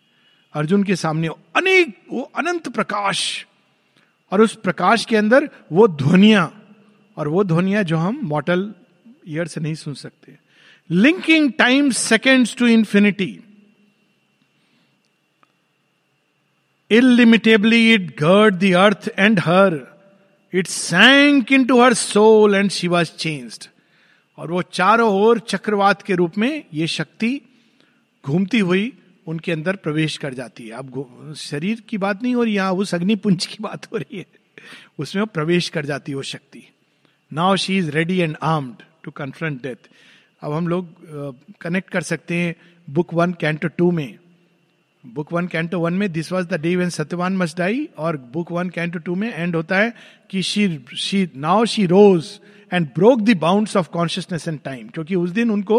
अर्जुन 0.54 0.82
के 0.82 0.96
सामने 0.96 1.28
अनेक, 1.56 1.96
वो 2.12 2.22
अनंत 2.36 2.68
प्रकाश, 2.68 3.46
और 4.32 4.40
उस 4.40 4.54
प्रकाश 4.56 5.04
के 5.04 5.16
अंदर 5.16 5.48
वो 5.72 5.88
ध्वनिया, 5.88 6.50
और 7.16 7.28
वो 7.28 7.44
ध्वनिया 7.44 7.82
जो 7.82 7.96
हम 7.96 8.20
मॉटल 8.22 8.72
ईयर 9.28 9.46
से 9.46 9.60
नहीं 9.60 9.74
सुन 9.74 9.94
सकते। 9.94 10.43
Linking 10.90 11.52
time 11.52 11.90
seconds 11.90 12.56
to 12.56 12.66
infinity 12.66 13.40
Illimitably 16.90 17.92
it 17.92 18.16
girded 18.16 18.60
the 18.60 18.74
earth 18.76 19.08
and 19.16 19.38
her. 19.38 19.88
It 20.52 20.68
sank 20.68 21.50
into 21.50 21.78
her 21.80 21.94
soul 21.94 22.54
and 22.54 22.72
she 22.72 22.88
was 22.88 23.10
changed. 23.10 23.68
और 24.38 24.50
वो 24.50 24.62
चारों 24.62 25.08
ओर 25.22 25.38
चक्रवात 25.38 26.02
के 26.02 26.14
रूप 26.14 26.38
में 26.38 26.64
ये 26.74 26.86
शक्ति 26.86 27.40
घूमती 28.24 28.58
हुई 28.58 28.92
उनके 29.26 29.52
अंदर 29.52 29.76
प्रवेश 29.76 30.16
कर 30.16 30.34
जाती 30.34 30.68
है। 30.68 30.70
अब 30.70 31.34
शरीर 31.36 31.80
की 31.80 31.98
बात 31.98 32.22
नहीं 32.22 32.34
हो 32.34 32.42
रही, 32.42 32.54
यहाँ 32.54 32.72
उस 32.72 32.94
अग्निपुंज 32.94 33.46
की 33.46 33.56
बात 33.60 33.92
हो 33.92 33.96
रही 33.96 34.18
है। 34.18 34.26
उसमें 34.98 35.22
वो 35.22 35.26
प्रवेश 35.26 35.68
कर 35.68 35.86
जाती 35.86 36.12
है 36.12 36.16
वो 36.16 36.22
शक्ति। 36.22 36.68
Now 37.32 37.56
she 37.56 37.78
is 37.78 37.90
ready 37.90 38.18
and 38.18 38.36
armed 38.42 38.82
to 39.02 39.10
confront 39.10 39.62
death 39.62 39.88
अब 40.44 40.52
हम 40.52 40.68
लोग 40.68 41.56
कनेक्ट 41.60 41.90
कर 41.90 42.02
सकते 42.02 42.34
हैं 42.34 42.54
बुक 42.88 43.14
वन 43.14 43.32
कैंटो 43.32 43.68
टू 43.68 43.90
में। 43.90 44.18
बुक 45.04 45.32
वन 45.32 45.46
कैंटो 45.46 45.78
वन 45.80 45.94
में 45.94 46.10
this 46.12 46.30
was 46.32 46.46
the 46.46 46.60
day 46.60 46.74
when 46.76 46.90
Satyavan 46.90 47.36
must 47.36 47.58
die 47.58 47.88
और 47.98 48.16
बुक 48.32 48.52
वन 48.52 48.68
कैंटो 48.70 48.98
टू 48.98 49.14
में 49.14 49.32
एंड 49.34 49.56
होता 49.56 49.78
है 49.78 49.92
कि 50.30 50.42
she 50.42 50.84
she 50.96 51.28
now 51.36 51.64
she 51.64 51.86
rose 51.86 52.28
and 52.72 52.86
broke 52.94 53.20
the 53.20 53.36
bounds 53.36 53.76
of 53.76 53.88
consciousness 53.88 54.48
and 54.48 54.60
time 54.64 54.88
क्योंकि 54.88 55.14
उस 55.14 55.30
दिन 55.30 55.50
उनको 55.50 55.78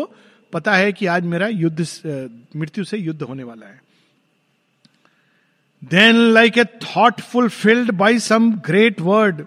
पता 0.54 0.76
है 0.76 0.92
कि 0.94 1.06
आज 1.06 1.24
मेरा 1.26 1.48
युद्ध 1.48 1.88
मृत्यु 2.56 2.84
से 2.84 2.98
युद्ध 2.98 3.22
होने 3.22 3.44
वाला 3.44 3.66
है। 3.66 3.82
Then 5.82 6.16
like 6.34 6.58
a 6.58 6.64
thought 6.64 7.22
fulfilled 7.22 7.92
by 7.92 8.20
some 8.20 8.52
great 8.66 9.02
word 9.02 9.42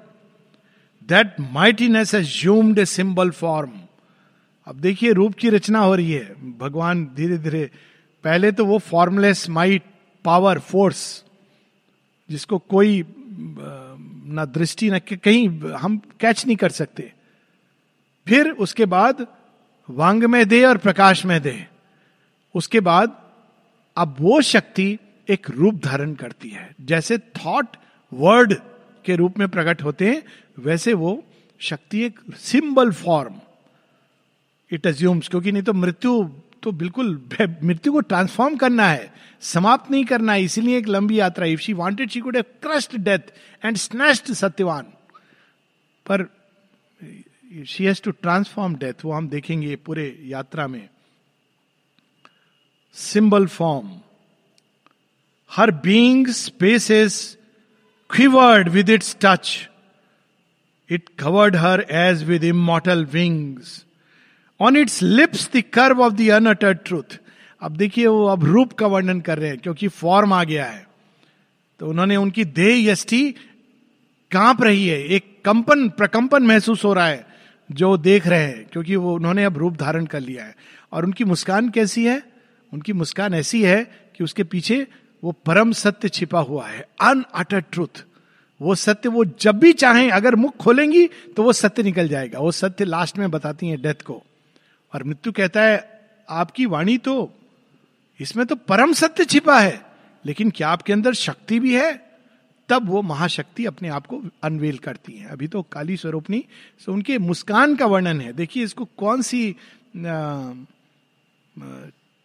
that 1.08 1.40
mightiness 1.40 2.14
assumed 2.14 2.78
a 2.78 2.84
symbol 2.84 3.30
form 3.30 3.70
अब 4.68 4.76
देखिए, 4.76 5.12
रूप 5.12 5.34
की 5.34 5.50
रचना 5.50 5.78
हो 5.78 5.94
रही 5.94 6.12
है। 6.12 6.58
भगवान 6.58 7.04
धीरे 7.16 7.38
धीरे, 7.38 7.70
पहले 8.24 8.52
तो 8.52 8.64
वो 8.64 8.78
फॉर्मलेस 8.78 9.48
माइट 9.48 9.82
पावर 10.24 10.58
फोर्स 10.58 11.24
जिसको 12.30 12.58
कोई 12.58 13.04
ना 14.28 14.44
दृष्टि, 14.44 14.90
न 14.90 14.98
कहीं 14.98 15.48
हम 15.72 15.96
कैच 16.20 16.46
नहीं 16.46 16.56
कर 16.56 16.70
सकते। 16.70 17.12
फिर 18.26 18.50
उसके 18.50 18.86
बाद 18.86 19.26
वांग 19.88 20.24
में 20.24 20.48
दे 20.48 20.64
और 20.64 20.78
प्रकाश 20.78 21.24
में 21.24 21.40
दे। 21.42 21.66
उसके 22.54 22.80
बाद 22.80 23.16
अब 23.96 24.16
वो 24.20 24.40
शक्ति 24.42 24.98
एक 25.28 25.50
रूप 25.50 25.74
धारण 25.74 26.14
करती 26.14 26.50
है। 26.50 26.74
जैसे 26.80 27.18
थॉट 27.18 27.76
वर्ड 28.12 28.54
के 29.04 29.16
रूप 29.16 29.38
में 29.38 29.48
प्रकट 29.48 29.82
होते 29.82 30.08
हैं, 30.08 30.22
वैसे 30.58 30.92
वो 30.92 31.22
शक्ति 31.60 32.02
एक 32.02 32.20
सिंबल 32.36 32.92
फॉर्म 32.92 33.40
इट 34.70 34.86
अज्यूम्स 34.86 35.28
क्योंकि 35.28 35.52
नहीं 35.52 35.62
तो 35.62 35.72
मृत्यु 35.72 36.22
तो 36.62 36.72
बिल्कुल 36.72 37.10
मृत्यु 37.62 37.92
को 37.92 38.00
ट्रांसफॉर्म 38.00 38.56
करना 38.56 38.86
है, 38.86 39.12
समाप्त 39.40 39.90
नहीं 39.90 40.04
करना 40.04 40.32
है, 40.32 40.42
इसीलिए 40.42 40.78
एक 40.78 40.88
लंबी 40.88 41.18
यात्रा 41.20 41.46
if 41.46 41.60
she 41.60 41.72
wanted 41.72 42.10
she 42.10 42.20
could 42.20 42.36
crush 42.62 42.96
death 42.96 43.32
and 43.64 43.76
snatched 43.76 44.32
Satyavan 44.34 44.86
पर 46.06 46.26
she 47.66 47.84
has 47.84 48.02
to 48.02 48.10
transform 48.10 48.74
death 48.76 49.04
वो 49.04 49.12
हम 49.12 49.28
देखेंगे 49.28 49.76
पूरे 49.76 50.06
यात्रा 50.24 50.66
में। 50.66 50.88
Symbol 52.96 53.46
form 53.46 53.90
her 55.50 55.70
being 55.70 56.28
is 56.28 57.36
quivered 58.10 58.68
with 58.68 58.90
its 58.90 59.16
touch 59.20 59.68
it 60.90 61.08
covered 61.18 61.56
her 61.56 61.86
age 61.90 62.22
with 62.24 62.44
immortal 62.44 63.04
wings 63.04 63.84
on 64.60 64.76
its 64.76 65.02
lips 65.02 65.50
the 65.56 65.60
curve 65.60 66.02
of 66.02 66.14
the 66.14 66.28
unuttered 66.28 66.78
truth 66.86 67.18
अब 67.62 67.76
देखिए 67.76 68.06
वो 68.06 68.26
अब 68.26 68.44
रूप 68.44 68.72
का 68.72 68.86
वर्णन 68.86 69.20
कर 69.20 69.38
रहे 69.38 69.48
हैं, 69.48 69.58
क्योंकि 69.58 69.88
फॉर्म 69.88 70.32
आ 70.32 70.44
गया 70.44 70.64
है। 70.64 70.86
तो 71.78 71.88
उन्होंने 71.88 72.16
उनकी 72.16 72.44
देह 72.44 72.90
यष्टि 72.90 73.34
काँप 74.30 74.62
रही 74.62 74.86
है। 74.88 75.04
एक 75.04 75.42
कंपन, 75.44 75.88
प्रकंपन 75.88 76.42
महसूस 76.42 76.84
हो 76.84 76.92
रहा 76.92 77.06
है, 77.06 77.26
जो 77.72 77.96
देख 77.96 78.26
रहे 78.26 78.42
हैं, 78.42 78.66
क्योंकि 78.72 78.96
वो 78.96 79.14
उन्होंने 79.14 79.44
अब 79.44 79.58
रूप 79.58 79.76
धारण 79.76 80.06
कर 80.06 80.20
लिया 80.20 80.44
है। 80.44 80.56
और 80.92 81.04
उनकी 81.04 81.24
मुस्कान 81.24 81.68
कैसी 81.68 82.04
है? 82.06 82.22
उनकी 82.72 82.92
मुस्कान 82.92 83.34
ऐसी 83.34 83.62
है 83.62 83.84
कि 84.16 84.24
उसके 84.24 84.44
पीछे 84.44 84.86
वो 85.24 85.32
परम 85.32 85.72
सत्य 85.72 86.08
छिपा 86.08 86.40
हुआ 86.40 86.66
है। 86.66 86.86
अनअटर्ड 87.00 87.64
ट्रूथ 87.72 88.04
वो 88.60 88.74
सत्य, 88.74 89.08
वो 89.08 89.24
जब 89.24 89.58
भी 89.58 89.72
चाहें, 89.72 90.10
अगर 90.10 90.34
मुख 90.34 90.56
खोलेंगी 90.56 91.06
तो 91.06 91.42
वो 91.42 91.52
सत्य 91.52 91.82
निकल 91.82 92.08
जाएगा। 92.08 92.38
वो 92.38 92.50
सत्य 92.52 92.84
लास्ट 92.84 93.18
में 93.18 93.30
बताती 93.30 93.68
है 93.68 93.76
डेथ 93.76 94.02
को। 94.04 94.22
और 94.92 95.04
मृत्यु 95.04 95.32
कहता 95.32 95.62
है, 95.62 95.76
आपकी 96.28 96.66
वाणी 96.66 96.96
तो 96.98 97.14
इसमें 98.20 98.46
तो 98.46 98.56
परम 98.56 98.92
सत्य 98.92 99.24
छिपा 99.24 99.58
है, 99.58 99.80
लेकिन 100.24 100.50
क्या 100.50 100.68
आपके 100.68 100.92
अंदर 100.92 101.14
शक्ति 101.14 101.58
भी 101.60 101.74
है? 101.74 101.92
तब 102.68 102.88
वो 102.88 103.02
महाशक्ति 103.02 103.64
अपने 103.66 103.88
आप 103.88 104.06
को 104.06 104.20
अनवेल 104.42 104.78
करती 104.78 105.12
है। 105.12 105.28
अभी 105.28 105.48
तो 105.48 105.62
काली 105.72 105.96
स्वरूपनी, 105.96 106.44
सो 106.80 106.92
उनके 106.92 107.18
मुस्कान 107.18 107.76
का 107.76 107.86
वर्णन 107.86 108.20
है। 108.20 108.32
देखिए 108.32 108.64
इसको 108.64 108.84
कौन 108.98 109.22
सी 109.22 109.56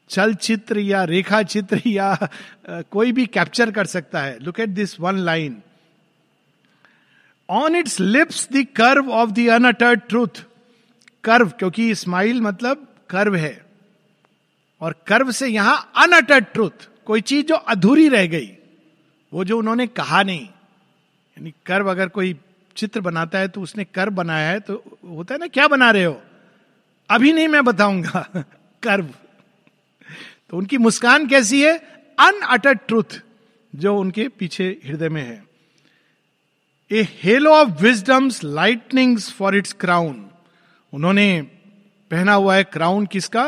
चलचित्र 0.09 0.79
या 0.79 1.03
रेखा 1.03 1.41
चित्र 1.43 1.81
या 1.87 2.17
कोई 2.91 3.11
भी 3.11 3.25
कैप्चर 3.25 3.71
कर 3.71 3.85
सकता 3.85 4.21
है। 4.21 4.37
Look 4.39 4.59
at 4.59 4.69
this 4.69 4.99
one 4.99 5.17
line 5.19 5.61
on 7.49 7.75
its 7.75 7.99
lips 7.99 8.47
the 8.53 8.65
curve 8.75 9.11
of 9.11 9.31
the 9.31 9.47
unuttered 9.49 10.01
truth 10.09 10.43
curve, 11.23 11.49
क्योंकि 11.49 11.95
स्माइल 11.95 12.41
मतलब 12.41 12.87
कर्व 13.09 13.35
है। 13.35 13.65
और 14.81 14.95
कर्व 15.07 15.31
से 15.31 15.47
यहाँ 15.47 15.91
अनअटर्ड 15.97 16.45
ट्रूथ 16.53 16.89
कोई 17.05 17.21
चीज़ 17.21 17.45
जो 17.45 17.55
अधूरी 17.55 18.09
रह 18.09 18.27
गई, 18.27 18.57
वो 19.33 19.43
जो 19.43 19.59
उन्होंने 19.59 19.87
कहा 19.87 20.23
नहीं। 20.23 20.45
यानी 20.45 21.53
कर्व 21.65 21.91
अगर 21.91 22.07
कोई 22.07 22.39
चित्र 22.75 23.01
बनाता 23.01 23.39
है 23.39 23.47
तो 23.47 23.61
उसने 23.61 23.83
कर्व 23.83 24.11
बनाया 24.11 24.49
है 24.49 24.59
तो 24.59 24.83
होता 25.05 25.35
है 25.35 25.39
ना, 25.39 25.47
क्या 25.47 25.67
बना 25.67 25.91
रहे 25.91 26.03
हो? 26.03 26.21
अभी 27.09 27.33
नहीं 27.33 27.47
मैं 27.47 27.63
बताऊँगा। 27.65 28.27
कर्व। 28.83 29.05
तो 30.49 30.57
उनकी 30.57 30.77
मुस्कान 30.77 31.27
कैसी 31.27 31.61
है? 31.63 31.77
अनअटर्ड 32.19 32.79
ट्रूथ 32.87 33.21
जो 33.75 33.97
उनके 33.97 34.27
पीछे 34.27 34.81
हृदय 34.85 35.09
में 35.09 35.21
है। 35.21 35.43
A 36.91 37.07
halo 37.23 37.51
of 37.51 37.69
wisdom's 37.69 38.43
lightnings 38.43 39.31
for 39.33 39.55
its 39.55 39.73
crown 39.73 40.29
उन्होंने 40.93 41.41
पहना 42.11 42.33
हुआ 42.33 42.55
है 42.55 42.63
क्राउन 42.63 43.05
किसका? 43.05 43.43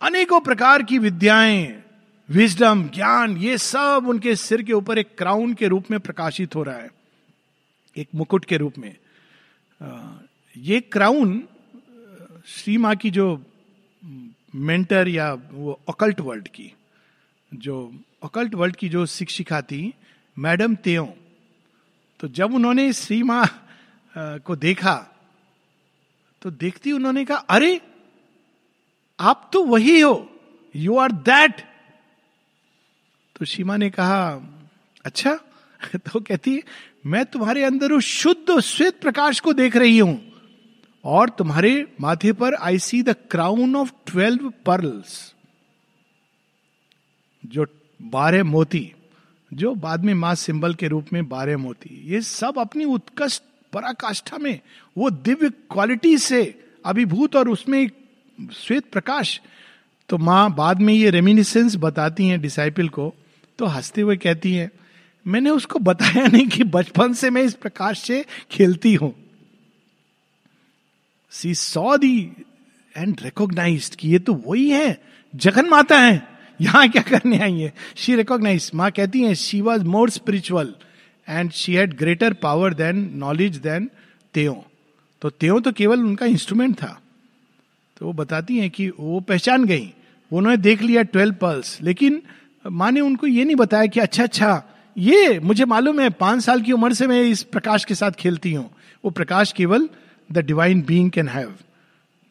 अनेकों 0.00 0.40
प्रकार 0.40 0.82
की 0.82 0.98
विद्याएँ 0.98 1.82
विजडम 2.28 2.88
ज्ञान, 2.88 3.36
ये 3.36 3.58
सब 3.58 4.04
उनके 4.08 4.36
सिर 4.36 4.62
के 4.62 4.72
ऊपर 4.72 4.98
एक 4.98 5.16
क्राउन 5.18 5.54
के 5.54 5.68
रूप 5.68 5.90
में 5.90 5.98
प्रकाशित 6.00 6.54
हो 6.54 6.62
रहा 6.62 6.76
है। 6.76 6.90
एक 7.96 8.08
मुकुट 8.14 8.44
के 8.44 8.56
रूप 8.56 8.78
में। 8.78 8.96
ये 10.56 10.80
क्राउन 10.80 11.42
श्री 12.46 12.76
माँ 12.78 12.94
की 12.96 13.10
जो 13.10 13.26
मेंटर 14.54 15.08
या 15.08 15.32
वो 15.34 15.80
अकल्ट 15.88 16.20
वर्ल्ड 16.20 16.48
की, 16.48 16.72
जो 17.54 17.92
अकल्ट 18.22 18.54
वर्ल्ड 18.54 18.76
की 18.76 18.88
जो 18.88 19.06
शिक्षिका 19.06 19.60
थी 19.62 19.92
मैडम 20.36 20.74
तेओ 20.74 21.06
तो 22.20 22.28
जब 22.28 22.54
उन्होंने 22.54 22.92
श्री 22.92 23.22
माँ 23.22 23.46
को 24.16 24.56
देखा 24.56 24.94
तो 26.44 26.50
देखती 26.50 26.92
उन्होंने 26.92 27.24
कहा, 27.24 27.36
अरे, 27.38 27.80
आप 29.18 29.50
तो 29.52 29.64
वही 29.64 30.00
हो 30.00 30.30
यू 30.74 30.96
आर 30.96 31.12
दैट 31.12 31.60
तो 33.36 33.44
सीमा 33.44 33.76
ने 33.76 33.90
कहा 33.90 34.18
अच्छा 35.04 35.34
तो 35.96 36.20
कहती 36.20 36.62
मैं 37.06 37.24
तुम्हारे 37.24 37.64
अंदर 37.64 37.92
उस 37.92 38.04
शुद्ध 38.04 38.60
श्वेत 38.60 39.00
प्रकाश 39.00 39.40
को 39.40 39.52
देख 39.52 39.76
रही 39.76 39.98
हूँ, 39.98 40.20
और 41.04 41.28
तुम्हारे 41.28 41.72
माथे 42.00 42.32
पर 42.32 42.54
I 42.54 42.78
see 42.78 43.02
the 43.02 43.16
crown 43.30 43.76
of 43.76 43.92
twelve 44.06 44.52
pearls 44.66 45.34
जो 47.46 47.66
बारह 48.02 48.44
मोती, 48.44 48.92
जो 49.52 49.74
बाद 49.74 50.04
में 50.04 50.14
माँ 50.14 50.34
सिंबल 50.34 50.74
के 50.74 50.88
रूप 50.88 51.06
में 51.12 51.28
बारह 51.28 51.58
मोती, 51.58 52.02
ये 52.04 52.20
सब 52.20 52.58
अपनी 52.58 52.84
उत्कृष्ट 52.84 53.42
पराकाष्ठा 53.74 54.38
में 54.38 54.58
वो 54.96 55.10
दिव्य 55.10 55.50
क्वालिटी 55.70 56.16
से 56.18 56.42
अभिभूत 56.84 57.36
और 57.36 57.48
उसमें 57.48 57.88
श्वेत 58.54 58.90
प्रकाश। 58.92 59.40
तो 60.08 60.18
माँ 60.18 60.54
बाद 60.54 60.80
में 60.80 60.94
ये 60.94 61.10
रेमिनिसेंस 61.10 61.76
बताती 61.76 62.26
हैं 62.26 62.40
डिसाइपल 62.40 62.88
को 62.88 63.12
तो 63.58 63.66
हँसते 63.66 64.00
हुए 64.00 64.16
कहती 64.16 64.52
हैं, 64.54 64.70
मैंने 65.26 65.50
उसको 65.50 65.78
बताया 65.78 66.26
नहीं 66.26 66.46
कि 66.48 66.64
बचपन 66.64 67.12
से 67.14 67.30
मैं 67.30 67.42
इस 67.42 67.54
प्रकाश 67.54 67.98
से 67.98 68.24
खेलती 68.50 68.94
हूँ। 68.94 69.14
She 71.32 71.54
saw 71.54 71.96
thee 71.96 72.18
and 72.94 73.20
recognise 73.22 73.94
कि 74.00 74.08
ये 74.08 74.18
तो 74.18 74.34
वही 74.46 74.68
है, 74.70 75.00
जगन 75.34 75.68
माता 75.68 75.98
है, 75.98 76.22
यहाँ 76.60 76.88
क्या 76.88 77.02
करने 77.02 77.38
आई 77.38 77.58
है? 77.58 77.72
शी 77.96 78.16
रिकॉग्नाइज 78.16 78.70
माँ 78.74 78.90
कहती 78.90 79.22
है 79.22 79.34
she 79.34 79.60
was 79.60 79.84
more 79.84 80.10
spiritual 80.10 80.74
and 81.28 81.50
she 81.52 81.74
had 81.74 81.96
greater 81.98 82.32
power 82.42 82.74
than 82.74 83.10
knowledge 83.16 83.56
than 83.58 83.90
त्यो 84.34 84.64
तो 85.22 85.30
त्यो 85.30 85.58
तो 85.60 85.72
केवल 85.72 86.00
उनका 86.00 86.26
इंस्ट्रूमेंट 86.26 86.76
था। 86.76 86.98
तो 87.96 88.06
वो 88.06 88.12
बताती 88.12 88.58
हैं 88.58 88.70
कि 88.70 88.88
वो 88.90 89.20
पहचान 89.20 89.64
गई। 89.64 89.92
उन्होंने 90.32 90.56
देख 90.58 90.82
लिया 90.82 91.02
ट्वेल्व 91.04 91.34
पल्स 91.34 91.80
लेकिन 91.82 92.22
माँ 92.64 92.90
ने 92.90 93.00
उनको 93.00 93.26
ये 93.26 93.44
नहीं 93.44 93.56
बताया 93.56 93.86
कि 93.86 94.00
अच्छा 94.00 94.22
अच्छा 94.22 94.62
ये 94.96 95.38
मुझे 95.40 95.64
मालूम 95.64 96.00
है, 96.00 96.08
पाँच 96.10 96.42
साल 96.42 96.60
की 96.62 96.72
उम्र 96.72 96.94
से 96.94 97.06
मैं 97.06 97.22
इस 97.22 97.42
प्रकाश 97.44 97.84
के 97.84 97.94
साथ 97.94 98.12
खेलती 98.18 98.52
हूँ। 98.52 98.70
वो 99.04 99.10
प्रकाश 99.10 99.52
केवल 99.52 99.88
the 100.30 100.38
divine 100.40 100.82
being 100.82 101.10
can 101.10 101.28
have 101.28 101.54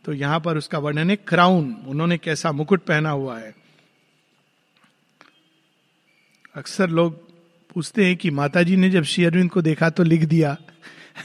तो 0.05 0.13
यहाँ 0.13 0.39
पर 0.39 0.57
उसका 0.57 0.79
वर्णन 0.79 1.09
है 1.09 1.15
क्राउन 1.17 1.75
उन्होंने 1.87 2.17
कैसा 2.17 2.51
मुकुट 2.51 2.81
पहना 2.81 3.09
हुआ 3.11 3.37
है। 3.39 3.53
अक्सर 6.55 6.89
लोग 6.89 7.21
पूछते 7.75 8.05
हैं 8.05 8.15
कि 8.15 8.29
माता 8.29 8.63
जी 8.63 8.75
ने 8.75 8.89
जब 8.89 9.03
श्री 9.03 9.25
अरविंद 9.25 9.49
को 9.49 9.61
देखा 9.61 9.89
तो 9.89 10.03
लिख 10.03 10.23
दिया। 10.23 10.57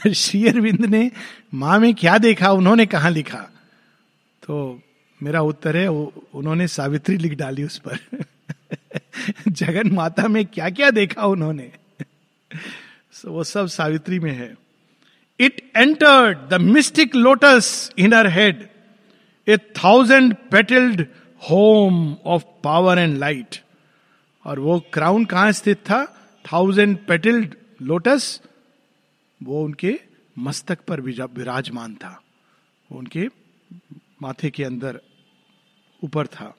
श्री 0.13 0.47
अरविंद 0.47 0.85
ने 0.85 1.11
माँ 1.53 1.79
में 1.79 1.95
क्या 1.95 2.17
देखा? 2.17 2.51
उन्होंने 2.51 2.85
कहा 2.85 3.09
लिखा। 3.09 3.37
तो 4.43 4.81
मेरा 5.23 5.41
उत्तर 5.41 5.77
है 5.77 5.87
उन्होंने 5.87 6.67
सावित्री 6.67 7.17
लिख 7.17 7.33
डाली 7.33 7.63
उस 7.63 7.81
पर। 7.87 8.23
जगन 9.47 9.91
माता 9.91 10.27
में 10.27 10.45
क्या 10.45 10.69
क्या 10.69 10.91
देखा 10.91 11.25
उन्होंने? 11.25 11.71
So, 13.19 13.25
वो 13.25 13.43
सब 13.43 13.67
सावित्री 13.67 14.19
में 14.19 14.31
है। 14.31 14.55
It 15.39 15.71
entered 15.77 16.37
the 16.49 16.53
mystic 16.53 17.15
lotus 17.15 17.91
in 17.97 18.13
her 18.13 18.27
head 18.27 18.69
a 19.47 19.57
thousand 19.57 20.35
petalled 20.51 21.05
home 21.49 22.17
of 22.25 22.43
power 22.63 22.99
and 22.99 23.17
light 23.17 23.57
और 24.45 24.59
वो 24.59 24.79
क्राउन 24.93 25.25
कहाँ 25.25 25.51
स्थित 25.51 25.77
था? 25.77 26.18
थाउज़ेंड 26.51 26.97
पेटिल्ड 27.07 27.55
लोटस 27.81 28.41
वो 29.41 29.63
उनके 29.63 29.99
मस्तक 30.37 30.79
पर 30.87 31.01
विराजमान 31.01 31.95
था। 31.95 32.21
वो 32.89 32.99
उनके 32.99 33.27
माथे 34.21 34.49
के 34.49 34.63
अंदर 34.63 34.99
ऊपर 36.03 36.27
था। 36.27 36.53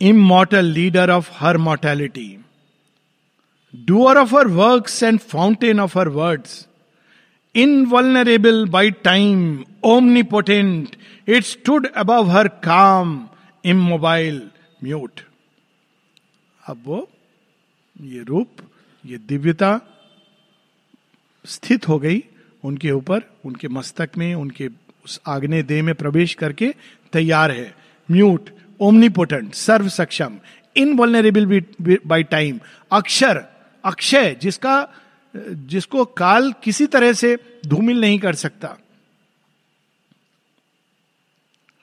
Immortal 0.00 0.64
leader 0.64 1.10
of 1.10 1.30
her 1.32 1.56
mortality 1.56 2.28
doer 3.74 4.18
of 4.18 4.34
her 4.34 4.46
work 4.46 4.88
and 5.02 5.18
fountain 5.20 5.80
of 5.80 5.98
her 5.98 6.08
words 6.08 6.66
invulnerable 7.54 8.64
by 8.68 8.90
time 8.90 9.64
omnipotent 9.84 10.96
it 11.28 11.56
stood 11.66 11.86
above 11.86 12.30
her 12.30 12.48
calm 12.48 13.28
immobile 13.64 14.42
mute 14.84 15.20
अब 16.68 16.82
वो 16.86 17.08
ये 18.00 18.22
रूप, 18.22 18.50
ये 19.06 19.18
दिव्यता 19.18 19.80
स्थित 21.46 21.88
हो 21.88 21.98
गई 21.98 22.24
उनके 22.64 22.90
ऊपर, 22.90 23.22
उनके 23.44 23.68
मस्तक 23.68 24.10
में, 24.18 24.34
उनके 24.34 24.68
उस 25.04 25.20
आग्ने 25.26 25.62
देह 25.62 25.82
में 25.82 25.94
प्रवेश 25.94 26.34
करके 26.34 26.74
तैयार 27.12 27.50
है। 27.50 27.74
म्यूट 28.10 28.50
ओमनीपोटेंट 28.80 29.54
सर्व 29.54 29.88
सक्षम 29.88 30.38
इनवॉलरेबल 30.76 31.60
बाई 32.06 32.22
टाइम 32.22 32.60
अक्षर, 32.92 33.44
अक्षय, 33.84 34.34
जिसका, 34.34 34.88
जिसको 35.36 36.04
काल 36.04 36.52
किसी 36.52 36.86
तरह 36.86 37.12
से 37.12 37.36
धूमिल 37.66 38.00
नहीं 38.00 38.18
कर 38.18 38.34
सकता। 38.34 38.76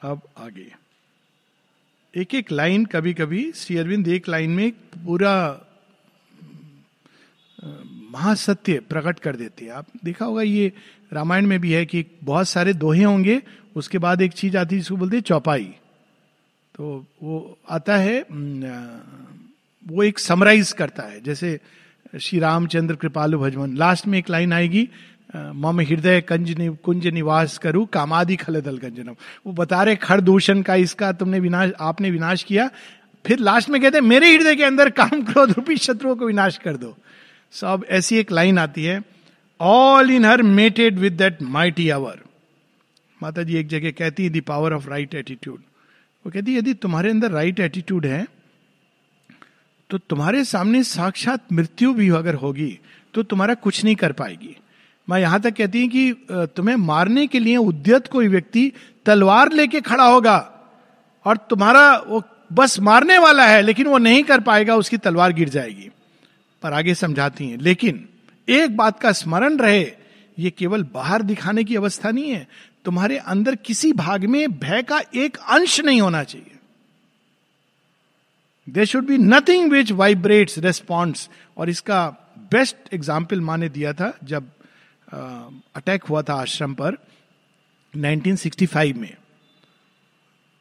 अब 0.02 0.22
आगे। 0.38 0.74
एक 2.18 2.36
एक 2.36 2.52
लाइन 2.52 2.86
कभी 2.86 3.14
कभी 3.14 3.52
श्री 3.52 3.78
अरविंद, 3.78 4.08
एक 4.08 4.30
लाइन 4.30 4.50
में 4.50 4.72
पूरा 4.72 5.36
महासत्य 8.12 8.80
प्रकट 8.90 9.20
कर 9.20 9.36
देते 9.36 9.66
हैं। 9.66 9.72
आप 9.72 9.86
देखा 10.06 10.26
होगा 10.26 10.42
ये 10.42 10.72
रामायण 11.14 11.46
में 11.48 11.60
भी 11.62 11.72
है 11.72 11.86
कि 11.86 12.06
बहुत 12.24 12.48
सारे 12.48 12.74
दोहे 12.74 13.04
होंगे 13.04 13.42
उसके 13.76 13.98
बाद 13.98 14.22
एक 14.22 14.32
चीज़ 14.32 14.58
आती 14.58 14.76
है 14.76 14.80
जिसको 14.82 14.96
बोलते 14.96 15.16
हैं 15.18 15.24
चौपाई। 15.24 15.74
तो 16.76 17.06
वो 17.24 17.58
आता 17.70 17.98
है 17.98 18.20
वो 19.86 20.04
एक 20.04 20.20
समराइज 20.20 20.72
करता 20.72 21.04
है 21.04 21.22
जैसे 21.22 21.60
श्री 22.20 22.40
रामचंद्र 22.40 22.96
कृपालु 22.96 23.40
भजवन 23.40 23.76
लास्ट 23.78 24.08
में 24.08 24.18
एक 24.20 24.30
लाइन 24.30 24.54
आएगी 24.54 24.88
मम 25.36 25.80
हृदय 25.82 26.22
कंज 26.22 26.52
नि, 26.52 26.68
कुंज 26.84 27.08
निवास 27.08 27.58
करू 27.58 27.86
कामादि 27.86 28.36
खलदल 28.36 28.78
गंजनम। 28.78 29.16
वो 29.46 29.54
बता 29.54 29.84
रहे 29.84 29.96
खड़ 29.96 30.20
दूषण 30.22 30.62
का 30.62 30.76
इसका 30.76 31.12
तुमने 31.12 31.40
विनाश 31.40 31.72
आपने 31.80 32.12
विनाश 32.12 32.44
किया। 32.44 32.70
फिर 33.26 33.40
लास्ट 33.40 33.70
में 33.70 33.82
कहते 33.82 34.02
मेरे 34.02 34.34
हृदय 34.36 34.56
के 34.56 34.64
अंदर 34.64 34.90
काम 34.90 35.22
क्रोध 35.32 35.52
रूपी 35.52 35.78
शत्रुओं 35.78 36.16
को 36.16 36.26
विनाश 36.26 36.58
कर 36.58 36.78
दो। 36.78 36.96
सो 37.54 37.68
अब 37.68 37.86
ऐसी 37.90 38.18
एक 38.18 38.32
लाइन 38.32 38.58
आती 38.58 38.84
है 38.84 39.04
all 39.60 40.12
in 40.12 40.26
her 40.26 40.42
mated 40.42 41.00
with 41.00 41.14
that 41.14 41.42
mighty 41.42 41.90
hour 41.90 42.20
Mata 43.24 43.44
ji 43.44 43.58
एक 43.58 43.68
जगह 43.68 43.92
कहती 43.92 44.24
है 44.24 44.30
the 44.30 44.42
power 44.42 44.74
of 44.74 44.90
right 44.90 45.16
attitude 45.16 45.60
वो 46.26 46.32
कहती 46.32 46.58
यदि 46.58 46.74
तुम्हारे 46.74 47.10
अंदर 47.10 47.32
राइट 47.32 47.56
right 47.56 47.66
एटीट्यूड 47.66 48.06
है 48.06 48.28
तो 49.90 49.98
तुम्हारे 49.98 50.44
सामने 50.46 50.84
साक्षात 50.84 51.42
मृत्यु 51.54 51.94
भी 51.94 52.10
अगर 52.10 52.36
होगी 52.36 52.80
तो 53.14 53.24
तुम्हारा 53.24 53.54
कुछ 53.54 53.84
नहीं 53.84 53.96
कर 53.96 54.12
पाएगी. 54.12 54.56
मैं 55.10 55.20
यहाँ 55.20 55.40
तक 55.42 55.54
कहती 55.54 55.82
हूँ 55.82 55.90
कि 55.90 56.14
तुम्हें 56.30 56.76
मारने 56.76 57.28
के 57.28 57.40
लिए 57.40 57.58
उद्यत 57.58 58.08
कोई 58.08 58.28
व्यक्ति 58.28 58.72
तलवार 59.06 59.52
लेके 59.52 59.82
खड़ा 59.82 60.04
होगा 60.04 60.38
और 61.26 61.38
तुम्हारा 61.38 61.98
वो 62.08 62.24
बस 62.54 62.80
मारने 62.80 63.18
वाला 63.18 63.46
है, 63.46 63.62
लेकिन 63.62 63.88
वो 63.88 63.98
नहीं 63.98 64.24
कर 64.24 64.40
पाएगा, 64.40 64.76
उसकी 64.76 64.98
तलवार 64.98 65.34
गिर 65.34 65.50
जाएगी। 65.50 65.90
पर 66.64 66.74
आगे 66.74 66.96
समझाती 66.96 67.48
हैं। 67.48 67.58
लेकिन 67.58 68.08
एक 68.48 68.76
बात 68.78 69.00
का 69.00 69.12
स्मरण 69.12 69.58
रहे, 69.58 69.84
ये 70.38 70.50
केवल 70.50 70.84
बाहर 70.84 71.22
दिखाने 71.22 71.64
की 71.64 71.76
अवस्था 71.76 72.12
नहीं 72.12 72.32
है। 72.32 72.48
तुम्हारे 72.86 73.18
अंदर 73.18 73.56
किसी 73.56 73.92
भाग 73.94 74.26
में 74.26 74.60
भय 74.60 74.84
का 74.84 75.02
एक 75.16 75.38
अंश 75.38 75.80
नहीं 75.80 76.02
होना 76.02 76.24
चाहिए। 76.24 76.50
There 78.68 78.86
should 78.86 79.06
be 79.06 79.18
nothing 79.18 79.72
which 79.72 79.92
vibrates 79.92 80.58
response 80.58 81.30
और 81.58 81.70
इसका 81.70 82.08
बेस्ट 82.52 82.94
एग्ज़ाम्पल 82.94 83.42
माने 83.42 83.70
दिया 83.70 83.94
था 83.94 84.12
जब 84.24 84.50
अटैक 85.76 86.04
हुआ 86.04 86.22
था 86.22 86.34
आश्रम 86.34 86.74
पर 86.74 86.98
1965 87.94 88.94
में। 88.94 89.14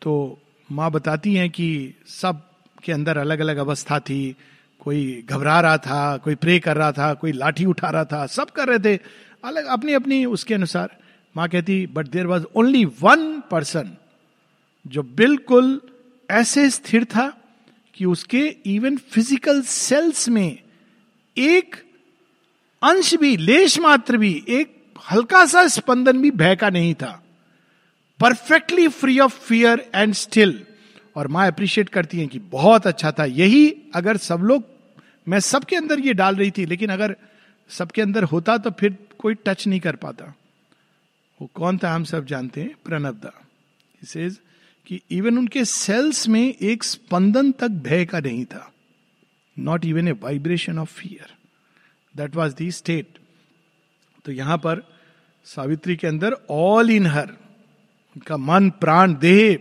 तो 0.03 0.39
माँ 0.69 0.91
बताती 0.91 1.35
हैं 1.35 1.49
कि 1.51 1.95
सब 2.07 2.43
के 2.85 2.93
अंदर 2.93 3.19
अलग 3.19 3.41
अलग 3.41 3.57
अवस्था 3.57 3.99
थी 4.01 4.37
कोई 4.83 5.25
घबरा 5.31 5.61
रहा 5.61 5.79
था, 5.79 6.17
कोई 6.17 6.35
प्रे 6.35 6.59
कर 6.59 6.77
रहा 6.77 6.93
था, 6.93 7.15
कोई 7.15 7.33
लाठी 7.33 7.65
उठा 7.65 7.91
रहा 7.91 8.05
था, 8.05 8.27
सब 8.27 8.51
कर 8.51 8.69
रहे 8.69 8.79
थे। 8.79 9.01
अलग 9.45 9.67
अपनी 9.67 9.93
अपनी 9.93 10.25
उसके 10.25 10.55
अनुसार। 10.55 10.97
माँ 11.37 11.49
कहती 11.49 11.87
but 11.87 12.09
there 12.09 12.27
was 12.27 12.45
only 12.57 12.85
one 12.85 13.43
person 13.51 13.97
जो 14.87 15.03
बिल्कुल 15.03 15.81
ऐसे 16.31 16.69
स्थिर 16.71 17.05
था 17.05 17.29
कि 17.95 18.05
उसके 18.05 18.41
इवन 18.67 18.97
फ़िज़िकल 18.97 19.63
सेल्स 19.63 20.29
में 20.29 20.59
एक 21.37 21.77
अंश 22.83 23.15
भी, 23.15 23.37
लेश 23.37 23.79
मात्र 23.79 24.17
भी, 24.17 24.45
एक 24.49 24.77
हल्का 25.11 25.45
सा 25.47 25.67
स्पंदन 25.67 26.21
भी 26.23 26.31
भय 26.31 26.57
का 26.57 26.71
नहीं 26.71 26.95
था। 26.95 27.23
Perfectly 28.21 28.89
free 28.89 29.19
of 29.21 29.39
fear 29.41 29.91
and 29.95 30.15
still 30.15 30.61
और 31.17 31.29
माँ 31.29 31.47
अप्रिशिएट 31.47 31.89
करती 31.89 32.19
हैं 32.19 32.29
कि 32.29 32.39
बहुत 32.39 32.87
अच्छा 32.87 33.13
था। 33.13 33.25
यही 33.25 33.69
अगर 33.95 34.17
सब 34.17 34.41
लोग 34.43 34.72
मैं 35.27 35.41
सबके 35.41 35.77
अंदर 35.77 36.01
ये 36.01 36.15
डाल 36.15 36.37
रही 36.37 36.51
थी, 36.51 36.67
लेकिन 36.67 36.91
अगर 36.91 37.17
सबके 37.71 38.03
अंदर 38.03 38.25
होता 38.25 38.57
तो 38.59 38.71
फिर 38.71 38.97
कोई 39.19 39.35
टच 39.47 39.67
नहीं 39.67 39.81
कर 39.81 39.97
पाता। 39.97 40.35
वो 41.41 41.51
कौन 41.55 41.79
था 41.79 41.95
हम 41.95 42.05
सब 42.05 42.27
जानते 42.27 42.61
हैं? 42.61 42.75
प्रणब 42.85 43.15
दा। 43.15 43.33
सेज 44.03 44.39
कि 44.87 45.01
इवन 45.11 45.39
उनके 45.39 45.65
सेल्स 45.65 46.27
में 46.29 46.55
एक 46.55 46.85
स्पंदन 46.85 47.53
तक 47.53 47.69
भय 47.69 48.05
का 48.05 48.21
नहीं 48.21 48.45
था। 48.45 48.73
Not 49.57 49.85
even 49.85 50.09
a 50.09 50.13
vibration 50.13 50.79
of 50.79 50.93
fear 50.93 51.35
that 52.15 52.37
was 52.37 52.55
the 52.55 52.71
state 52.71 53.19
तो 54.25 54.33
यहाँ 54.33 54.57
पर 54.59 54.83
सावित्री 55.47 55.97
के 55.97 56.07
अंदर 56.07 56.37
ऑल 56.51 56.91
इन 56.91 57.07
हर 57.07 57.29
उनका 58.17 58.37
मन, 58.37 58.71
प्राण, 58.71 59.15
देह, 59.15 59.59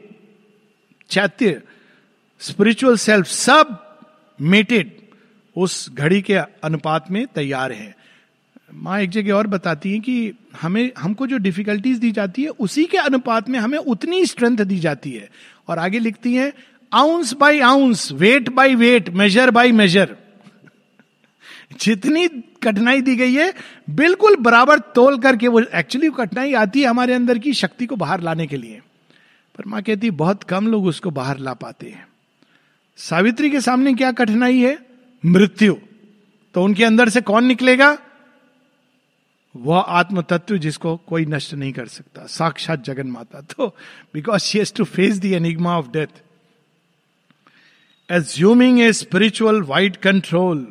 चैत्य 1.10 1.62
स्पिरिचुअल 2.42 2.98
सेल्फ 2.98 3.28
सब 3.28 3.78
मेटेड 4.40 5.01
उस 5.56 5.90
घड़ी 5.94 6.22
के 6.22 6.34
अनुपात 6.34 7.12
में 7.12 7.26
तैयार 7.28 7.72
है। 7.72 7.96
माँ 8.74 9.00
एक 9.02 9.10
जगह 9.10 9.34
और 9.34 9.48
बताती 9.48 9.92
है 9.92 10.00
कि 10.00 10.34
हमें, 10.62 10.92
हमको 10.98 11.28
जो 11.28 11.38
डिफिकल्टीज 11.38 11.98
दी 11.98 12.12
जाती 12.12 12.44
है, 12.44 12.50
उसी 12.50 12.86
के 12.86 12.98
अनुपात 12.98 13.50
में 13.50 13.60
हमें 13.60 13.78
उतनी 13.78 14.26
स्ट्रेंथ 14.26 14.58
दी 14.58 14.80
जाती 14.80 15.12
है। 15.12 15.30
और 15.68 15.80
आगे 15.80 16.00
लिखती 16.00 16.34
है 16.36 16.54
ounce 16.94 17.34
by 17.34 17.60
ounce 17.60 18.12
weight 18.12 18.50
by 18.50 18.76
weight 18.76 19.10
measure 19.10 19.52
by 19.52 19.72
measure 19.72 20.16
जितनी 21.82 22.28
कठिनाई 22.64 23.02
दी 23.02 23.16
गई 23.16 23.34
है, 23.34 23.54
बिल्कुल 23.90 24.36
बराबर 24.36 24.80
तोल 24.80 25.18
करके 25.20 25.48
वो 25.48 25.62
एक्चुअली 25.76 26.10
कठिनाई 26.10 26.54
आती 26.54 26.82
है 26.82 26.88
हमारे 26.88 27.14
अंदर 27.14 27.38
की 27.38 27.54
शक्ति 27.54 27.86
को 27.86 27.96
बाहर 27.96 28.22
लाने 28.22 28.48
के 28.48 28.58
लिए। 28.58 28.82
पर 29.58 29.66
माँ 29.68 29.82
कहती, 29.82 30.12
बहुत 30.12 30.44
कम 30.44 30.68
लोग 30.68 30.86
उसको 30.86 31.12
बाहर 31.12 31.38
ला 31.38 31.54
पाते 31.54 31.88
हैं। 31.88 32.08
सावित्री 32.98 33.50
के 33.50 33.62
सामने 33.62 33.94
क्या 33.94 34.12
कठिनाई 34.12 34.60
है? 34.60 34.91
मृत्यु। 35.24 35.76
तो 36.56 36.64
उनके 36.64 36.84
अंदर 36.84 37.10
से 37.10 37.22
कौन 37.22 37.46
निकलेगा? 37.46 37.98
वह 39.56 39.80
आत्म 39.80 40.22
तत्व 40.22 40.58
जिसको 40.58 40.96
कोई 41.08 41.26
नष्ट 41.26 41.54
नहीं 41.54 41.72
कर 41.74 41.88
सकता। 41.88 42.26
साक्षात 42.28 42.84
जगन 42.84 43.08
माता 43.08 43.42
तो 43.50 43.68
because 44.14 44.42
she 44.42 44.58
has 44.60 44.74
to 44.74 44.84
face 44.86 45.20
the 45.20 45.26
enigma 45.36 45.78
of 45.78 45.90
death 45.92 46.22
assuming 48.10 48.80
a 48.82 48.92
spiritual 48.94 49.62
white 49.64 49.96
control 50.04 50.66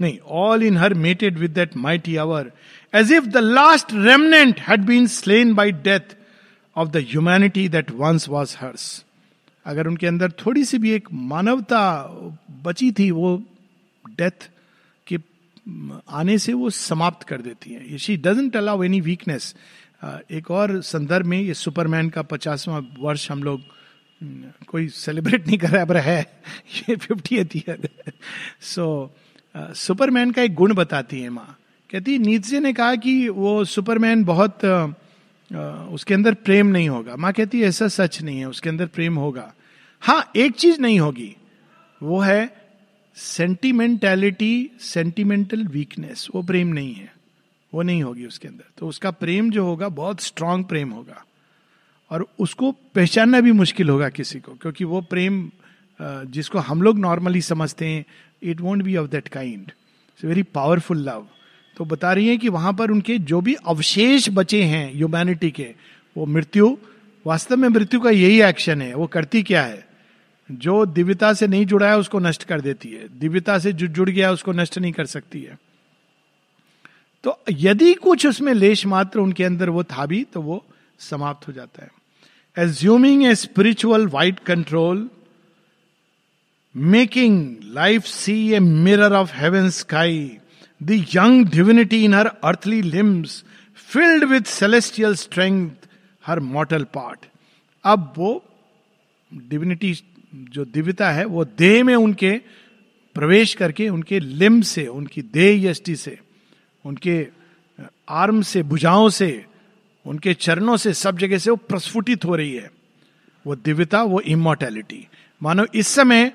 नहीं 0.00 0.18
all 0.38 0.62
in 0.62 0.76
her 0.76 0.94
mated 0.94 1.38
with 1.38 1.50
that 1.50 1.76
mighty 1.76 2.16
hour 2.16 2.50
as 2.94 3.12
if 3.12 3.26
the 3.26 3.36
last 3.36 3.92
remnant 3.94 4.60
had 4.60 4.84
been 4.86 5.06
slain 5.06 5.54
by 5.54 5.72
death 5.84 6.16
of 6.76 6.88
the 6.88 7.04
humanity 7.10 7.68
that 7.68 7.90
once 7.90 8.28
was 8.28 8.56
hers 8.58 9.04
अगर 9.66 9.86
उनके 9.88 10.06
अंदर 10.06 10.30
थोड़ी 10.46 10.64
सी 10.64 10.78
भी 10.78 10.90
एक 10.92 11.08
मानवता 11.12 11.82
बची 12.64 12.90
थी, 12.92 13.10
वो 13.10 13.42
डेथ 14.18 14.50
के 15.06 15.18
आने 16.08 16.38
से 16.38 16.52
वो 16.52 16.70
समाप्त 16.70 17.26
कर 17.28 17.40
देती 17.42 17.70
है। 17.70 17.98
She 17.98 18.16
doesn't 18.16 18.56
allow 18.56 18.82
any 18.82 19.00
weakness 19.00 19.54
एक 20.30 20.50
और 20.50 20.80
संदर्भ 20.80 21.26
में 21.26 21.40
ये 21.40 21.54
सुपरमैन 21.54 22.08
का 22.08 22.22
पचासवां 22.22 22.82
वर्ष 22.98 23.30
हम 23.30 23.42
लोग 23.42 23.60
कोई 24.66 24.88
सेलिब्रेट 24.88 25.46
नहीं 25.46 25.58
कर 25.58 25.68
रहा 25.68 25.84
पर 25.84 25.96
है। 25.96 26.40
ये 26.88 26.96
फिफ्टी 26.96 27.36
ईयर 27.36 27.88
सो 28.60 29.14
सुपरमैन 29.56 30.30
का 30.30 30.42
एक 30.42 30.54
गुण 30.54 30.74
बताती 30.74 31.20
है 31.20 31.28
माँ। 31.28 31.58
कहती 31.90 32.18
नीचे 32.18 32.60
ने 32.60 32.72
कहा 32.72 32.94
कि 32.94 33.28
वो 33.28 33.64
सुपरमैन 33.64 34.24
बहुत 34.24 34.58
uh, 34.64 35.92
उसके 35.92 36.14
अंदर 36.14 36.34
प्रेम 36.34 36.66
नहीं 36.66 36.88
होगा। 36.88 37.16
माँ 37.16 37.32
कहती 37.32 37.62
ऐसा 37.62 37.88
सच 37.88 38.22
नहीं 38.22 38.38
है 38.38 38.48
उसके 38.48 38.68
अंदर 38.68 38.86
प्रेम 38.86 39.14
होगा। 39.14 39.54
हाँ 40.00 40.30
एक 40.36 40.52
चीज़ 40.52 40.80
नहीं 40.80 41.00
होगी। 41.00 41.36
वो 42.02 42.20
है 42.20 42.63
सेंटिमेंटैलिटी, 43.16 44.70
सेंटिमेंटल 44.80 45.66
वीकनेस, 45.66 46.28
वो 46.34 46.42
प्रेम 46.42 46.68
नहीं 46.68 46.94
है। 46.94 47.12
वो 47.74 47.82
नहीं 47.82 48.02
होगी 48.02 48.26
उसके 48.26 48.48
अंदर। 48.48 48.64
तो 48.78 48.88
उसका 48.88 49.10
प्रेम 49.10 49.50
जो 49.50 49.64
होगा, 49.64 49.88
बहुत 49.88 50.20
स्ट्रांग 50.20 50.64
प्रेम 50.64 50.90
होगा। 50.90 51.24
और 52.10 52.26
उसको 52.38 52.70
पहचानना 52.94 53.40
भी 53.40 53.52
मुश्किल 53.52 53.88
होगा 53.88 54.08
किसी 54.08 54.40
को, 54.40 54.52
क्योंकि 54.52 54.84
वो 54.84 55.00
प्रेम 55.00 55.50
जिसको 56.00 56.58
हम 56.58 56.82
लोग 56.82 56.98
नॉर्मली 56.98 57.40
समझते 57.40 57.86
हैं 57.86 58.04
it 58.42 58.60
won't 58.60 58.82
be 58.82 58.96
of 58.96 59.10
that 59.10 59.28
kind 59.28 59.70
very 60.20 60.42
powerful 60.42 60.98
love 60.98 61.26
तो 61.76 61.84
बता 61.84 62.12
रही 62.12 62.28
है 62.28 62.36
कि 62.36 62.48
वहाँ 62.48 62.72
पर 62.72 62.90
उनके 62.90 63.18
जो 63.18 63.40
भी 63.40 63.54
अवशेष 63.54 64.28
बचे 64.32 64.62
हैं 64.62 64.92
ह्यूमैनिटी 64.94 65.50
के, 65.50 65.74
वो 66.16 66.26
मृत्यु, 66.26 66.76
वास्तव 67.26 67.56
में 67.56 67.68
मृत्यु 67.68 68.00
का 68.00 68.10
यही 68.10 68.40
एक्शन 68.42 68.82
है। 68.82 68.94
वो 68.94 69.06
करती 69.06 69.42
क्या 69.42 69.62
है? 69.62 69.93
जो 70.52 70.86
दिव्यता 70.86 71.32
से 71.32 71.46
नहीं 71.46 71.66
जुड़ा 71.66 71.88
है, 71.88 71.98
उसको 71.98 72.18
नष्ट 72.18 72.44
कर 72.44 72.60
देती 72.60 72.88
है। 72.88 73.18
दिव्यता 73.18 73.58
से 73.58 73.72
जो, 73.72 73.86
जुड़ 73.86 74.10
गया, 74.10 74.32
उसको 74.32 74.52
नष्ट 74.52 74.78
नहीं 74.78 74.92
कर 74.92 75.06
सकती 75.06 75.42
है। 75.42 75.58
तो 77.24 77.40
यदि 77.50 77.94
कुछ 77.94 78.26
उसमें 78.26 78.54
लेश 78.54 78.86
मात्र 78.86 79.18
उनके 79.18 79.44
अंदर 79.44 79.70
वो 79.70 79.84
था 79.84 80.06
भी 80.06 80.24
तो 80.24 80.42
वो 80.42 80.64
समाप्त 80.98 81.48
हो 81.48 81.52
जाता 81.52 81.82
है। 81.82 81.90
Assuming 82.58 83.24
a 83.24 83.34
spiritual 83.34 84.06
white 84.06 84.38
control 84.38 85.10
making 86.76 87.56
life 87.64 88.04
see 88.04 88.52
a 88.52 88.58
mirror 88.58 89.12
of 89.12 89.34
heaven 89.34 89.70
sky 89.70 90.38
the 90.82 90.90
young 90.90 91.46
divinity 91.46 92.04
in 92.04 92.14
her 92.14 92.26
earthly 92.26 92.82
limbs 92.82 93.44
filled 93.74 94.24
with 94.24 94.42
celestial 94.42 95.14
strength 95.14 95.70
her 96.26 96.40
mortal 96.40 96.84
part 96.84 97.26
अब 97.84 98.12
वो 98.16 98.44
डिविनिटी 99.34 99.94
जो 100.34 100.64
दिव्यता 100.64 101.10
है, 101.10 101.24
वो 101.24 101.44
देह 101.44 101.84
में 101.84 101.94
उनके 101.94 102.40
प्रवेश 103.14 103.54
करके, 103.54 103.88
उनके 103.88 104.20
लिम 104.20 104.60
से, 104.60 104.86
उनकी 104.86 105.22
देह 105.22 105.70
यष्टि 105.70 105.96
से, 105.96 106.18
उनके 106.84 107.26
आर्म 108.08 108.42
से, 108.42 108.62
भुजाओं 108.62 109.08
से, 109.08 109.44
उनके 110.06 110.34
चरणों 110.34 110.76
से, 110.76 110.94
सब 110.94 111.18
जगह 111.18 111.38
से 111.38 111.50
वो 111.50 111.56
प्रस्फुटित 111.56 112.24
हो 112.24 112.36
रही 112.36 112.54
है। 112.54 112.70
वो 113.46 113.56
दिव्यता, 113.56 114.02
वो 114.02 114.20
इमोर्टैलिटी 114.20 115.08
मानो 115.42 115.66
इस 115.74 115.88
समय 115.88 116.32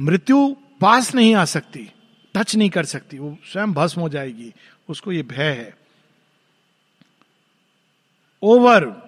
मृत्यु 0.00 0.56
पास 0.80 1.14
नहीं 1.14 1.34
आ 1.34 1.44
सकती 1.44 1.92
टच 2.34 2.56
नहीं 2.56 2.70
कर 2.70 2.84
सकती, 2.84 3.18
वो 3.18 3.36
स्वयं 3.52 3.72
भस्म 3.72 4.00
हो 4.00 4.08
जाएगी, 4.08 4.52
उसको 4.88 5.12
ये 5.12 5.22
भय 5.22 5.42
है। 5.42 5.76
Over 8.42 9.01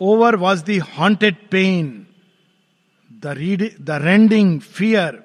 Over 0.00 0.36
was 0.36 0.62
the 0.64 0.78
haunted 0.78 1.50
pain, 1.50 2.06
the, 3.10 3.34
read, 3.34 3.76
the 3.78 4.00
rending 4.00 4.60
fear. 4.60 5.22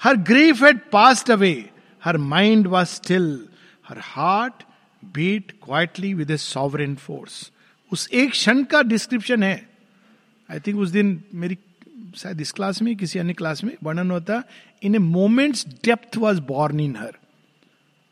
Her 0.00 0.16
grief 0.16 0.58
had 0.58 0.90
passed 0.90 1.28
away. 1.28 1.70
Her 2.00 2.18
mind 2.18 2.66
was 2.66 2.90
still. 2.90 3.46
Her 3.82 4.00
heart 4.00 4.64
beat 5.12 5.60
quietly 5.60 6.14
with 6.14 6.30
a 6.30 6.38
sovereign 6.38 6.96
force. 6.96 7.50
उस 7.92 8.08
एक 8.12 8.30
क्षण 8.30 8.62
का 8.70 8.82
डिस्क्रिप्शन 8.82 9.42
है 9.42 9.56
आई 10.48 10.60
थिंक 10.66 10.78
उस 10.80 10.88
दिन 10.90 11.22
मेरी 11.34 11.56
शायद 12.16 12.40
इस 12.40 12.52
क्लास 12.52 12.80
में 12.82 12.94
किसी 12.96 13.18
अन्य 13.18 13.32
क्लास 13.32 13.62
में 13.64 13.72
वर्णन 13.84 14.10
होता 14.10 14.42
in 14.82 14.94
a 14.94 14.98
moment's 14.98 15.66
depth 15.84 16.16
was 16.18 16.40
born 16.48 16.80
in 16.80 16.96
her 16.96 17.12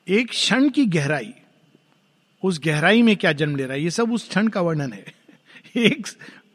एक 0.07 0.31
क्षण 0.31 0.69
की 0.77 0.85
गहराई 0.97 1.33
उस 2.43 2.61
गहराई 2.65 3.03
में 3.03 3.17
क्या 3.17 3.33
जन्म 3.33 3.57
ले 3.57 3.65
रहा 3.65 3.75
है 3.75 3.83
ये 3.83 3.91
सब 3.91 4.13
उस 4.13 4.29
क्षण 4.29 4.49
का 4.55 4.61
वर्णन 4.61 4.93
है 4.93 5.05
एक 5.77 6.07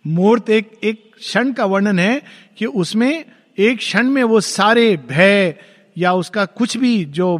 मूर्त, 0.07 0.49
एक 0.49 0.79
एक 0.83 1.11
क्षण 1.19 1.53
का 1.53 1.65
वर्णन 1.65 1.99
है 1.99 2.21
कि 2.57 2.65
उसमें 2.65 3.25
एक 3.57 3.77
क्षण 3.77 4.09
में 4.09 4.23
वो 4.23 4.41
सारे 4.41 4.97
भय 4.97 5.55
या 5.97 6.13
उसका 6.13 6.45
कुछ 6.45 6.77
भी 6.77 7.05
जो 7.05 7.37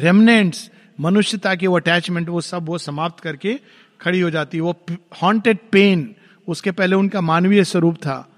रेमनेंट्स 0.00 0.70
मनुष्यता 1.00 1.54
के 1.54 1.66
वो 1.66 1.76
अटैचमेंट 1.76 2.28
वो 2.28 2.40
सब 2.40 2.66
वो 2.66 2.78
समाप्त 2.78 3.22
करके 3.22 3.60
खड़ी 4.00 4.20
हो 4.20 4.30
जाती 4.30 4.56
है। 4.56 4.62
वो 4.62 4.76
हॉन्टेड 5.22 5.58
पेन 5.72 6.14
उसके 6.48 6.70
पहले 6.70 6.96
उनका 6.96 7.20
मानवीय 7.20 7.64
स्वरूप 7.64 7.96
था। 7.96 8.28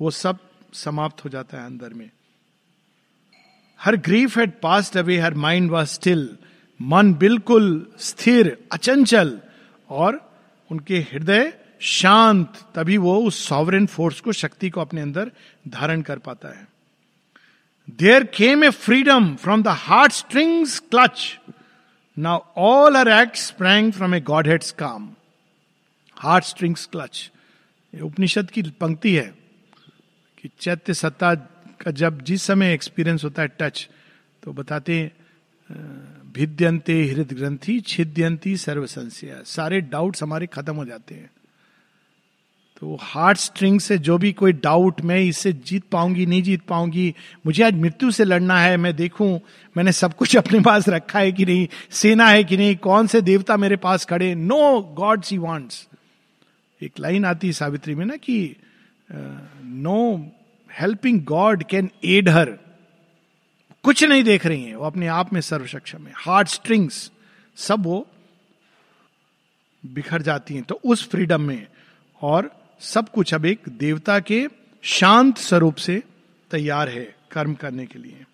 वो 0.00 0.10
सब 0.10 0.38
समाप्त 0.72 1.24
हो 1.24 1.30
जाता 1.30 1.58
है 1.58 1.66
अंदर 1.66 1.94
में। 1.94 2.10
Her 3.80 3.96
grief 3.96 4.38
had 4.38 4.52
passed 4.62 4.96
away 4.96 5.18
her 5.18 5.34
mind 5.34 5.70
was 5.70 5.88
still 5.88 6.36
मन 6.82 7.14
बिल्कुल 7.14 7.86
स्थिर, 7.98 8.56
अचंचल, 8.72 9.40
और 9.90 10.32
उनके 10.70 10.98
हृदय 10.98 11.52
शांत, 11.80 12.52
तभी 12.74 12.96
वो 12.96 13.16
उस 13.20 13.46
सॉवरेन 13.48 13.86
फोर्स 13.86 14.20
को, 14.20 14.32
शक्ति 14.32 14.70
को 14.70 14.80
अपने 14.80 15.00
अंदर 15.00 15.30
धारण 15.68 16.02
कर 16.02 16.18
पाता 16.18 16.48
है। 16.48 16.66
There 17.88 18.24
came 18.24 18.64
a 18.64 18.70
freedom 18.70 19.34
from 19.36 19.62
the 19.62 19.68
heart 19.68 20.12
strings 20.12 20.78
clutch 20.80 21.38
now 22.18 22.38
all 22.56 22.96
her 22.96 23.08
acts 23.08 23.36
sprang 23.36 23.92
from 23.92 24.14
a 24.14 24.20
godhead's 24.48 24.72
calm 24.72 25.08
heart 26.16 26.44
strings 26.44 26.86
clutch 26.86 27.30
ये 27.94 28.00
उपनिषद 28.00 28.50
की 28.50 28.62
पंक्ति 28.62 29.14
है 29.14 29.34
कि 30.38 30.50
चैत्य 30.60 30.94
सत्ता 30.94 31.34
का 31.80 31.90
जब 31.90 32.22
जिस 32.22 32.42
समय 32.42 32.72
एक्सपीरियंस 32.72 33.24
होता 33.24 33.42
है 33.42 33.48
टच 33.48 33.88
तो 34.42 34.52
बताते 34.52 35.12
भिद्यंते 36.34 37.02
हृदय 37.04 37.34
ग्रंथि 37.34 37.80
छिद्यंती 37.80 38.56
सर्व 38.56 38.86
संशय 38.86 39.42
सारे 39.46 39.80
डाउट्स 39.80 40.22
हमारे 40.22 40.46
खत्म 40.46 40.74
हो 40.74 40.84
जाते 40.84 41.14
हैं। 41.14 41.30
तो 42.80 42.96
हार्ट 43.00 43.38
स्ट्रिंग 43.38 43.80
से 43.80 43.96
जो 43.98 44.16
भी 44.18 44.32
कोई 44.32 44.52
डाउट 44.52 45.00
मैं 45.00 45.18
इससे 45.20 45.52
जीत 45.52 45.84
पाऊँगी, 45.92 46.26
नहीं 46.26 46.42
जीत 46.42 46.62
पाऊँगी, 46.62 47.14
मुझे 47.46 47.62
आज 47.62 47.74
मृत्यु 47.74 48.10
से 48.10 48.24
लड़ना 48.24 48.58
है, 48.60 48.76
मैं 48.76 48.94
देखूँ, 48.96 49.40
मैंने 49.76 49.92
सब 49.92 50.14
कुछ 50.14 50.36
अपने 50.42 50.60
पास 50.60 50.88
रखा 50.88 51.18
है 51.18 51.32
कि 51.32 51.44
नहीं, 51.44 51.66
सेना 51.90 52.28
है 52.28 52.44
कि 52.44 52.56
नहीं, 52.56 52.76
कौन 52.76 53.06
से 53.06 53.20
देवता 53.20 53.56
मेरे 53.56 53.76
पास 53.76 54.04
खड़े? 54.04 54.34
नो 54.34 54.80
गॉड 54.96 55.22
सी 55.22 55.38
वॉन्ट्स 55.38 55.86
एक 56.80 56.98
लाइन 57.00 57.24
आती 57.24 57.46
है 57.46 57.52
सावित्री 57.52 57.94
में 57.94 58.04
ना 58.06 58.16
कि 58.16 58.56
no 59.10 60.30
helping 60.70 61.20
god 61.24 61.64
can 61.64 61.90
aid 62.04 62.28
her 62.28 62.56
कुछ 63.84 64.04
नहीं 64.04 64.22
देख 64.24 64.46
रही 64.46 64.64
है, 64.64 64.76
वो 64.76 64.84
अपने 64.84 65.06
आप 65.06 65.32
में 65.32 65.40
सर्व 65.40 65.66
सक्षम 65.66 66.06
है। 66.06 66.12
हार्ट 66.16 66.48
स्ट्रिंग्स 66.48 67.10
सब 67.56 67.82
वो 67.84 68.06
बिखर 69.82 70.22
जाती 70.22 70.54
हैं। 70.54 70.62
तो 70.62 70.80
उस 70.84 71.08
फ्रीडम 71.10 71.40
में, 71.40 71.66
और 72.20 72.57
सब 72.80 73.08
कुछ 73.08 73.34
अब 73.34 73.46
एक 73.46 73.60
देवता 73.68 74.20
के 74.20 74.46
शांत 74.82 75.38
स्वरूप 75.38 75.74
से 75.74 76.02
तैयार 76.50 76.88
है 76.88 77.14
कर्म 77.32 77.54
करने 77.54 77.86
के 77.86 77.98
लिए। 77.98 78.24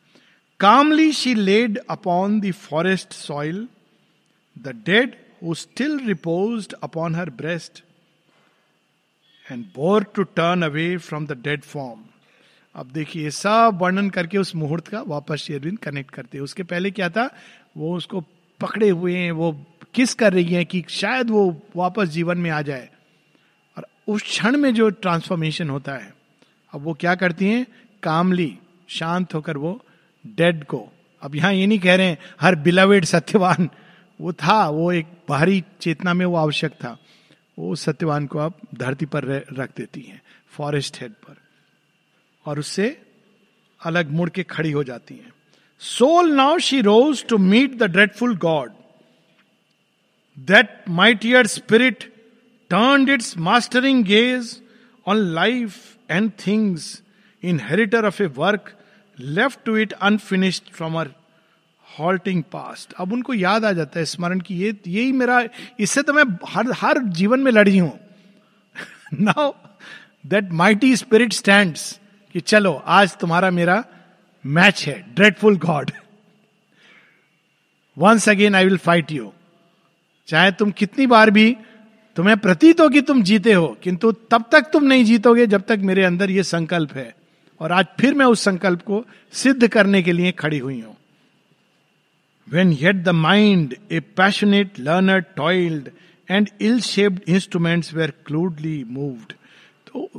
Calmly 0.61 1.13
she 1.13 1.35
laid 1.35 1.79
upon 1.91 2.41
the 2.41 2.53
forest 2.53 3.13
soil 3.13 3.69
the 4.59 4.83
dead 4.87 5.17
who 5.45 5.55
still 5.55 5.99
reposed 6.07 6.73
upon 6.73 7.15
her 7.15 7.31
breast 7.31 7.85
and 9.53 9.65
bore 9.65 10.05
to 10.05 10.23
turn 10.23 10.63
away 10.63 10.97
from 10.97 11.27
the 11.27 11.33
dead 11.33 11.63
form 11.63 12.01
अब 12.75 12.91
देखिए 12.91 13.31
सब 13.31 13.79
वर्णन 13.83 14.11
करके 14.11 14.39
उस 14.39 14.55
मुहूर्त 14.57 14.89
का 14.89 15.03
वापस 15.03 15.37
शेरविंद 15.37 15.79
कनेक्ट 15.79 16.11
करते 16.11 16.39
हैं। 16.39 16.45
उसके 16.45 16.63
पहले 16.63 16.91
क्या 16.91 17.09
था? 17.09 17.37
वो 17.77 17.97
उसको 17.97 18.21
पकड़े 18.61 18.89
हुए 18.89 19.17
हैं, 19.17 19.33
वो 19.33 19.67
किस 19.95 20.15
कर 20.15 20.33
रही 20.33 20.55
है 20.55 20.65
कि 20.65 20.85
शायद 20.89 21.31
वो 21.31 21.63
वापस 21.77 22.09
जीवन 22.09 22.39
में 22.39 22.51
आ 22.51 22.63
जाए। 22.63 22.91
उस 24.09 24.23
क्षण 24.23 24.57
में 24.57 24.73
जो 24.75 24.89
ट्रांसफॉर्मेशन 24.91 25.71
होता 25.71 25.93
है, 25.93 26.13
अब 26.73 26.83
वो 26.83 26.95
क्या 26.95 27.15
करती 27.15 27.49
हैं? 27.49 27.67
कामली, 28.03 28.59
शांत 28.89 29.35
होकर 29.35 29.57
वो 29.57 29.81
डेड 30.25 30.65
को, 30.65 30.89
अब 31.23 31.35
यहाँ 31.37 31.53
ये 31.53 31.67
नहीं 31.67 31.79
कह 31.79 31.95
रहे 31.95 32.07
हैं, 32.07 32.19
हर 32.41 32.55
बिलावेड 32.55 33.05
सत्यवान, 33.05 33.69
वो 34.21 34.33
था, 34.33 34.69
वो 34.69 34.93
एक 34.93 35.07
बाहरी 35.29 35.63
चेतना 35.81 36.15
में 36.15 36.27
वो 36.27 36.37
आवश्यक 36.37 36.73
था, 36.73 36.97
वो 37.59 37.75
सत्यवान 37.75 38.27
को 38.27 38.39
आप 38.39 38.59
धरती 38.75 39.07
पर 39.07 39.25
रख 39.53 39.71
देती 39.77 40.01
हैं 40.01 40.21
फॉरेस्ट 40.49 41.01
हेड 41.01 41.13
पर, 41.13 41.37
और 42.47 42.59
उससे 42.59 42.97
अलग 43.81 44.11
मुड़ 44.11 44.29
के 44.31 44.43
खड़ी 44.43 44.71
हो 44.71 44.85
जाती 44.85 45.15
हैं। 45.15 45.33
Soul 45.79 46.31
now 46.33 46.59
she 46.59 46.81
rose 46.81 47.25
to 47.27 47.39
meet 47.39 47.77
the 47.79 47.83
dreadful 47.83 48.37
god 48.37 48.73
that 50.39 50.85
mightier 50.89 51.47
spirit 51.47 52.13
its 52.73 53.39
mastering 53.39 54.05
gaze 54.05 54.63
on 55.07 55.17
life 55.17 55.77
and 56.11 56.31
things 56.47 57.03
inheritor 57.61 58.05
of 58.05 58.23
a 58.23 58.27
work 58.27 58.73
left 59.21 59.59
to 59.65 59.77
it 59.77 59.93
unfinished 59.93 60.65
from 60.73 61.01
our 61.01 61.11
halting 61.99 62.43
past 62.43 62.93
अब 62.93 63.13
उनको 63.13 63.35
याद 63.35 63.65
आ 63.65 63.73
जाता 63.73 63.99
है 63.99 64.05
स्मरण 64.05 64.41
की 64.41 64.59
ये, 64.59 64.77
यही 64.87 65.13
मेरा, 65.13 65.45
इससे 65.81 66.03
तो 66.03 66.13
मैं 66.13 66.39
हर 66.49 66.73
हर 66.73 66.99
जीवन 66.99 67.41
में 67.41 67.53
लड़ी 67.53 67.79
हूँ। 67.79 68.01
Now 69.21 69.53
that 70.27 70.53
mighty 70.53 70.97
spirit 70.97 71.33
stand 71.33 71.77
कि 72.33 72.41
चलो, 72.41 72.73
आज 72.73 73.17
तुम्हारा 73.17 73.51
मेरा 73.51 73.85
मैच 74.47 74.87
है 74.89 75.15
dreadful 75.15 75.57
god 75.57 75.91
once 77.99 78.29
again 78.29 78.55
I 78.55 78.65
will 78.65 78.79
fight 78.79 79.13
you 79.13 79.33
चाहे 80.27 80.53
तुम 80.53 80.71
कितनी 80.71 81.07
बार 81.07 81.31
भी 81.31 81.57
तुम्हें 82.17 82.37
प्रतीत 82.37 82.81
हो 82.81 82.89
कि 82.89 83.01
तुम 83.01 83.23
जीते 83.23 83.53
हो, 83.53 83.67
किंतु 83.83 84.11
तब 84.31 84.45
तक 84.53 84.71
तुम 84.73 84.85
नहीं 84.85 85.05
जीतोगे 85.05 85.47
जब 85.47 85.63
तक 85.63 85.79
मेरे 85.83 86.05
अंदर 86.05 86.31
यह 86.31 86.43
संकल्प 86.43 86.93
है। 86.93 87.15
और 87.61 87.73
आज 87.73 87.87
फिर 88.01 88.15
मैं 88.15 88.27
उस 88.27 88.41
संकल्प 88.45 88.83
को 88.83 89.05
सिद्ध 89.33 89.69
करने 89.69 90.03
के 90.03 90.13
लिए 90.13 90.33
खड़ी 90.33 90.59
हुई 90.59 90.81
हूँ। 90.81 90.97
When 92.47 92.73
yet 92.73 92.97
the 92.97 93.09
mind 93.09 93.75
a 93.93 94.01
passionate 94.17 94.79
learner 94.81 95.21
toiled 95.37 95.89
and 96.29 96.49
ill 96.61 96.81
shaped 96.81 97.21
instruments 97.29 97.93
were 97.95 98.13
crudely 98.27 98.83
moved 98.89 99.33
तो 99.87 100.11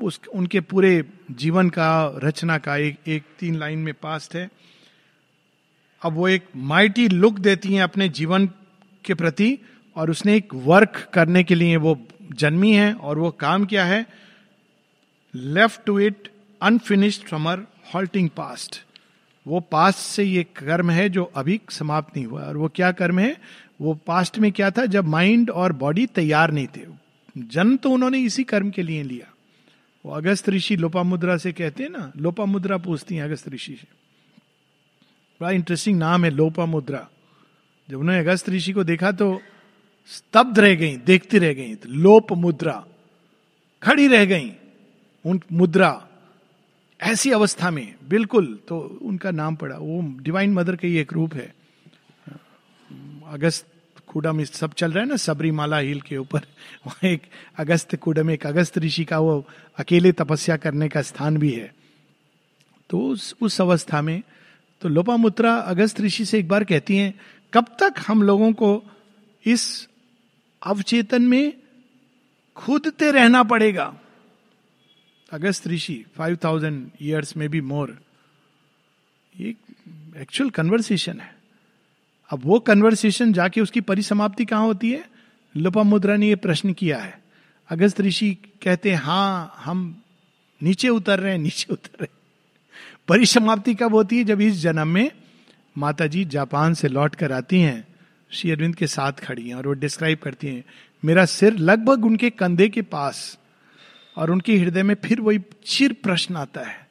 उस, 0.00 0.20
उनके 0.34 0.60
पूरे 0.60 1.04
जीवन 1.30 1.68
का, 1.70 2.20
रचना 2.24 2.58
का 2.58 2.76
एक 2.76 3.08
एक 3.08 3.22
तीन 3.40 3.56
लाइन 3.58 3.78
में 3.78 3.94
पास्ट 3.94 4.34
है। 4.36 4.48
अब 6.02 6.12
वो 6.12 6.28
एक 6.28 6.44
माइटी 6.56 7.08
लुक 7.08 7.38
देती 7.40 7.74
हैं 7.74 7.82
अपने 7.82 8.08
जीवन 8.10 8.46
के 9.04 9.14
प्रति 9.14 9.58
और 9.98 10.10
उसने 10.10 10.36
एक 10.36 10.54
वर्क 10.54 11.10
करने 11.14 11.44
के 11.44 11.54
लिए 11.54 11.76
वो 11.76 12.06
जन्मी 12.32 12.72
है 12.72 12.92
और 12.94 13.18
वो 13.18 13.30
काम 13.30 13.64
क्या 13.66 13.84
है 13.84 14.06
left 15.34 15.80
to 15.86 15.98
it 15.98 16.28
unfinished 16.62 17.34
our 17.34 17.66
halting 17.94 18.30
past 18.30 18.84
वो 19.46 19.60
पास्ट 19.60 19.98
से 19.98 20.24
ये 20.24 20.42
कर्म 20.56 20.90
है 20.90 21.08
जो 21.08 21.24
अभी 21.24 21.60
समाप्त 21.70 22.16
नहीं 22.16 22.26
हुआ 22.26 22.42
और 22.42 22.56
वो 22.56 22.68
क्या 22.68 22.92
कर्म 22.92 23.18
है? 23.18 23.36
वो 23.80 23.94
पास्ट 23.94 24.38
में 24.38 24.52
क्या 24.52 24.70
था? 24.70 24.86
जब 24.86 25.04
माइंड 25.04 25.50
और 25.50 25.72
बॉडी 25.72 26.06
तैयार 26.06 26.50
नहीं 26.50 26.66
थे। 26.66 26.80
जन्म 27.38 27.76
तो 27.76 27.90
उन्होंने 27.90 28.18
इसी 28.18 28.44
कर्म 28.44 28.70
के 28.70 28.82
लिए 28.82 29.02
लिया। 29.02 29.32
वो 30.06 30.12
अगस्त 30.12 30.48
ऋषि 30.48 30.76
लोपा 30.76 31.02
मुद्रा 31.02 31.36
से 31.36 31.52
कहते 31.52 31.82
हैं 31.82 31.90
ना 31.90 32.12
लोपा 32.16 32.44
मुद्रा 32.44 32.76
पूछती 32.76 33.14
हैं 33.14 33.22
अगस्त 33.22 33.48
ऋषि 33.48 33.72
से। 33.72 33.86
बड़ा 35.40 35.50
इंटरेस्टिंग 35.50 35.98
नाम 35.98 36.24
है 36.24 36.30
लोपा 36.30 36.66
मुद्रा 36.66 37.08
जब 37.88 37.98
उन्होंने 37.98 38.20
अगस्त 38.20 38.50
ऋषि 38.50 38.72
को 38.72 38.84
देखा 38.84 39.12
तो 39.12 39.40
स्तब्ध 40.08 40.58
रह 40.58 40.74
गई, 40.74 40.96
देखती 40.96 41.38
रह 41.38 41.52
गई 41.54 41.74
तो 41.74 41.88
लोप 41.88 42.32
मुद्रा, 42.34 42.84
खड़ी 43.82 44.06
रह 44.08 44.24
गई, 44.24 44.50
उन 45.24 45.40
मुद्रा, 45.52 45.90
ऐसी 47.00 47.30
अवस्था 47.30 47.70
में, 47.70 47.94
बिल्कुल 48.08 48.58
तो 48.68 48.78
उनका 49.02 49.30
नाम 49.30 49.56
पड़ा, 49.56 49.76
वो 49.76 50.00
डिवाइन 50.22 50.52
मदर 50.52 50.76
का 50.76 50.88
ही 50.88 50.96
एक 50.96 51.12
रूप 51.12 51.34
है। 51.34 51.52
अगस्त 53.28 53.66
कुडम 54.08 54.42
सब 54.44 54.72
चल 54.72 54.92
रहा 54.92 55.02
है 55.02 55.08
ना 55.08 55.16
सबरी 55.18 55.50
माला 55.50 55.78
हिल 55.78 56.00
के 56.00 56.16
ऊपर, 56.16 56.40
वहाँ 56.86 57.10
एक 57.10 57.22
अगस्त 57.58 57.94
कुडम 57.96 58.30
एक 58.30 58.46
अगस्त 58.46 58.78
ऋषि 58.78 59.04
का 59.04 59.18
वो 59.18 59.44
अकेले 59.78 60.12
तपस्या 60.14 60.56
करने 60.56 60.88
का 60.88 61.02
स्थान 61.02 61.36
भी 61.36 61.52
है। 61.52 61.70
तो 62.90 63.00
उस 63.00 63.34
उस 63.40 63.60
अवस्था 63.60 64.00
में 64.02 64.22
तो 64.82 64.88
लोपामुद्रा 64.88 65.54
अगस्त 65.54 66.00
ऋषि 66.00 66.24
से 66.24 66.38
एक 66.38 66.48
बार 66.48 66.64
कहती 66.64 66.96
हैं, 66.96 67.14
कब 67.52 67.76
तक 67.80 67.94
हम 68.06 68.22
लोगों 68.22 68.52
को 68.52 68.82
इस 69.44 69.88
अवचेतन 70.62 71.22
में 71.22 71.52
खुदते 72.56 73.10
रहना 73.10 73.42
पड़ेगा। 73.42 73.94
Agastya 75.32 75.66
Rishi 75.68 76.04
five 76.16 76.38
thousand 76.44 76.90
years 77.02 77.36
में 77.36 77.48
भी 77.48 77.60
मोर 77.60 77.98
ये 79.34 79.54
एक्चुअल 80.16 80.50
कन्वर्सेशन 80.50 81.20
है। 81.20 81.36
अब 82.30 82.40
वो 82.44 82.58
कन्वर्सेशन 82.58 83.32
जाके 83.32 83.60
उसकी 83.60 83.80
परिसमाप्ति 83.80 84.44
कहाँ 84.44 84.62
होती 84.62 84.90
है? 84.90 85.04
लोपा 85.54 85.82
मुद्रा 85.82 86.16
ने 86.16 86.28
ये 86.28 86.36
प्रश्न 86.36 86.72
किया 86.72 86.98
है। 86.98 87.18
अगस्त 87.70 88.00
ऋषि 88.00 88.36
कहते 88.62 88.90
हैं 88.90 88.98
हाँ 88.98 89.54
हम 89.58 90.02
नीचे 90.62 90.88
उतर 90.88 91.20
रहे 91.20 91.32
हैं, 91.32 91.38
नीचे 91.38 91.72
उतर 91.72 91.96
रहे 92.00 92.16
परिसमाप्ति 93.08 93.74
कब 93.74 93.94
होती 93.94 94.18
है? 94.18 94.24
जब 94.24 94.40
इस 94.40 94.54
जन्म 94.54 94.88
में 94.88 95.10
माता 95.78 96.06
जी 96.06 96.24
जापान 96.24 96.74
से 96.74 96.88
लौट 96.88 97.14
कर 97.14 97.32
आती 97.32 97.60
हैं। 97.60 97.86
श्री 98.30 98.50
अरविंद 98.50 98.76
के 98.76 98.86
साथ 98.86 99.12
खड़ी 99.12 99.48
हैं 99.48 99.54
और 99.54 99.66
वो 99.66 99.72
डिस्क्राइब 99.72 100.18
करती 100.18 100.46
हैं, 100.46 100.64
मेरा 101.04 101.24
सिर 101.24 101.56
लगभग 101.56 102.04
उनके 102.04 102.30
कंधे 102.30 102.68
के 102.68 102.82
पास 102.82 103.38
और 104.16 104.30
उनके 104.30 104.56
हृदय 104.56 104.82
में 104.82 104.94
फिर 104.94 105.20
वही 105.20 105.40
चिर 105.66 105.92
प्रश्न 105.92 106.36
आता 106.36 106.60
है। 106.60 106.88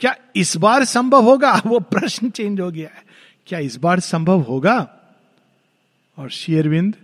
क्या 0.00 0.16
इस 0.36 0.56
बार 0.56 0.84
संभव 0.84 1.22
होगा? 1.22 1.52
वो 1.66 1.80
प्रश्न 1.80 2.30
चेंज 2.30 2.60
हो 2.60 2.70
गया 2.70 2.88
है। 2.88 3.04
क्या 3.46 3.58
इस 3.58 3.76
बार 3.76 4.00
संभव 4.00 4.40
होगा? 4.40 4.96
और 6.18 6.30
शेयरविंद 6.30 6.96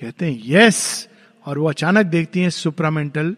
कहते 0.00 0.32
हैं 0.32 0.42
यस 0.44 1.08
और 1.46 1.58
वो 1.58 1.68
अचानक 1.68 2.06
देखती 2.06 2.40
हैं 2.40 2.50
supramental 2.50 3.36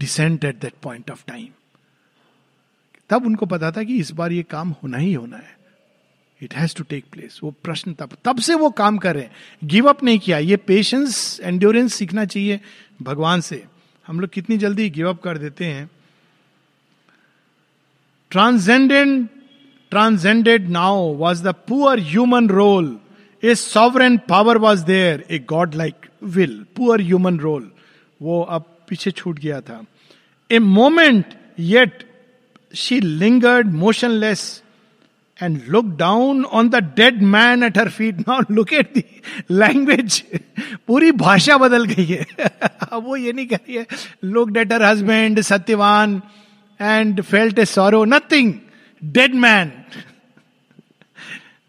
descent 0.00 0.44
at 0.44 0.60
that 0.60 0.72
point 0.82 1.10
of 1.10 1.24
time 1.28 1.48
तब 3.10 3.26
उनको 3.26 3.46
पता 3.46 3.70
था 3.70 3.82
कि 3.82 3.96
इस 3.96 4.10
बार 4.10 4.32
ये 4.32 4.42
काम 4.42 4.70
होना 4.70 4.98
ही 4.98 5.12
होना 5.12 5.36
है। 5.36 5.59
It 6.42 6.54
has 6.54 6.74
to 6.76 6.84
take 6.84 7.04
place 7.12 7.38
वो 7.42 7.50
प्रश्न 7.62 7.92
तब 7.92 8.16
तब 8.24 8.38
से 8.40 8.54
वो 8.54 8.70
काम 8.72 8.98
कर 8.98 9.14
रहे 9.14 9.24
हैं। 9.24 9.68
गिव 9.68 9.88
अप 9.88 10.02
नहीं 10.04 10.18
किया। 10.18 10.38
ये 10.38 10.56
पेशेंस 10.56 11.40
एंड्योरेंस 11.42 11.94
सीखना 11.94 12.24
चाहिए 12.24 12.60
भगवान 13.02 13.40
से। 13.40 13.62
हम 14.06 14.20
लोग 14.20 14.30
कितनी 14.30 14.56
जल्दी 14.58 14.88
गिव 14.90 15.08
अप 15.08 15.20
कर 15.22 15.38
देते 15.38 15.64
हैं। 15.64 15.90
Transcendent 18.30 19.28
transcended 19.92 20.68
now 20.68 21.06
was 21.14 21.42
the 21.44 21.54
poor 21.68 22.00
human 22.00 22.48
role 22.48 22.98
a 23.42 23.54
sovereign 23.54 24.16
power 24.28 24.58
was 24.58 24.84
there 24.84 25.24
a 25.30 25.38
god 25.48 25.74
like 25.74 26.06
will 26.24 26.54
poor 26.76 27.00
human 27.00 27.38
role 27.38 27.70
वो 28.22 28.40
अब 28.42 28.64
पीछे 28.88 29.10
छूट 29.10 29.38
गया 29.38 29.60
था। 29.60 29.82
A 30.50 30.58
moment 30.58 31.34
yet 31.58 32.04
she 32.74 33.00
lingered 33.00 33.72
motionless 33.74 34.62
and 35.42 35.60
look 35.68 35.86
down 35.98 36.44
on 36.44 36.68
the 36.68 36.76
dead 36.96 37.22
man 37.34 37.62
at 37.62 37.78
her 37.78 37.88
feet 37.88 38.18
now 38.20 38.40
look 38.50 38.72
at 38.72 38.92
the 38.94 39.04
language 39.50 40.22
पूरी 40.86 41.12
भाषा 41.22 41.56
बदल 41.56 41.84
गई 41.84 42.04
है। 42.04 42.26
वो 42.92 43.16
ये 43.16 43.32
नहीं 43.32 43.46
कह 43.46 43.56
रही 43.56 43.76
है 43.76 43.86
look 44.24 44.50
at 44.50 44.72
her 44.72 44.82
husband 44.82 45.40
Satyavan 45.40 46.20
and 46.80 47.22
felt 47.22 47.58
a 47.58 47.64
sorrow 47.64 48.04
nothing 48.04 48.54
dead 49.02 49.34
man 49.44 49.72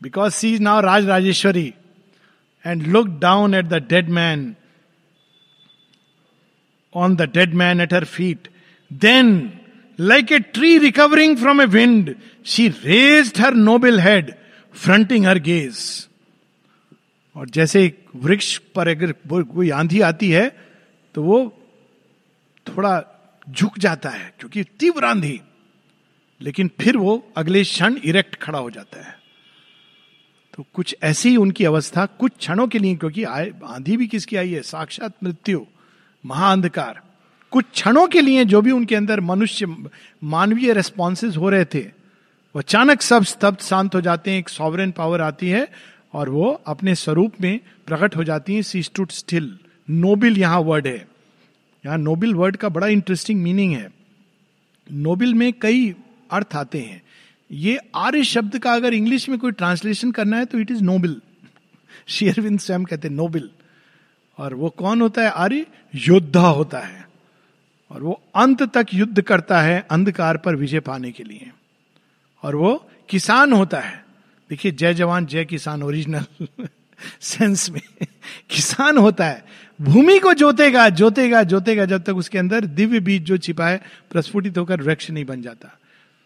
because 0.02 0.34
she 0.34 0.54
is 0.54 0.62
now 0.62 0.82
Raj 0.82 1.06
Rajeshwari 1.06 1.74
and 2.66 2.88
look 2.88 3.08
down 3.20 3.56
at 3.56 3.66
the 3.66 3.86
dead 3.90 4.10
man 4.10 4.54
on 6.96 7.16
the 7.16 7.30
dead 7.34 7.54
man 7.54 7.82
at 7.82 7.94
her 7.94 8.06
feet 8.06 8.48
then 8.92 9.30
like 10.00 10.32
a 10.32 10.40
tree 10.40 10.78
recovering 10.78 11.38
from 11.38 11.62
a 11.62 11.66
wind 11.66 12.16
she 12.46 12.68
raised 12.68 13.34
her 13.40 13.54
noble 13.54 14.00
head 14.00 14.34
fronting 14.74 15.26
her 15.26 15.40
gaze 15.40 16.08
और 17.36 17.50
जैसे 17.50 17.84
एक 17.86 18.06
वृक्ष 18.16 18.58
पर 18.76 18.88
अगर 18.88 19.12
कोई 19.28 19.70
आंधी 19.70 20.02
आती 20.02 20.30
है 20.30 20.48
तो 21.16 21.24
वो 21.24 21.40
थोड़ा 22.68 23.04
झुक 23.50 23.78
जाता 23.80 24.10
है, 24.10 24.34
क्योंकि 24.40 24.64
तीव्र 24.80 25.06
आंधी। 25.06 25.40
लेकिन 26.42 26.70
फिर 26.80 26.98
वो 26.98 27.16
अगले 27.38 27.64
क्षण 27.64 27.96
इरेक्ट 28.04 28.36
खड़ा 28.36 28.60
हो 28.60 28.70
जाता 28.72 29.02
है। 29.02 29.16
तो 30.54 30.66
कुछ 30.74 30.96
ऐसी 31.04 31.36
उनकी 31.38 31.66
अवस्था, 31.66 32.06
कुछ 32.06 32.32
क्षणों 32.40 32.68
के 32.68 32.80
लिए, 32.80 32.96
क्योंकि 32.96 33.24
आंधी 33.24 33.98
भी 33.98 34.08
किसकी 34.08 34.36
आई 34.36 34.52
है? 34.52 34.62
साक्षात 34.62 35.14
मृत्यु, 35.24 35.66
महाअंधकार। 36.24 37.02
कुछ 37.52 37.66
क्षणों 37.74 38.08
के 38.08 38.22
लिए 38.22 38.46
जो 38.46 38.62
भी 38.62 38.72
उनके 38.72 38.96
अंदर 38.96 39.20
मनुष्य, 39.20 39.66
मानवीय 40.24 40.74
रेस्पॉन्सेज 40.74 41.38
हो 41.38 41.50
रहे 41.50 41.66
थे, 41.66 41.80
वो 41.80 42.60
अचानक 42.60 43.02
सब 43.02 43.24
स्तब्ध 43.24 43.60
शांत 43.60 43.96
हो 43.96 44.02
जाते 44.02 44.32
हैं, 44.32 44.40
एक 44.40 44.50
सॉवरन 44.50 44.92
पावर 44.92 45.22
आती 45.22 45.50
है 45.50 45.68
और 46.14 46.30
वो 46.30 46.52
अपने 46.68 46.96
स्वरूप 46.96 47.34
में 47.42 47.60
प्रकट 47.88 48.16
हो 48.16 48.24
जाती 48.24 48.56
है 48.56 48.62
सी 48.62 48.84
स्टूड 48.84 49.10
स्टिल 49.10 49.58
नोबिल 49.90 50.38
यहाँ 50.38 50.60
वर्ड 50.60 50.88
है। 50.88 51.08
यहाँ 51.86 51.98
नोबिल 51.98 52.34
वर्ड 52.36 52.56
का 52.56 52.70
बड़ा 52.70 52.88
इंटरेस्टिंग 52.88 53.42
मीनिंग 53.44 53.74
है। 53.74 53.92
नोबिल 54.92 55.34
में 55.34 55.52
कई 55.54 55.96
अर्थ 56.32 56.56
आते 56.56 56.80
हैं। 56.80 57.02
ये 57.52 57.78
आर्य 57.96 58.24
शब्द 58.24 58.58
का 58.60 58.74
अगर 58.74 58.94
इंग्लिश 58.94 59.30
में 59.30 59.38
कोई 59.40 59.52
ट्रांसलेशन 59.52 60.12
करना 60.12 60.38
है 60.38 60.46
तो 60.46 60.60
इट 60.60 60.72
इज़ 60.72 60.84
नोबिल 60.84 61.22
शेयरविंद 62.08 62.60
स्वयं 62.60 62.84
कहते 62.84 63.08
हैं 63.08 63.16
नोबिल 63.16 63.50
और 64.38 64.54
वो 64.54 64.70
कौन 64.70 65.02
होता 65.02 65.22
है 65.22 65.30
आर्य? 65.30 65.66
योद्धा 65.96 66.48
होता 66.48 66.80
है। 66.80 67.11
और 67.92 68.04
वो 68.04 68.22
अंत 68.36 68.64
तक 68.64 68.88
युद्ध 68.94 69.22
करता 69.22 69.62
है 69.62 69.88
अंधकार 69.92 70.38
पर 70.38 70.56
विजय 70.56 70.80
पाने 70.80 71.12
के 71.12 71.24
लिए। 71.24 71.52
और 72.44 72.56
वो 72.56 72.90
किसान 73.10 73.54
होता 73.54 73.80
है। 73.80 74.06
देखिए, 74.50 74.72
जय 74.72 74.94
जवान, 74.94 75.26
जय 75.26 75.46
किसान 75.46 75.84
ओरिजिनल 75.84 76.48
सेंस 77.22 77.70
में 77.74 77.82
किसान 78.50 78.98
होता 78.98 79.26
है। 79.26 79.46
भूमि 79.82 80.20
को 80.20 80.34
जोतेगा 80.34 80.90
जोतेगा 80.90 81.44
जोतेगा 81.44 81.86
जब 81.86 82.04
तक 82.04 82.16
उसके 82.16 82.38
अंदर 82.38 82.66
दिव्य 82.66 83.00
बीज 83.00 83.24
जो 83.24 83.38
छिपा 83.38 83.68
है 83.68 83.82
प्रस्फुटित 84.12 84.58
होकर 84.58 84.82
वृक्ष 84.82 85.10
नहीं 85.10 85.26
बन 85.26 85.42
जाता। 85.42 85.78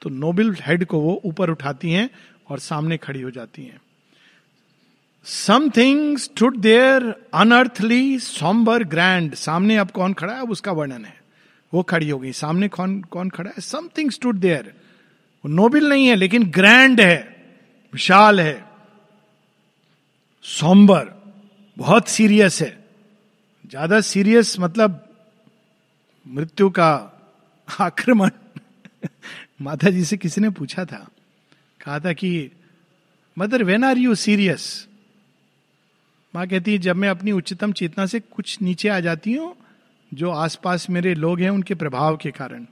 तो 0.01 0.09
नोबल 0.09 0.55
हेड 0.61 0.85
को 0.85 0.99
वो 0.99 1.21
ऊपर 1.25 1.49
उठाती 1.49 1.91
हैं 1.91 2.09
और 2.49 2.59
सामने 2.59 2.97
खड़ी 2.97 3.21
हो 3.21 3.31
जाती 3.31 3.63
हैं। 3.63 3.81
Something 5.23 6.17
stood 6.17 6.57
there 6.57 7.15
unearthly 7.33 8.19
sombre 8.19 8.83
grand 8.83 9.35
सामने 9.35 9.77
अब 9.77 9.91
कौन 9.91 10.13
खड़ा 10.13 10.33
है? 10.33 10.41
उसका 10.41 10.71
वर्णन 10.71 11.05
है। 11.05 11.24
वो 11.73 11.83
खड़ी 11.83 12.09
हो 12.09 12.19
गई। 12.19 12.31
सामने 12.33 12.67
कौन 12.69 13.01
कौन 13.03 13.29
खड़ा 13.29 13.49
है? 13.49 13.61
समथिंग 13.61 14.11
स्टूड 14.11 14.39
देयर 14.39 14.73
वो 15.43 15.49
नोबिल 15.51 15.89
नहीं 15.89 16.07
है, 16.07 16.15
लेकिन 16.15 16.49
ग्रैंड 16.51 17.01
है, 17.01 17.17
विशाल 17.93 18.39
है 18.41 18.63
सोम्बर 20.45 21.11
बहुत 21.77 22.07
सीरियस 22.07 22.61
है। 22.61 22.69
ज़्यादा 23.71 23.99
सीरियस 24.03 24.55
मतलब 24.59 25.01
मृत्यु 26.25 26.69
का 26.69 26.91
आक्रमण। 27.67 28.29
माता 29.61 29.89
जी 29.89 30.03
से 30.05 30.17
किसी 30.17 30.41
ने 30.41 30.49
पूछा 30.51 30.85
था, 30.85 31.07
कहा 31.81 31.99
था 31.99 32.13
कि 32.13 32.51
mother 33.37 33.63
when 33.63 33.83
are 33.83 33.97
you 33.97 34.15
serious 34.15 34.87
माँ 36.33 36.47
कहती 36.47 36.71
है, 36.71 36.77
जब 36.77 36.95
मैं 36.95 37.09
अपनी 37.09 37.31
उच्चतम 37.31 37.71
चेतना 37.73 38.05
से 38.05 38.19
कुछ 38.19 38.61
नीचे 38.61 38.89
आ 38.89 38.99
जाती 38.99 39.33
हूँ 39.33 39.55
जो 40.15 40.29
आसपास 40.29 40.89
मेरे 40.89 41.13
लोग 41.13 41.39
हैं, 41.39 41.49
उनके 41.49 41.75
प्रभाव 41.75 42.17
के 42.17 42.31
कारण। 42.31 42.65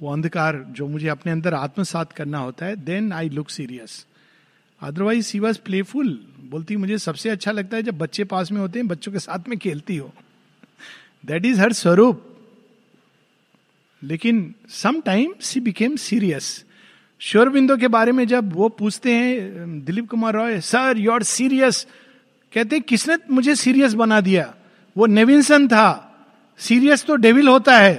वो 0.00 0.12
अंधकार 0.12 0.64
जो 0.68 0.88
मुझे 0.88 1.08
अपने 1.08 1.32
अंदर 1.32 1.54
आत्मसात 1.54 2.12
करना 2.12 2.38
होता 2.38 2.66
है 2.66 2.76
then 2.76 3.12
I 3.12 3.28
look 3.28 3.50
serious 3.50 4.06
otherwise 4.80 5.26
she 5.26 5.38
was 5.40 5.58
playful 5.58 6.08
बोलती, 6.40 6.76
मुझे 6.76 6.98
सबसे 6.98 7.30
अच्छा 7.30 7.50
लगता 7.50 7.76
है 7.76 7.82
जब 7.82 7.98
बच्चे 7.98 8.24
पास 8.24 8.52
में 8.52 8.60
होते 8.60 8.78
हैं, 8.78 8.88
बच्चों 8.88 9.12
के 9.12 9.18
साथ 9.18 9.48
में 9.48 9.58
खेलती 9.58 9.96
हो। 9.96 10.12
दैट 11.26 11.46
इज़ 11.46 11.60
हर 11.60 11.72
स्वरूप. 11.72 12.22
लेकिन 14.02 14.54
some 14.68 15.00
time 15.00 15.34
she 15.40 15.60
became 15.60 15.96
serious 15.96 16.64
Sri Aurobindo 17.18 17.76
के 17.76 17.88
बारे 17.88 18.12
में 18.12 18.26
जब 18.26 18.52
वो 18.52 18.68
पूछते 18.68 19.12
हैं, 19.12 19.84
Dilip 19.84 20.08
Kumar 20.10 20.34
Roy 20.34 20.60
sir 20.60 20.98
you 20.98 21.12
are 21.12 21.22
serious 21.22 21.86
कहते 22.52 22.80
किसने 22.80 23.16
मुझे 23.30 23.54
सीरियस 23.54 23.94
बना 23.94 24.20
दिया? 24.20 24.54
वो 24.96 25.06
नेविंसन 25.06 25.68
था। 25.68 26.02
सीरियस 26.60 27.04
तो 27.04 27.16
डेविल 27.16 27.48
होता 27.48 27.78
है। 27.78 27.94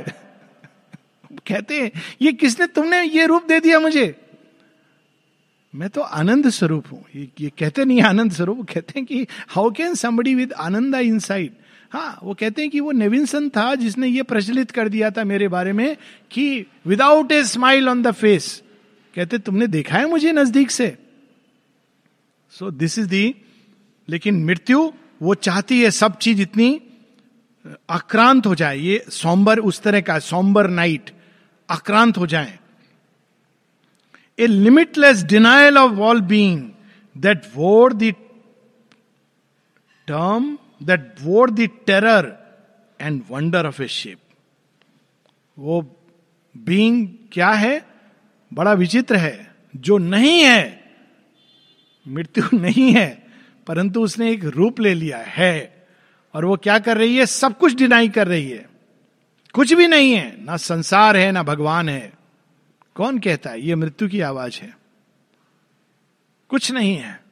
कहते 1.48 1.82
हैं 1.82 1.92
ये 2.22 2.32
किसने 2.34 2.68
तुमने 2.68 3.04
ये 3.04 3.26
रूप 3.26 3.46
दे 3.48 3.60
दिया 3.60 3.80
मुझे? 3.80 4.16
मैं 5.74 5.90
तो 5.90 6.02
आनंद 6.02 6.50
स्वरूप 6.50 6.86
हूँ। 6.92 7.04
ये, 7.16 7.30
ये 7.40 7.52
कहते 7.60 7.86
नहीं 7.86 8.02
आनंद 8.02 8.32
स्वरूप 8.32 8.66
कहते 8.74 8.94
हैं 8.98 9.06
कि 9.06 9.28
how 9.48 9.72
can 9.72 9.96
somebody 9.96 10.36
with 10.36 10.54
ananda 10.54 10.96
inside 11.20 11.54
हाँ 11.92 12.20
वो 12.24 12.34
कहते 12.34 12.62
हैं 12.62 12.72
कि 12.72 12.80
वो 12.80 12.92
नेविंसन 12.92 13.50
था 13.50 13.76
जिसने 13.76 14.08
ये 14.08 14.24
प्रचलित 14.24 14.72
कर 14.72 14.90
दिया 14.90 15.10
था 15.12 15.24
मेरे 15.24 15.48
बारे 15.48 15.74
में 15.74 15.98
कि 16.32 16.66
without 16.86 17.32
a 17.32 17.44
smile 17.44 17.90
on 17.90 18.02
the 18.02 18.12
face 18.12 18.64
कहते 19.16 19.38
तुमने 19.38 19.68
देखा 19.68 19.98
है 19.98 20.10
मुझे 20.10 20.32
नज़दीक 20.32 20.72
से? 20.72 20.98
सो 22.52 22.72
दिस 22.72 23.00
इज़ 23.00 23.08
दी 23.08 23.36
लेकिन 24.10 24.44
मृत्यु 24.46 24.92
वो 25.22 25.36
चाहती 25.36 25.82
है 25.82 25.92
सब 25.92 26.18
चीज़ 26.18 26.42
इतनी 26.42 26.82
आक्रांत 27.90 28.46
हो 28.46 28.56
जाए, 28.56 28.78
ये 28.78 29.06
सोमबर 29.10 29.60
उस 29.60 29.82
तरह 29.82 30.02
का 30.02 30.20
सोमबर 30.20 30.68
नाइट 30.68 31.10
आक्रांत 31.70 32.18
हो 32.18 32.28
जाए। 32.28 32.60
A 34.40 34.48
limitless 34.48 35.24
denial 35.24 35.78
of 35.78 36.00
all 36.00 36.22
being 36.22 36.70
that 37.18 37.42
wore 37.56 37.94
the 37.94 38.14
term 40.08 40.58
that 40.84 41.16
wore 41.22 41.52
the 41.52 41.70
terror 41.86 42.38
and 43.02 43.24
wonder 43.30 43.66
of 43.66 43.82
a 43.82 43.88
shape 43.88 44.20
वो 45.58 45.82
बींग 46.58 47.08
क्या 47.32 47.50
है? 47.50 47.86
बड़ा 48.54 48.74
विचित्र 48.74 49.16
है। 49.16 49.56
जो 49.76 49.98
नहीं 49.98 50.44
है, 50.44 50.84
मृत्यु 52.08 52.58
नहीं 52.58 52.92
है, 52.94 53.28
परंतु 53.68 54.02
उसने 54.02 54.32
एक 54.32 54.44
रूप 54.46 54.80
ले 54.80 54.94
लिया 54.94 55.18
है। 55.18 55.77
और 56.38 56.46
वो 56.46 56.58
क्या 56.58 56.80
कर 56.80 56.98
रही 56.98 57.18
है? 57.18 57.26
सब 57.26 57.58
कुछ 57.58 57.76
डिनाई 57.76 58.10
कर 58.10 58.28
रही 58.28 58.50
है। 58.50 58.70
कुछ 59.54 59.74
भी 59.74 59.88
नहीं 59.88 60.14
है। 60.14 60.44
ना 60.44 60.58
संसार 60.58 61.18
है, 61.18 61.32
ना 61.32 61.44
भगवान 61.44 61.90
है। 61.90 62.14
कौन 62.96 63.20
कहता 63.20 63.50
है? 63.50 63.62
ये 63.62 63.76
मृत्यु 63.76 64.10
की 64.10 64.22
आवाज़ 64.22 64.60
है। 64.62 64.78
कुछ 66.50 66.72
नहीं 66.72 66.98
है। 66.98 67.24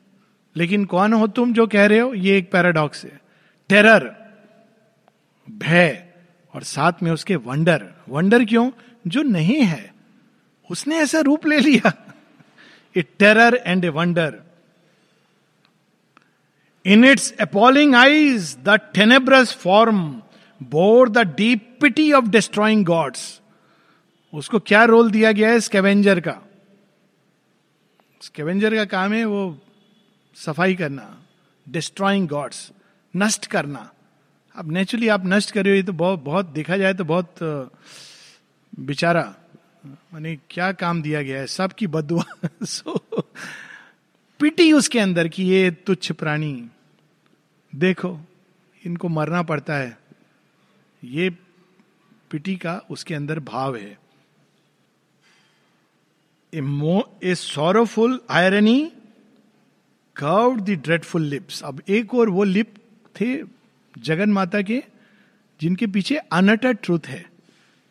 लेकिन 0.56 0.86
कौन 0.86 1.14
हो 1.14 1.28
तुम 1.28 1.54
जो 1.54 1.68
कह 1.68 1.86
रहे 1.86 2.00
हो? 2.00 2.14
ये 2.14 2.38
एक 2.38 2.52
पैराडॉक्स 2.52 3.04
है। 3.06 3.22
टेरर 3.70 4.16
भय 5.52 6.08
और 6.54 6.64
साथ 6.64 6.94
में 7.04 7.12
उसके 7.12 7.36
वंडर 7.36 7.94
वंडर 8.10 8.46
क्यों? 8.46 8.72
जो 9.08 9.22
नहीं 9.22 9.62
है। 9.62 9.94
उसने 10.72 10.96
ऐसा 10.96 11.20
रूप 11.20 11.48
ले 11.48 11.60
लिया। 11.60 11.92
A 12.98 13.02
terror 13.02 13.56
and 13.56 13.86
a 13.86 13.90
wonder 13.90 14.42
in 16.86 17.04
its 17.06 17.32
appalling 17.42 17.96
eyes 17.96 18.56
the 18.64 18.80
tenebrous 18.94 19.56
form 19.56 20.02
bore 20.62 21.10
the 21.10 21.18
deep 21.36 21.78
pity 21.82 22.12
of 22.12 22.26
destroying 22.26 22.86
gods 22.86 23.42
उसको 24.34 24.60
क्या 24.60 24.84
रोल 24.84 25.12
दिया 25.12 25.32
गया 25.32 25.50
है 25.50 25.60
स्केवेंजर 25.60 26.20
का? 26.20 26.42
स्केवेंजर 28.22 28.76
का 28.76 28.86
काम 28.86 29.14
है 29.14 29.26
वो 29.26 29.58
सफ़ाई 30.36 30.76
करना 30.76 31.22
डिस्ट्रॉइंग 31.68 32.28
गॉड्स 32.28 32.72
नष्ट 33.14 33.46
करना। 33.46 33.90
अब 34.56 34.72
नेचुरली 34.72 35.08
आप 35.08 35.22
नष्ट 35.26 35.52
कर 35.52 35.66
रहे 35.66 35.80
हो 35.80 35.86
तो 35.88 35.94
बहुत 35.94 36.20
बहुत 36.24 36.46
देखा 36.46 36.78
जाए 36.78 36.94
तो 36.94 37.04
बहुत 37.06 37.36
बेचारा। 38.80 39.24
मैंने 40.14 40.36
क्या 40.50 40.72
काम 40.72 41.02
दिया 41.02 41.22
गया 41.22 41.40
है? 41.40 41.48
सबकी 41.48 41.88
बदुआ। 41.88 42.24
सो 42.64 43.00
पिटी 44.40 44.72
उसके 44.74 45.00
अंदर 45.00 45.28
की 45.28 45.44
ये 45.46 45.72
तुच्छ 45.72 46.12
प्राणी, 46.12 46.70
देखो, 47.76 48.20
इनको 48.86 49.08
मरना 49.08 49.42
पड़ता 49.44 49.76
है। 49.76 49.98
ये 51.04 51.30
पिटी 52.32 52.56
का 52.56 52.82
उसके 52.90 53.16
अंदर 53.16 53.40
भाव 53.40 53.76
है। 53.76 53.98
A 57.24 57.36
sorrowful 57.36 58.20
irony 58.30 58.92
curve 60.16 60.60
the 60.60 60.70
dreadful 60.70 61.22
lips 61.22 61.64
अब 61.64 61.82
एक 61.90 62.14
और 62.16 62.30
वो 62.30 62.44
लिप 62.44 62.74
थे 63.16 63.44
जगन 63.98 64.30
माता 64.30 64.62
के, 64.62 64.84
जिनके 65.62 65.88
पीछे 65.88 66.18
अनटर 66.18 66.74
ट्रूथ 66.74 67.08
है। 67.08 67.26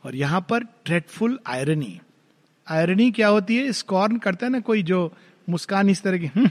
और 0.05 0.15
यहाँ 0.15 0.41
पर 0.41 0.63
ड्रेडफुल 0.63 1.39
आयरनी 1.47 2.01
आयरनी 2.69 3.11
क्या 3.11 3.29
होती 3.29 3.57
है? 3.57 3.73
स्कॉर्न 3.73 4.17
करता 4.19 4.47
है 4.47 4.53
ना 4.53 4.61
कोई 4.61 4.83
जो 4.83 5.13
मुस्कान 5.49 5.91
इस 5.91 6.03
तरह 6.03 6.19
की 6.19 6.27
हम्म, 6.27 6.51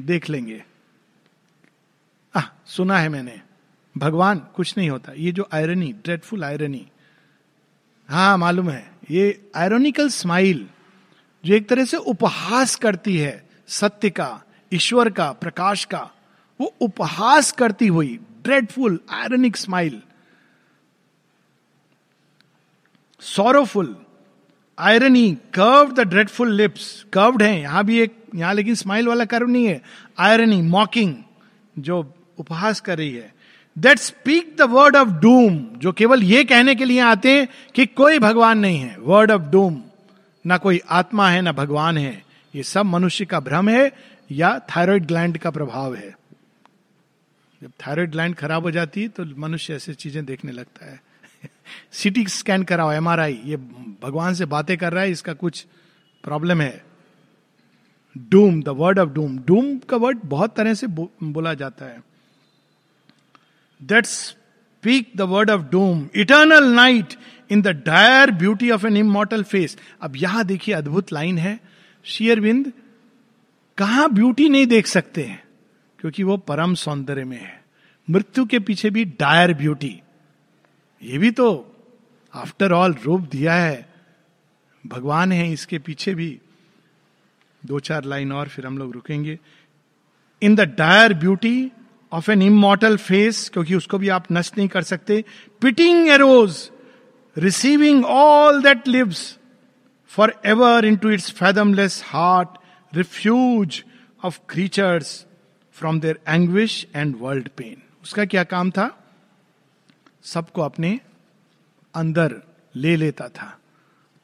देख 0.00 0.30
लेंगे. 0.30 0.64
आ, 2.34 2.40
सुना 2.66 2.98
है 2.98 3.08
मैंने। 3.08 3.40
भगवान 3.98 4.38
कुछ 4.38 4.76
नहीं 4.78 4.90
होता। 4.90 5.12
ये 5.12 5.32
जो 5.32 5.48
आयरनी 5.52 5.92
ड्रेडफुल 5.92 6.44
आयरनी 6.44 6.86
हाँ 8.08 8.38
मालूम 8.38 8.70
है। 8.70 8.90
ये 9.10 9.50
आयरोनिकल 9.56 10.08
स्माइल 10.08 10.68
जो 11.44 11.54
एक 11.54 11.68
तरह 11.68 11.84
से 11.84 11.96
उपहास 11.96 12.74
करती 12.74 13.16
है 13.16 13.48
सत्य 13.68 14.10
का 14.10 14.42
ईश्वर 14.72 15.10
का 15.10 15.32
प्रकाश 15.32 15.84
का 15.84 16.10
वो 16.60 16.74
उपहास 16.80 17.52
करती 17.52 17.86
हुई 17.86 18.18
dreadful 18.42 19.00
ironic 19.10 19.56
smile 19.56 20.02
sorrowful 23.20 23.96
irony 24.78 25.30
curve 25.54 25.92
the 25.92 26.00
dreadful 26.00 26.52
lips 26.52 27.06
curved 27.12 27.42
है 27.42 27.60
यहाँ 27.60 27.84
भी 27.84 28.00
एक 28.00 28.17
यहाँ, 28.34 28.54
लेकिन 28.54 28.74
स्माइल 28.74 29.08
वाला 29.08 29.24
कर्व 29.24 29.48
नहीं 29.48 29.66
है। 29.66 29.80
आयरनी 30.18 30.62
मॉकिंग 30.62 31.14
जो 31.78 32.14
उपहास 32.38 32.80
कर 32.80 32.98
रही 32.98 33.12
है। 33.12 33.32
That 33.76 33.98
speak 33.98 34.56
the 34.58 34.62
word 34.62 34.96
of 34.96 35.08
doom 35.08 35.58
जो 35.76 35.92
केवल 35.92 36.22
ये 36.22 36.44
कहने 36.44 36.74
के 36.74 36.84
लिए 36.84 37.00
आते 37.00 37.32
हैं 37.32 37.48
कि 37.74 37.86
कोई 37.86 38.18
भगवान 38.18 38.58
नहीं 38.58 38.78
है। 38.78 38.96
वर्ड 38.98 39.30
ऑफ़ 39.30 39.42
डूम 39.42 39.82
ना 40.44 40.56
कोई 40.56 40.80
आत्मा 40.88 41.30
है, 41.30 41.42
ना 41.42 41.52
भगवान 41.52 41.98
है। 41.98 42.24
ये 42.54 42.62
सब 42.62 42.86
मनुष्य 42.86 43.24
का 43.24 43.40
भ्रम 43.40 43.68
है, 43.68 43.92
या 44.32 44.58
थायराइड 44.58 45.06
ग्लैंड 45.06 45.38
का 45.38 45.50
प्रभाव 45.50 45.94
है। 45.94 46.16
जब 47.62 47.70
थायराइड 47.86 48.10
ग्लैंड 48.10 48.34
खराब 48.34 48.62
हो 48.62 48.70
जाती 48.70 49.02
है 49.02 49.08
तो 49.08 49.24
मनुष्य 49.38 49.74
ऐसी 49.74 49.94
चीज़ें 49.94 50.24
देखने 50.24 50.52
लगता 50.52 50.90
है। 50.90 51.00
सिटी 51.92 52.26
स्कैन 52.26 52.62
कराओ 52.62 52.92
एमआरआई 52.92 53.40
ये 53.44 53.56
भगवान 54.02 54.34
से 54.34 54.44
बातें 54.44 54.76
कर 54.78 54.92
रहा 54.92 55.02
है, 55.02 55.10
इसका 55.10 55.32
कुछ 55.32 55.66
प्रॉब्लम 56.24 56.60
है। 56.60 56.87
Doom, 58.30 58.62
the 58.62 58.68
word 58.70 58.98
of 58.98 59.08
doom. 59.10 59.38
Doom 59.38 59.76
का 59.80 59.96
वर्ड 59.96 60.18
बहुत 60.26 60.56
तरह 60.56 60.74
से 60.74 60.86
बोला 60.86 61.54
जाता 61.54 61.86
है। 61.86 62.02
That 63.80 64.06
speak 64.06 65.12
the 65.16 65.20
word 65.22 65.50
of 65.50 65.62
doom 65.70 66.08
eternal 66.16 66.72
night 66.74 67.14
in 67.50 67.62
the 67.62 67.68
dire 67.86 68.30
beauty 68.32 68.70
of 68.70 68.86
an 68.86 68.96
immortal 68.96 69.42
face 69.44 69.76
अब 70.02 70.16
यहाँ 70.16 70.44
देखिए 70.44 70.74
अद्भुत 70.74 71.12
लाइन 71.12 71.38
है 71.38 71.58
शेयरविंद 72.04 72.72
कहा 73.78 74.06
ब्यूटी 74.08 74.48
नहीं 74.48 74.66
देख 74.66 74.86
सकते 74.86 75.22
हैं, 75.22 75.42
क्योंकि 75.98 76.22
वो 76.22 76.36
परम 76.38 76.74
सौंदर्य 76.74 77.24
में 77.24 77.40
है। 77.40 77.56
मृत्यु 78.08 78.44
के 78.46 78.58
पीछे 78.58 78.90
भी 78.90 79.04
डायर 79.20 79.54
ब्यूटी 79.54 80.00
ये 81.02 81.18
भी 81.18 81.30
तो 81.30 81.46
आफ्टर 82.34 82.72
ऑल 82.72 82.94
रूप 83.04 83.28
दिया 83.30 83.54
है। 83.54 83.86
भगवान 84.84 85.32
है 85.32 85.50
इसके 85.52 85.78
पीछे 85.78 86.14
भी। 86.14 86.38
दो 87.68 87.80
चार 87.80 88.04
लाइन 88.04 88.32
और 88.32 88.48
फिर 88.48 88.66
हम 88.66 88.78
लोग 88.78 88.92
रुकेंगे। 88.92 89.38
In 90.42 90.54
the 90.54 90.60
dire 90.60 91.14
beauty 91.14 91.72
of 92.12 92.30
an 92.30 92.42
immortal 92.42 92.96
face 92.96 93.50
क्योंकि 93.52 93.74
उसको 93.74 93.98
भी 93.98 94.08
आप 94.08 94.24
नष्ट 94.32 94.58
नहीं 94.58 94.68
कर 94.68 94.82
सकते 94.82 95.24
pitying 95.60 96.08
eros 96.08 96.70
receiving 97.38 98.04
all 98.04 98.62
that 98.62 98.88
lives 98.88 99.38
forever 100.46 100.84
into 100.96 101.10
its 101.10 101.30
fathomless 101.30 102.02
heart 102.06 102.48
refuge 102.94 103.84
of 104.24 104.38
creatures 104.48 105.26
from 105.72 106.00
their 106.00 106.20
anguish 106.28 106.86
and 106.94 107.16
world 107.18 107.48
pain 107.48 107.82
उसका 108.02 108.24
क्या 108.24 108.44
काम 108.44 108.70
था? 108.70 109.04
सबको 110.22 110.62
अपने 110.62 111.00
अंदर 111.94 112.34
ले 112.76 112.96
लेता 112.96 113.28
था। 113.28 113.58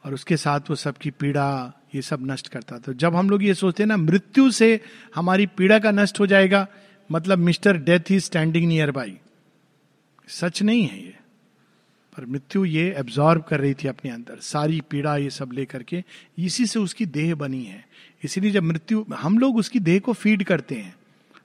और 0.05 0.13
उसके 0.13 0.37
साथ 0.37 0.59
वो 0.69 0.75
सबकी 0.75 1.11
पीड़ा 1.11 1.73
ये 1.95 2.01
सब 2.01 2.19
नष्ट 2.21 2.47
करता 2.47 2.77
तो 2.77 2.93
जब 2.93 3.15
हम 3.15 3.29
लोग 3.29 3.43
ये 3.43 3.53
सोचते 3.53 3.83
हैं 3.83 3.87
ना, 3.87 3.97
मृत्यु 3.97 4.51
से 4.51 4.81
हमारी 5.15 5.45
पीड़ा 5.45 5.79
का 5.79 5.91
नष्ट 5.91 6.19
हो 6.19 6.27
जाएगा 6.27 6.67
मतलब 7.11 7.37
मिस्टर 7.37 7.77
डेथ 7.77 7.99
ही 8.09 8.19
स्टैंडिंग 8.19 8.67
नियर 8.67 8.91
बाई। 8.91 9.17
सच 10.27 10.61
नहीं 10.61 10.87
है 10.87 11.03
ये। 11.03 11.13
पर 12.17 12.25
मृत्यु 12.25 12.65
ये 12.65 12.95
एब्जॉर्व 12.97 13.41
कर 13.41 13.59
रही 13.59 13.73
थी 13.73 13.87
अपने 13.87 14.11
अंदर। 14.11 14.39
सारी 14.39 14.81
पीड़ा 14.89 15.17
ये 15.17 15.29
सब 15.29 15.51
लेकर 15.53 15.83
के 15.83 16.03
इसी 16.39 16.65
से 16.65 16.79
उसकी 16.79 17.05
देह 17.05 17.35
बनी 17.35 17.63
है। 17.63 17.87
इसीलिए 18.23 18.51
जब 18.51 18.63
मृत्यु, 18.63 19.05
हम 19.15 19.39
लोग 19.39 19.57
उसकी 19.57 19.79
देह 19.79 19.99
को 19.99 20.13
फ़ीड 20.13 20.43
करते 20.43 20.75
हैं। 20.75 20.95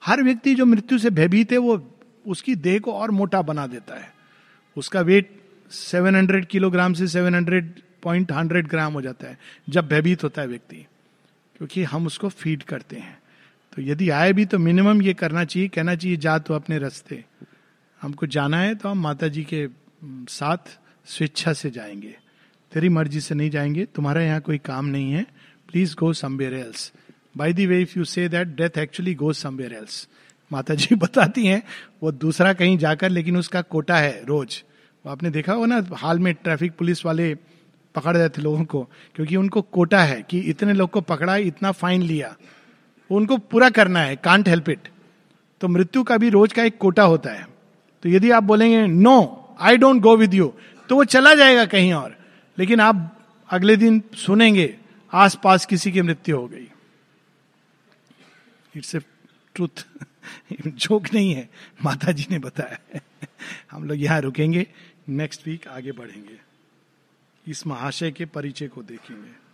हर 0.05 0.23
व्यक्ति 0.23 0.55
जो 0.55 0.67
मृत्यु 0.67 0.99
से 0.99 1.11
भयभीत 1.11 1.53
है, 1.53 1.59
वो 1.59 1.95
उसकी 2.27 2.55
देह 2.55 2.79
को 2.79 2.93
और 2.93 3.11
मोटा 3.11 3.43
बना 3.43 3.67
देता 3.67 3.95
है। 3.95 4.15
उसका 4.77 5.01
वेट 5.01 5.41
700 5.71 6.47
किलोग्राम 6.47 6.93
से 6.93 7.07
700 7.07 7.75
पॉइंट 8.03 8.33
हंड्रेड 8.33 8.69
ग्राम 8.69 8.93
हो 8.93 9.03
जाता 9.03 9.29
है, 9.29 9.39
जब 9.69 9.89
भयभीत 9.89 10.25
होता 10.25 10.43
है 10.43 10.49
व्यक्ति, 10.49 10.77
क्योंकि 11.57 11.83
हम 11.85 12.07
उसको 12.07 12.29
फ़ीड 12.29 12.63
करते 12.63 12.97
हैं। 12.97 13.19
तो 13.73 13.83
यदि 13.83 14.09
आए 14.11 14.33
भी 14.33 14.45
तो 14.45 14.59
मिनिमम 14.59 15.03
ये 15.03 15.15
करना 15.15 15.45
चाहिए, 15.45 15.69
कहना 15.69 15.95
चाहिए, 15.95 16.17
जा 16.17 16.39
तो 16.39 16.55
अपने 16.55 16.79
रास्ते। 16.79 17.25
हमको 18.01 18.27
जाना 18.27 18.61
है 18.61 18.75
तो 18.75 18.89
हम 18.89 18.99
माता 18.99 19.29
जी 19.29 19.45
के 19.45 19.67
साथ 20.31 20.79
स्वेच्छा 21.07 21.53
से 21.53 21.71
जाएँगे। 21.71 22.15
तेरी 22.73 22.89
मर्ज़ी 22.89 23.21
से 23.21 23.35
नहीं 23.35 23.51
जाएँगे, 23.51 23.85
तुम्हारा 23.85 24.23
यहाँ 24.23 24.41
कोई 24.41 24.59
काम 24.59 24.87
नहीं 24.87 25.13
है। 25.13 25.27
Please 25.69 25.95
go 25.97 26.13
somewhere 26.13 26.55
else 26.55 26.93
by 27.37 27.53
the 27.53 27.67
way 27.67 27.81
if 27.83 27.99
you 27.99 28.05
say 28.05 28.29
that 28.29 28.49
death 28.57 28.79
actually 28.79 29.15
go 29.15 29.33
somewhere 29.33 29.73
else 29.73 30.07
माता 30.51 30.75
जी 30.75 30.95
बताती 30.95 31.47
हैं, 31.47 31.63
वो 32.03 32.13
दूसरा 32.13 32.53
कहीं 32.53 32.79
जाकर, 32.79 33.09
लेकिन 33.09 33.37
उसका 33.37 33.61
कोटा 33.63 33.97
है 33.97 34.25
रोज। 34.25 34.63
आपने 35.05 35.31
देखा 35.31 35.53
हो 35.53 35.67
ना, 35.67 35.85
हाल 35.93 36.19
में 36.19 36.33
ट्रैफ़िक 36.35 36.73
पुलिस 36.73 37.05
वाले 37.07 37.35
पकड़ 37.95 38.29
थे 38.29 38.43
लोगों 38.43 38.65
को, 38.65 38.83
क्योंकि 39.15 39.37
उनको 39.37 39.63
कोटा 39.63 40.03
है 40.03 40.21
कि 40.23 40.39
इतने 40.41 40.73
लोग 40.73 40.91
को 40.91 41.01
पकड़ा, 41.03 41.37
इतना 41.37 41.73
फाइन 41.73 42.03
लिया। 42.03 42.35
उनको 43.11 43.37
पूरा 43.37 43.71
करना 43.71 44.01
है 44.01 44.17
कांट 44.17 44.49
हेल्प 44.49 44.69
इट 44.69 44.89
तो 45.61 45.69
मृत्यु 45.69 46.03
का 46.03 46.17
भी 46.17 46.29
रोज 46.31 46.53
का 46.53 46.65
एक 46.65 46.77
कोटा 46.79 47.03
होता 47.05 47.31
है। 47.31 47.47
तो 48.03 48.09
यदि 48.09 48.31
आप 48.31 48.43
बोलेंगे 48.43 48.87
no 48.87 49.57
I 49.61 49.77
don't 49.77 50.01
go 50.03 50.17
with 50.17 50.35
you 50.35 50.53
तो 50.89 50.97
वो 50.97 51.05
चला 51.07 51.35
जाएगा 51.35 51.65
कहीं 51.67 51.93
और। 51.93 52.17
लेकिन 52.59 52.81
आप 52.81 53.17
अगले 53.51 53.77
दिन 53.77 54.03
सुनेंगे, 54.17 54.75
आसपास 55.13 55.67
किसी 55.67 55.93
की 55.93 56.03
मृत्यु 56.03 56.37
हो 56.37 56.47
गई। 56.49 56.67
इट्स 58.75 58.95
ए 58.95 59.01
ट्रूथ 59.55 59.85
जोक 60.67 61.07
नहीं 61.15 61.33
है। 61.35 61.49
माता 61.85 62.13
जी 62.13 62.27
ने 62.31 62.39
बताया 62.39 63.01
हम 63.71 63.85
लोग 63.89 64.01
यहाँ 64.01 64.21
रुकेंगे। 64.21 64.67
नेक्स्ट 65.11 65.47
वीक 65.47 65.67
आगे 65.69 65.93
बढ़ेंगे। 65.93 66.39
इस 67.49 67.67
महाशय 67.67 68.11
के 68.11 68.25
परिचय 68.25 68.69
को 68.69 68.83
देखेंगे। 68.83 69.50